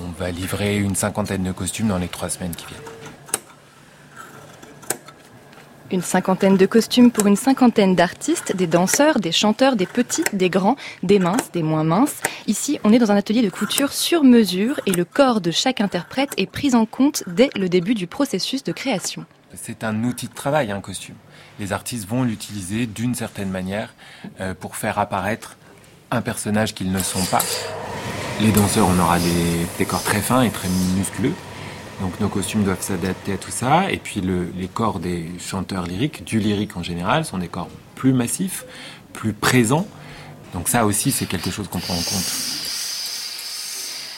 On 0.00 0.12
va 0.16 0.30
livrer 0.30 0.78
une 0.78 0.94
cinquantaine 0.94 1.42
de 1.42 1.50
costumes 1.50 1.88
dans 1.88 1.98
les 1.98 2.08
trois 2.08 2.28
semaines 2.28 2.54
qui 2.54 2.66
viennent. 2.66 2.99
Une 5.92 6.02
cinquantaine 6.02 6.56
de 6.56 6.66
costumes 6.66 7.10
pour 7.10 7.26
une 7.26 7.34
cinquantaine 7.34 7.96
d'artistes, 7.96 8.54
des 8.54 8.68
danseurs, 8.68 9.18
des 9.18 9.32
chanteurs, 9.32 9.74
des 9.74 9.86
petits, 9.86 10.22
des 10.32 10.48
grands, 10.48 10.76
des 11.02 11.18
minces, 11.18 11.50
des 11.52 11.64
moins 11.64 11.82
minces. 11.82 12.20
Ici, 12.46 12.78
on 12.84 12.92
est 12.92 13.00
dans 13.00 13.10
un 13.10 13.16
atelier 13.16 13.42
de 13.42 13.50
couture 13.50 13.92
sur 13.92 14.22
mesure 14.22 14.78
et 14.86 14.92
le 14.92 15.04
corps 15.04 15.40
de 15.40 15.50
chaque 15.50 15.80
interprète 15.80 16.30
est 16.36 16.46
pris 16.46 16.76
en 16.76 16.86
compte 16.86 17.24
dès 17.26 17.50
le 17.56 17.68
début 17.68 17.94
du 17.94 18.06
processus 18.06 18.62
de 18.62 18.70
création. 18.70 19.24
C'est 19.54 19.82
un 19.82 20.04
outil 20.04 20.28
de 20.28 20.34
travail, 20.34 20.70
un 20.70 20.80
costume. 20.80 21.16
Les 21.58 21.72
artistes 21.72 22.06
vont 22.08 22.22
l'utiliser 22.22 22.86
d'une 22.86 23.16
certaine 23.16 23.50
manière 23.50 23.92
euh, 24.40 24.54
pour 24.54 24.76
faire 24.76 25.00
apparaître 25.00 25.56
un 26.12 26.22
personnage 26.22 26.72
qu'ils 26.72 26.92
ne 26.92 27.00
sont 27.00 27.24
pas. 27.24 27.42
Les 28.40 28.52
danseurs, 28.52 28.86
on 28.88 28.98
aura 29.00 29.18
des 29.18 29.66
décors 29.76 30.04
très 30.04 30.20
fins 30.20 30.42
et 30.42 30.50
très 30.50 30.68
musculeux. 30.96 31.34
Donc 32.00 32.18
nos 32.20 32.28
costumes 32.28 32.64
doivent 32.64 32.82
s'adapter 32.82 33.34
à 33.34 33.36
tout 33.36 33.50
ça. 33.50 33.90
Et 33.90 33.98
puis 33.98 34.20
le, 34.20 34.50
les 34.56 34.68
corps 34.68 35.00
des 35.00 35.30
chanteurs 35.38 35.86
lyriques, 35.86 36.24
du 36.24 36.38
lyrique 36.38 36.76
en 36.76 36.82
général, 36.82 37.24
sont 37.24 37.38
des 37.38 37.48
corps 37.48 37.68
plus 37.94 38.12
massifs, 38.12 38.64
plus 39.12 39.32
présents. 39.32 39.86
Donc 40.54 40.68
ça 40.68 40.86
aussi, 40.86 41.12
c'est 41.12 41.26
quelque 41.26 41.50
chose 41.50 41.68
qu'on 41.68 41.78
prend 41.78 41.94
en 41.94 42.02
compte. 42.02 42.59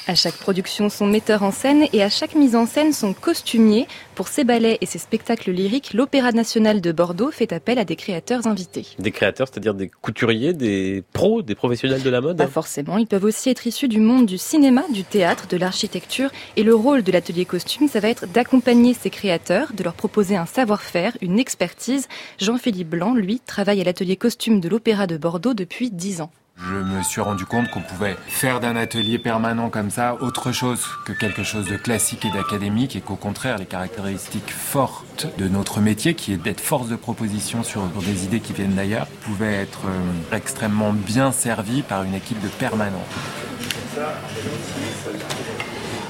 À 0.09 0.17
chaque 0.17 0.35
production, 0.35 0.89
son 0.89 1.07
metteur 1.07 1.45
en 1.45 1.53
scène 1.53 1.87
et 1.93 2.03
à 2.03 2.09
chaque 2.09 2.35
mise 2.35 2.57
en 2.57 2.67
scène, 2.67 2.93
son 2.93 3.13
costumier. 3.13 3.87
Pour 4.17 4.27
ses 4.27 4.43
ballets 4.43 4.79
et 4.81 4.87
ses 4.87 4.99
spectacles 4.99 5.53
lyriques, 5.53 5.95
l'Opéra 5.95 6.33
national 6.33 6.81
de 6.81 6.91
Bordeaux 6.91 7.31
fait 7.31 7.53
appel 7.53 7.79
à 7.79 7.85
des 7.85 7.95
créateurs 7.95 8.49
invités. 8.49 8.85
Des 8.99 9.13
créateurs, 9.13 9.47
c'est-à-dire 9.47 9.75
des 9.75 9.89
couturiers, 9.89 10.55
des 10.55 11.05
pros, 11.13 11.43
des 11.43 11.55
professionnels 11.55 12.03
de 12.03 12.11
la 12.11 12.21
mode 12.21 12.37
Pas 12.37 12.49
forcément, 12.49 12.99
ils 12.99 13.07
peuvent 13.07 13.25
aussi 13.25 13.49
être 13.49 13.65
issus 13.65 13.87
du 13.87 14.01
monde 14.01 14.27
du 14.27 14.39
cinéma, 14.39 14.83
du 14.93 15.05
théâtre, 15.05 15.47
de 15.47 15.57
l'architecture. 15.57 16.31
Et 16.57 16.65
le 16.65 16.75
rôle 16.75 17.05
de 17.05 17.13
l'atelier 17.13 17.45
costume, 17.45 17.87
ça 17.87 18.01
va 18.01 18.09
être 18.09 18.27
d'accompagner 18.27 18.95
ces 18.95 19.11
créateurs, 19.11 19.73
de 19.73 19.85
leur 19.85 19.95
proposer 19.95 20.35
un 20.37 20.47
savoir-faire, 20.47 21.17
une 21.21 21.39
expertise. 21.39 22.09
Jean-Philippe 22.39 22.91
Blanc, 22.91 23.15
lui, 23.15 23.39
travaille 23.39 23.81
à 23.81 23.85
l'atelier 23.85 24.17
costume 24.17 24.61
de 24.61 24.69
l'Opéra 24.69 25.07
de 25.07 25.17
Bordeaux 25.17 25.55
depuis 25.55 25.93
10 25.93 26.23
ans. 26.23 26.33
Je 26.69 26.75
me 26.77 27.03
suis 27.03 27.21
rendu 27.21 27.45
compte 27.45 27.69
qu'on 27.71 27.81
pouvait 27.81 28.17
faire 28.29 28.61
d'un 28.61 28.77
atelier 28.77 29.19
permanent 29.19 29.69
comme 29.69 29.91
ça 29.91 30.17
autre 30.21 30.53
chose 30.53 30.85
que 31.05 31.13
quelque 31.13 31.43
chose 31.43 31.67
de 31.67 31.77
classique 31.77 32.25
et 32.25 32.31
d'académique 32.31 32.95
et 32.95 33.01
qu'au 33.01 33.17
contraire 33.17 33.59
les 33.59 33.67
caractéristiques 33.67 34.51
fortes 34.51 35.27
de 35.39 35.49
notre 35.49 35.81
métier 35.81 36.15
qui 36.15 36.33
est 36.33 36.37
d'être 36.37 36.61
force 36.61 36.89
de 36.89 36.95
proposition 36.95 37.65
sur 37.65 37.83
des 38.07 38.25
idées 38.25 38.39
qui 38.39 38.53
viennent 38.53 38.75
d'ailleurs 38.75 39.09
pouvaient 39.23 39.55
être 39.55 39.87
euh, 39.87 40.37
extrêmement 40.37 40.93
bien 40.93 41.33
servies 41.33 41.83
par 41.83 42.05
une 42.05 42.15
équipe 42.15 42.41
de 42.41 42.49
permanents. 42.49 43.07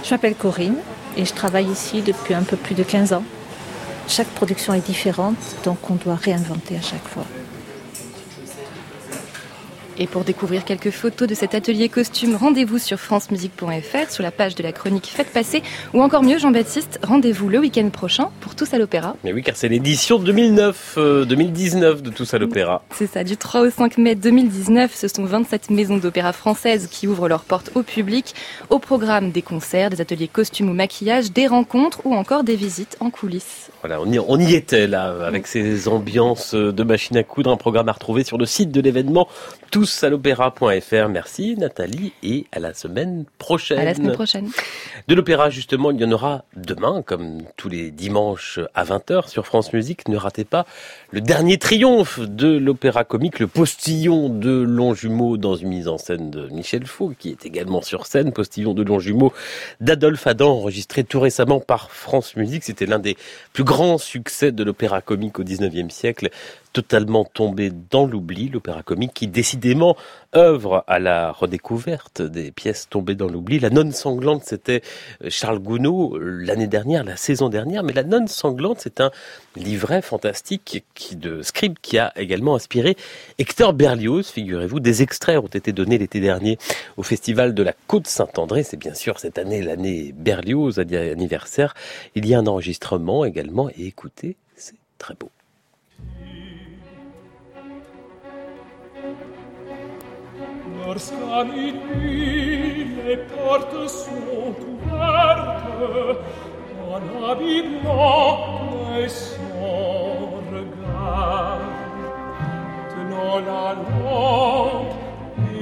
Je 0.04 0.10
m'appelle 0.10 0.34
Corinne 0.34 0.76
et 1.16 1.24
je 1.24 1.32
travaille 1.32 1.70
ici 1.70 2.02
depuis 2.02 2.34
un 2.34 2.42
peu 2.42 2.56
plus 2.56 2.74
de 2.74 2.82
15 2.82 3.14
ans. 3.14 3.24
Chaque 4.06 4.28
production 4.28 4.74
est 4.74 4.84
différente 4.84 5.36
donc 5.64 5.90
on 5.90 5.94
doit 5.94 6.16
réinventer 6.16 6.76
à 6.76 6.82
chaque 6.82 7.08
fois. 7.08 7.24
Et 9.98 10.06
pour 10.06 10.24
découvrir 10.24 10.64
quelques 10.64 10.90
photos 10.90 11.28
de 11.28 11.34
cet 11.34 11.54
atelier 11.54 11.88
costume, 11.88 12.36
rendez-vous 12.36 12.78
sur 12.78 12.98
francemusique.fr, 12.98 14.10
sur 14.10 14.22
la 14.22 14.30
page 14.30 14.54
de 14.54 14.62
la 14.62 14.72
chronique 14.72 15.06
Faites 15.06 15.32
passer, 15.32 15.62
ou 15.92 16.02
encore 16.02 16.22
mieux, 16.22 16.38
Jean-Baptiste, 16.38 16.98
rendez-vous 17.02 17.48
le 17.48 17.58
week-end 17.58 17.88
prochain 17.90 18.30
pour 18.40 18.54
Tous 18.54 18.72
à 18.72 18.78
l'Opéra. 18.78 19.16
Mais 19.24 19.32
oui, 19.32 19.42
car 19.42 19.56
c'est 19.56 19.68
l'édition 19.68 20.18
2009, 20.18 20.94
euh, 20.96 21.24
2019 21.24 22.02
de 22.02 22.10
Tous 22.10 22.32
à 22.32 22.38
l'Opéra. 22.38 22.82
C'est 22.94 23.06
ça, 23.06 23.24
du 23.24 23.36
3 23.36 23.62
au 23.62 23.70
5 23.70 23.98
mai 23.98 24.14
2019, 24.14 24.94
ce 24.94 25.08
sont 25.08 25.24
27 25.24 25.70
maisons 25.70 25.98
d'opéra 25.98 26.32
françaises 26.32 26.88
qui 26.90 27.06
ouvrent 27.06 27.28
leurs 27.28 27.44
portes 27.44 27.70
au 27.74 27.82
public. 27.82 28.34
Au 28.70 28.78
programme 28.78 29.30
des 29.30 29.42
concerts, 29.42 29.90
des 29.90 30.00
ateliers 30.00 30.28
costumes 30.28 30.70
ou 30.70 30.74
maquillage, 30.74 31.32
des 31.32 31.46
rencontres 31.46 32.06
ou 32.06 32.14
encore 32.14 32.44
des 32.44 32.56
visites 32.56 32.96
en 33.00 33.10
coulisses. 33.10 33.71
Voilà, 33.82 34.00
on 34.00 34.06
y, 34.12 34.18
on 34.20 34.38
y 34.38 34.54
était 34.54 34.86
là, 34.86 35.26
avec 35.26 35.48
ces 35.48 35.88
ambiances 35.88 36.54
de 36.54 36.82
machine 36.84 37.16
à 37.16 37.24
coudre, 37.24 37.50
un 37.50 37.56
programme 37.56 37.88
à 37.88 37.92
retrouver 37.92 38.22
sur 38.22 38.38
le 38.38 38.46
site 38.46 38.70
de 38.70 38.80
l'événement 38.80 39.28
tous 39.72 40.04
à 40.04 40.10
l'opéra.fr. 40.10 41.08
Merci 41.08 41.56
Nathalie 41.56 42.12
et 42.22 42.46
à 42.52 42.60
la 42.60 42.74
semaine 42.74 43.24
prochaine. 43.38 43.78
À 43.78 43.84
la 43.84 43.94
semaine 43.94 44.12
prochaine. 44.12 44.50
De 45.08 45.14
l'opéra 45.14 45.50
justement, 45.50 45.90
il 45.90 46.00
y 46.00 46.04
en 46.04 46.12
aura 46.12 46.44
demain, 46.54 47.02
comme 47.02 47.38
tous 47.56 47.68
les 47.68 47.90
dimanches 47.90 48.60
à 48.74 48.84
20h 48.84 49.28
sur 49.28 49.46
France 49.46 49.72
Musique. 49.72 50.08
Ne 50.08 50.16
ratez 50.16 50.44
pas 50.44 50.66
le 51.12 51.20
dernier 51.20 51.58
triomphe 51.58 52.20
de 52.20 52.56
l'opéra 52.56 53.04
comique, 53.04 53.38
le 53.38 53.46
postillon 53.46 54.30
de 54.30 54.62
Longjumeau 54.62 55.36
dans 55.36 55.54
une 55.54 55.68
mise 55.68 55.86
en 55.86 55.98
scène 55.98 56.30
de 56.30 56.48
Michel 56.48 56.86
Faux, 56.86 57.12
qui 57.18 57.28
est 57.28 57.44
également 57.44 57.82
sur 57.82 58.06
scène, 58.06 58.32
postillon 58.32 58.72
de 58.72 58.82
Longjumeau 58.82 59.30
d'Adolphe 59.82 60.26
Adam, 60.26 60.52
enregistré 60.52 61.04
tout 61.04 61.20
récemment 61.20 61.60
par 61.60 61.90
France 61.90 62.34
Musique. 62.36 62.64
C'était 62.64 62.86
l'un 62.86 62.98
des 62.98 63.18
plus 63.52 63.62
grands 63.62 63.98
succès 63.98 64.52
de 64.52 64.64
l'opéra 64.64 65.02
comique 65.02 65.38
au 65.38 65.44
19e 65.44 65.90
siècle 65.90 66.30
totalement 66.72 67.24
tombé 67.24 67.70
dans 67.90 68.06
l'oubli, 68.06 68.48
l'opéra 68.48 68.82
comique 68.82 69.12
qui 69.14 69.26
décidément 69.26 69.96
œuvre 70.34 70.84
à 70.86 70.98
la 70.98 71.32
redécouverte 71.32 72.22
des 72.22 72.50
pièces 72.50 72.88
tombées 72.88 73.14
dans 73.14 73.28
l'oubli. 73.28 73.58
La 73.58 73.70
nonne 73.70 73.92
sanglante, 73.92 74.42
c'était 74.44 74.82
Charles 75.28 75.58
Gounod 75.58 76.18
l'année 76.20 76.66
dernière, 76.66 77.04
la 77.04 77.16
saison 77.16 77.48
dernière, 77.48 77.82
mais 77.82 77.92
la 77.92 78.04
nonne 78.04 78.28
sanglante, 78.28 78.78
c'est 78.80 79.00
un 79.00 79.10
livret 79.56 80.02
fantastique 80.02 80.84
de 81.12 81.42
script 81.42 81.78
qui 81.82 81.98
a 81.98 82.12
également 82.16 82.54
inspiré 82.54 82.96
Hector 83.38 83.72
Berlioz, 83.72 84.30
figurez-vous. 84.30 84.80
Des 84.80 85.02
extraits 85.02 85.38
ont 85.38 85.46
été 85.46 85.72
donnés 85.72 85.98
l'été 85.98 86.20
dernier 86.20 86.58
au 86.96 87.02
festival 87.02 87.54
de 87.54 87.62
la 87.62 87.74
Côte 87.86 88.06
Saint-André. 88.06 88.62
C'est 88.62 88.76
bien 88.76 88.94
sûr 88.94 89.18
cette 89.18 89.38
année 89.38 89.62
l'année 89.62 90.12
Berlioz 90.16 90.78
anniversaire. 90.78 91.74
Il 92.14 92.26
y 92.26 92.34
a 92.34 92.38
un 92.38 92.46
enregistrement 92.46 93.24
également 93.24 93.68
et 93.70 93.86
écoutez, 93.86 94.36
c'est 94.56 94.76
très 94.98 95.14
beau. 95.14 95.30
lorsqu'à 100.92 101.44
minuit 101.44 102.86
les 103.06 103.16
portes 103.16 103.88
sont 103.88 104.54
ouvertes, 104.72 106.18
en 106.92 107.30
habit 107.30 107.62
blanc 107.82 108.36
et 108.98 109.08
sans 109.08 110.42
regard. 110.52 111.60
Tenant 112.90 113.38
la 113.48 113.68
lampe 113.82 114.94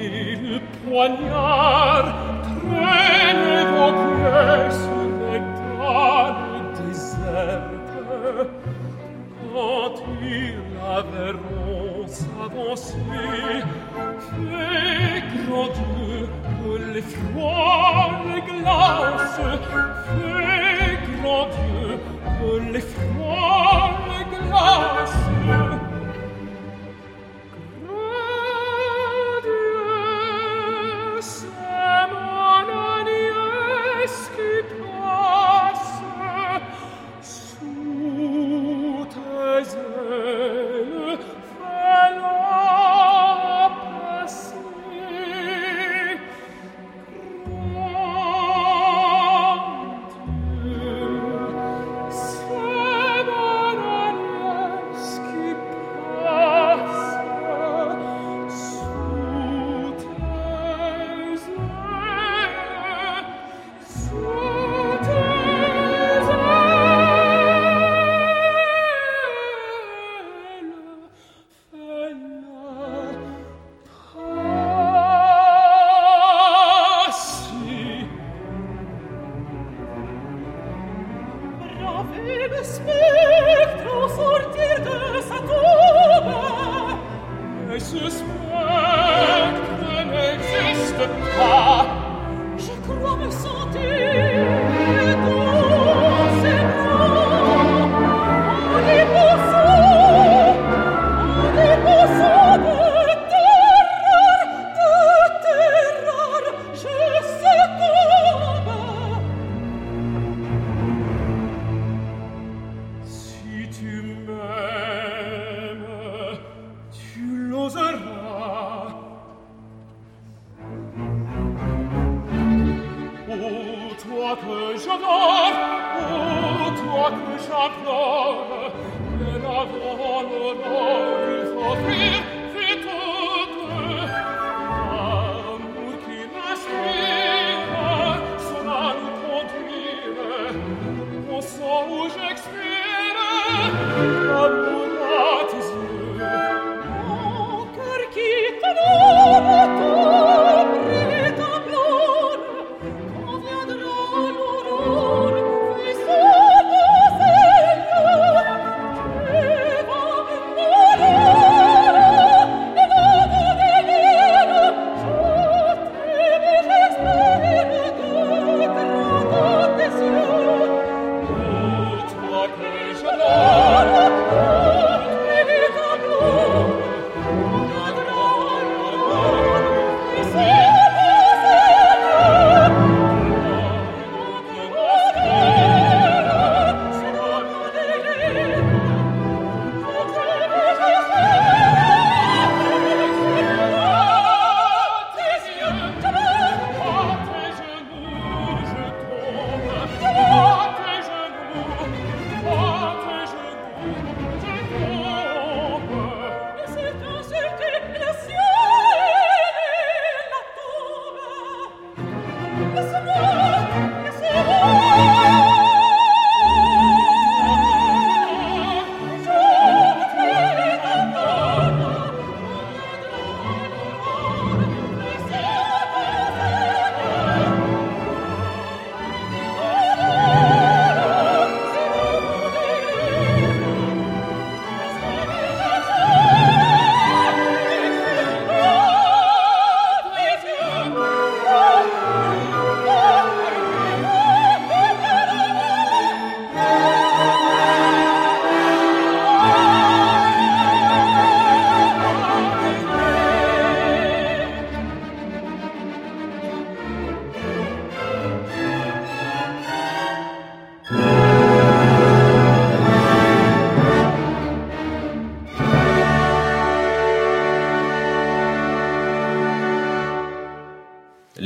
et 0.03 0.35
le 0.35 0.59
poignard, 0.83 2.09
traînez 2.61 3.65
vos 3.75 3.93
pièces 4.03 4.87
d'étoiles 5.21 6.61
désertes, 6.77 7.95
Quand 9.53 9.97
ils 10.23 10.63
la 10.77 11.03
verront 11.03 12.07
s'avancer, 12.07 12.95
Fais, 14.31 15.23
que 16.61 16.73
les 16.93 17.03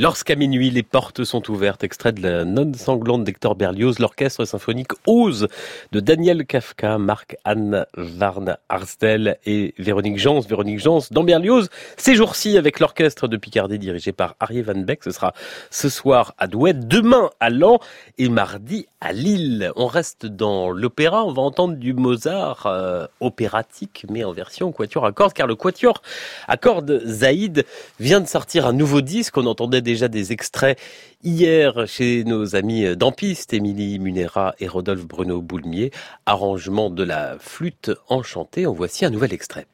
Lorsqu'à 0.05 0.35
minuit, 0.35 0.69
les 0.69 0.83
portes 0.83 1.23
sont 1.23 1.49
ouvertes, 1.49 1.83
extrait 1.83 2.11
de 2.11 2.21
la 2.21 2.45
non 2.45 2.71
sanglante 2.75 3.23
d'Hector 3.23 3.55
Berlioz, 3.55 3.97
l'orchestre 3.97 4.45
symphonique 4.45 4.91
Ose 5.07 5.47
de 5.91 5.99
Daniel 5.99 6.45
Kafka, 6.45 6.99
Marc-Anne 6.99 7.87
Varn 7.97 8.55
Arstel 8.69 9.39
et 9.47 9.73
Véronique 9.79 10.19
Jans. 10.19 10.41
Véronique 10.41 10.77
Jans 10.77 10.99
dans 11.09 11.23
Berlioz, 11.23 11.71
ces 11.97 12.13
jours-ci 12.13 12.55
avec 12.55 12.79
l'orchestre 12.79 13.27
de 13.27 13.35
Picardie 13.35 13.79
dirigé 13.79 14.11
par 14.11 14.35
Arié 14.39 14.61
Van 14.61 14.75
Beck. 14.75 15.03
Ce 15.03 15.09
sera 15.09 15.33
ce 15.71 15.89
soir 15.89 16.35
à 16.37 16.45
Douai, 16.45 16.73
demain 16.73 17.31
à 17.39 17.49
Lan 17.49 17.79
et 18.19 18.29
mardi 18.29 18.85
à 19.05 19.13
Lille. 19.13 19.71
On 19.75 19.85
reste 19.85 20.25
dans 20.25 20.71
l'opéra, 20.71 21.23
on 21.25 21.31
va 21.31 21.43
entendre 21.43 21.75
du 21.75 21.93
Mozart 21.93 22.65
euh, 22.65 23.05
opératique, 23.19 24.03
mais 24.09 24.23
en 24.23 24.31
version 24.31 24.71
quatuor 24.71 25.05
à 25.05 25.11
cordes, 25.11 25.33
car 25.33 25.45
le 25.45 25.55
quatuor 25.55 26.01
à 26.47 26.57
cordes 26.57 27.03
Zaïd 27.05 27.65
vient 27.99 28.19
de 28.19 28.27
sortir 28.27 28.65
un 28.65 28.73
nouveau 28.73 29.01
disque. 29.01 29.37
On 29.37 29.45
entendait 29.45 29.83
déjà 29.83 30.07
des 30.07 30.31
extraits 30.31 30.79
hier 31.23 31.87
chez 31.87 32.23
nos 32.23 32.55
amis 32.55 32.95
d'Ampiste, 32.95 33.53
Émilie 33.53 33.99
Munera 33.99 34.55
et 34.59 34.67
Rodolphe 34.67 35.05
Bruno 35.05 35.39
Boulmier. 35.39 35.91
Arrangement 36.25 36.89
de 36.89 37.03
la 37.03 37.37
flûte 37.37 37.91
enchantée. 38.09 38.65
En 38.65 38.73
voici 38.73 39.05
un 39.05 39.11
nouvel 39.11 39.33
extrait. 39.33 39.67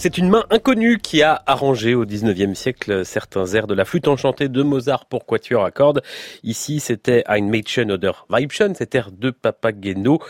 C'est 0.00 0.16
une 0.16 0.28
main 0.28 0.44
inconnue 0.50 0.98
qui 0.98 1.22
a 1.22 1.42
arrangé 1.46 1.94
au 1.94 2.06
19e 2.06 2.54
siècle 2.54 3.04
certains 3.04 3.46
airs 3.46 3.66
de 3.66 3.74
la 3.74 3.84
flûte 3.84 4.06
enchantée 4.06 4.48
de 4.48 4.62
Mozart 4.62 5.06
pour 5.06 5.26
quatuor 5.26 5.64
à 5.64 5.70
cordes. 5.72 6.02
Ici, 6.44 6.78
c'était 6.78 7.24
Ein 7.26 7.50
Mädchen 7.50 7.90
oder 7.90 8.24
Weibchen, 8.30 8.74
cet 8.76 8.94
air 8.94 9.10
de 9.10 9.30
Papageno. 9.30 10.20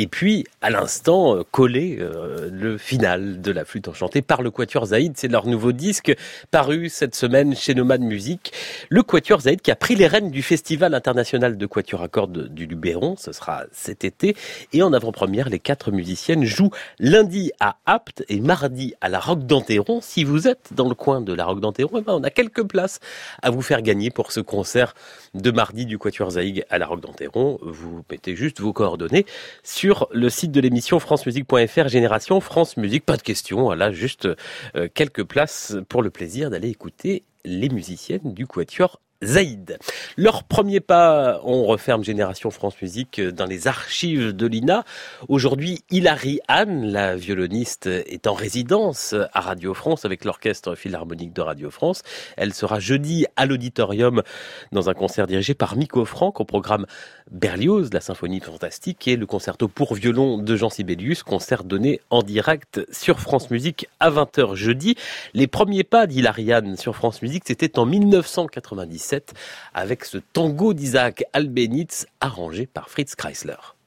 Et 0.00 0.06
puis, 0.06 0.44
à 0.62 0.70
l'instant, 0.70 1.36
euh, 1.36 1.42
collé 1.50 1.98
euh, 1.98 2.48
le 2.52 2.78
final 2.78 3.40
de 3.40 3.50
la 3.50 3.64
flûte 3.64 3.88
enchantée 3.88 4.22
par 4.22 4.42
le 4.42 4.52
Quatuor 4.52 4.86
Zaïd. 4.86 5.14
C'est 5.16 5.26
leur 5.26 5.48
nouveau 5.48 5.72
disque 5.72 6.14
paru 6.52 6.88
cette 6.88 7.16
semaine 7.16 7.56
chez 7.56 7.74
Nomad 7.74 8.00
Music. 8.00 8.52
Le 8.90 9.02
Quatuor 9.02 9.40
Zaïd 9.40 9.60
qui 9.60 9.72
a 9.72 9.76
pris 9.76 9.96
les 9.96 10.06
rênes 10.06 10.30
du 10.30 10.42
Festival 10.42 10.94
international 10.94 11.58
de 11.58 11.66
Quatuor 11.66 12.00
à 12.02 12.06
cordes 12.06 12.46
du 12.46 12.66
Luberon. 12.66 13.16
Ce 13.16 13.32
sera 13.32 13.64
cet 13.72 14.04
été. 14.04 14.36
Et 14.72 14.84
en 14.84 14.92
avant-première, 14.92 15.48
les 15.48 15.58
quatre 15.58 15.90
musiciennes 15.90 16.44
jouent 16.44 16.70
lundi 17.00 17.50
à 17.58 17.78
Apt 17.84 18.24
et 18.28 18.38
mardi 18.38 18.94
à 19.00 19.08
la 19.08 19.18
Roque 19.18 19.46
d'Anteron. 19.46 19.98
Si 20.00 20.22
vous 20.22 20.46
êtes 20.46 20.68
dans 20.70 20.88
le 20.88 20.94
coin 20.94 21.20
de 21.20 21.32
la 21.32 21.44
Roque 21.44 21.60
d'Anteron, 21.60 21.98
eh 21.98 22.02
ben, 22.02 22.14
on 22.14 22.22
a 22.22 22.30
quelques 22.30 22.62
places 22.62 23.00
à 23.42 23.50
vous 23.50 23.62
faire 23.62 23.82
gagner 23.82 24.10
pour 24.10 24.30
ce 24.30 24.38
concert 24.38 24.94
de 25.34 25.50
mardi 25.50 25.86
du 25.86 25.98
Quatuor 25.98 26.30
Zaïd 26.30 26.64
à 26.70 26.78
la 26.78 26.86
Roque 26.86 27.00
d'Anteron. 27.00 27.58
Vous 27.62 28.04
mettez 28.08 28.36
juste 28.36 28.60
vos 28.60 28.72
coordonnées 28.72 29.26
sur 29.64 29.87
sur 29.88 30.06
le 30.12 30.28
site 30.28 30.52
de 30.52 30.60
l'émission 30.60 30.98
francemusique.fr 30.98 31.88
Génération 31.88 32.40
France 32.40 32.76
Musique. 32.76 33.06
Pas 33.06 33.16
de 33.16 33.22
questions, 33.22 33.62
voilà, 33.62 33.90
juste 33.90 34.28
euh, 34.76 34.86
quelques 34.92 35.24
places 35.24 35.76
pour 35.88 36.02
le 36.02 36.10
plaisir 36.10 36.50
d'aller 36.50 36.68
écouter 36.68 37.24
les 37.46 37.70
musiciennes 37.70 38.34
du 38.34 38.46
Quatuor 38.46 39.00
Zaïd. 39.24 39.78
Leur 40.16 40.44
premier 40.44 40.78
pas, 40.78 41.40
on 41.42 41.64
referme 41.64 42.04
Génération 42.04 42.50
France 42.50 42.80
Musique 42.80 43.20
dans 43.20 43.46
les 43.46 43.66
archives 43.66 44.32
de 44.32 44.46
l'INA. 44.46 44.84
Aujourd'hui, 45.28 45.82
Hilary 45.90 46.38
Anne, 46.46 46.86
la 46.86 47.16
violoniste, 47.16 47.86
est 47.86 48.28
en 48.28 48.34
résidence 48.34 49.16
à 49.32 49.40
Radio 49.40 49.74
France 49.74 50.04
avec 50.04 50.24
l'Orchestre 50.24 50.76
Philharmonique 50.76 51.32
de 51.32 51.40
Radio 51.40 51.70
France. 51.70 52.02
Elle 52.36 52.54
sera 52.54 52.78
jeudi 52.78 53.26
à 53.34 53.44
l'auditorium 53.46 54.22
dans 54.70 54.88
un 54.88 54.94
concert 54.94 55.26
dirigé 55.26 55.54
par 55.54 55.76
Miko 55.76 56.04
Franck 56.04 56.40
au 56.40 56.44
programme 56.44 56.86
Berlioz, 57.30 57.90
la 57.92 58.00
symphonie 58.00 58.40
fantastique 58.40 59.06
et 59.06 59.16
le 59.16 59.26
concerto 59.26 59.68
pour 59.68 59.94
violon 59.94 60.38
de 60.38 60.56
Jean 60.56 60.70
Sibelius, 60.70 61.22
concert 61.22 61.64
donné 61.64 62.00
en 62.10 62.22
direct 62.22 62.80
sur 62.90 63.20
France 63.20 63.50
Musique 63.50 63.88
à 64.00 64.10
20h 64.10 64.54
jeudi. 64.54 64.96
Les 65.34 65.46
premiers 65.46 65.84
pas 65.84 66.06
d'Hilariane 66.06 66.76
sur 66.76 66.96
France 66.96 67.22
Musique, 67.22 67.44
c'était 67.46 67.78
en 67.78 67.86
1997 67.86 69.34
avec 69.74 70.04
ce 70.04 70.18
tango 70.18 70.74
d'Isaac 70.74 71.24
Albenitz 71.32 72.06
arrangé 72.20 72.66
par 72.66 72.88
Fritz 72.88 73.14
Kreisler. 73.14 73.77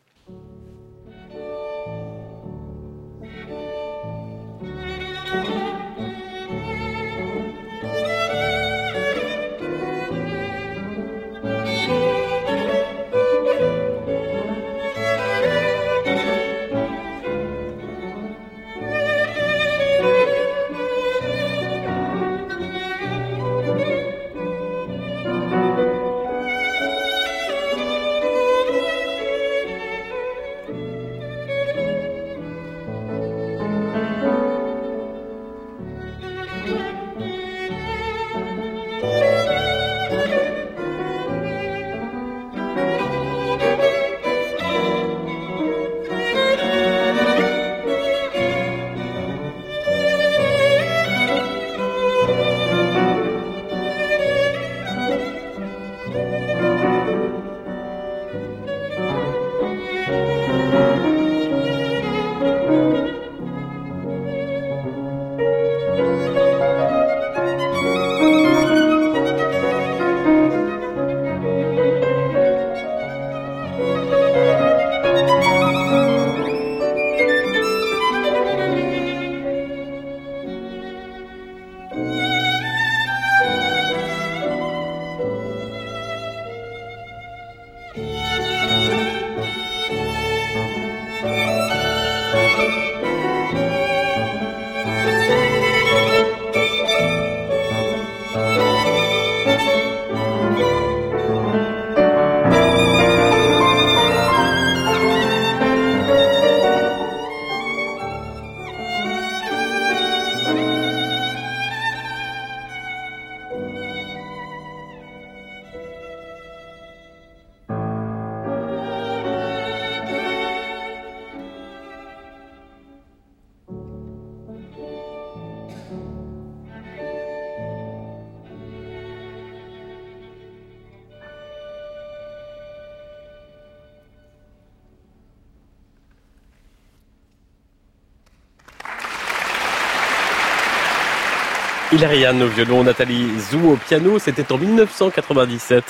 Hilariane 141.93 142.41
au 142.41 142.47
violon, 142.47 142.85
Nathalie 142.85 143.38
Zou 143.38 143.73
au 143.73 143.76
piano, 143.76 144.18
c'était 144.18 144.49
en 144.53 144.57
1997 144.57 145.84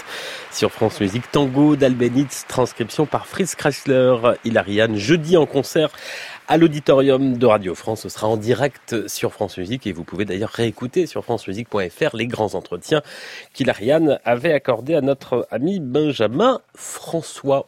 sur 0.52 0.72
France 0.72 0.99
Musique. 0.99 1.30
Tango 1.32 1.76
d'Albenitz, 1.76 2.45
transcription 2.48 3.06
par 3.06 3.28
Fritz 3.28 3.53
Chrysler. 3.53 4.15
Hilariane, 4.44 4.95
jeudi 4.95 5.38
en 5.38 5.45
concert 5.45 5.91
à 6.48 6.57
l'auditorium 6.57 7.38
de 7.38 7.45
Radio 7.45 7.76
France. 7.76 8.02
Ce 8.02 8.10
sera 8.10 8.28
en 8.28 8.36
direct 8.36 9.07
sur 9.07 9.32
France 9.32 9.60
Musique 9.60 9.86
et 9.86 9.91
vous 9.91 10.03
pouvez 10.03 10.26
d'ailleurs 10.26 10.49
réécouter 10.49 11.06
sur 11.06 11.23
francemusique.fr 11.23 12.15
les 12.15 12.26
grands 12.26 12.56
entretiens 12.56 13.03
qu'Hilariane 13.53 14.19
avait 14.26 14.53
accordés 14.53 14.95
à 14.95 15.02
notre 15.02 15.48
ami 15.52 15.80
Benjamin 15.80 16.61
François. 16.73 17.68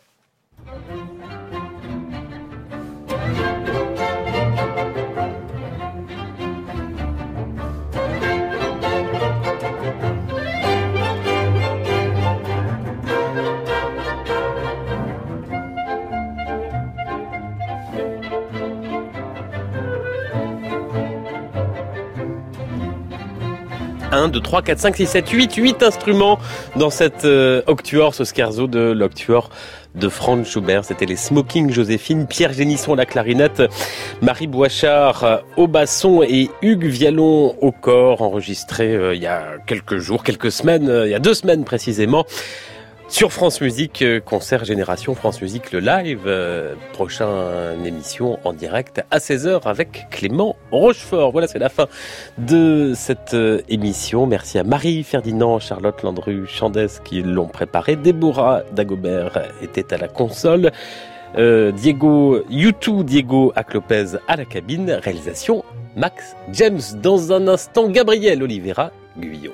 1, 24.23 24.29
2, 24.29 24.39
3, 24.39 24.61
4, 24.61 24.79
5, 24.79 24.95
6, 24.95 25.05
7, 25.05 25.29
8, 25.29 25.55
8 25.55 25.83
instruments 25.83 26.39
dans 26.77 26.89
cette 26.89 27.25
euh, 27.25 27.61
octuor, 27.67 28.15
ce 28.15 28.23
scherzo 28.23 28.67
de 28.67 28.79
l'octuor 28.79 29.49
de 29.95 30.07
Franz 30.07 30.49
Schubert. 30.49 30.85
C'était 30.85 31.05
les 31.05 31.17
Smoking 31.17 31.71
Joséphine, 31.71 32.25
Pierre 32.25 32.53
Génisson 32.53 32.93
à 32.93 32.95
la 32.95 33.05
clarinette, 33.05 33.63
Marie 34.21 34.47
Boichard 34.47 35.23
euh, 35.25 35.37
au 35.57 35.67
basson 35.67 36.23
et 36.23 36.49
Hugues 36.61 36.85
Vialon 36.85 37.57
au 37.59 37.73
corps, 37.73 38.21
enregistré 38.21 38.95
euh, 38.95 39.13
il 39.13 39.21
y 39.21 39.27
a 39.27 39.43
quelques 39.67 39.97
jours, 39.97 40.23
quelques 40.23 40.53
semaines, 40.53 40.89
il 41.05 41.11
y 41.11 41.15
a 41.15 41.19
deux 41.19 41.33
semaines 41.33 41.65
précisément. 41.65 42.25
Sur 43.09 43.31
France 43.31 43.61
Musique, 43.61 44.01
euh, 44.01 44.19
concert 44.19 44.63
Génération 44.65 45.13
France 45.13 45.41
Musique, 45.41 45.71
le 45.71 45.79
live, 45.79 46.21
euh, 46.25 46.73
prochaine 46.93 47.85
émission 47.85 48.39
en 48.43 48.53
direct 48.53 49.03
à 49.11 49.19
16h 49.19 49.61
avec 49.65 50.07
Clément 50.09 50.55
Rochefort. 50.71 51.31
Voilà, 51.31 51.47
c'est 51.47 51.59
la 51.59 51.69
fin 51.69 51.87
de 52.37 52.93
cette 52.95 53.33
euh, 53.33 53.61
émission. 53.69 54.25
Merci 54.25 54.57
à 54.57 54.63
Marie 54.63 55.03
Ferdinand, 55.03 55.59
Charlotte 55.59 56.01
Landru, 56.01 56.47
Chandès 56.47 56.87
qui 57.03 57.21
l'ont 57.21 57.47
préparé. 57.47 57.95
Déborah 57.95 58.63
Dagobert 58.71 59.43
était 59.61 59.93
à 59.93 59.97
la 59.97 60.07
console. 60.07 60.71
Diego 61.35 62.43
YouTube, 62.47 63.05
Diego 63.05 63.53
Aclopez 63.55 64.17
à 64.27 64.35
la 64.35 64.45
cabine. 64.45 64.91
Réalisation 64.91 65.65
Max 65.95 66.35
James. 66.51 66.81
Dans 67.01 67.33
un 67.33 67.47
instant, 67.47 67.89
Gabriel 67.89 68.43
Oliveira 68.43 68.91
Guyot 69.17 69.53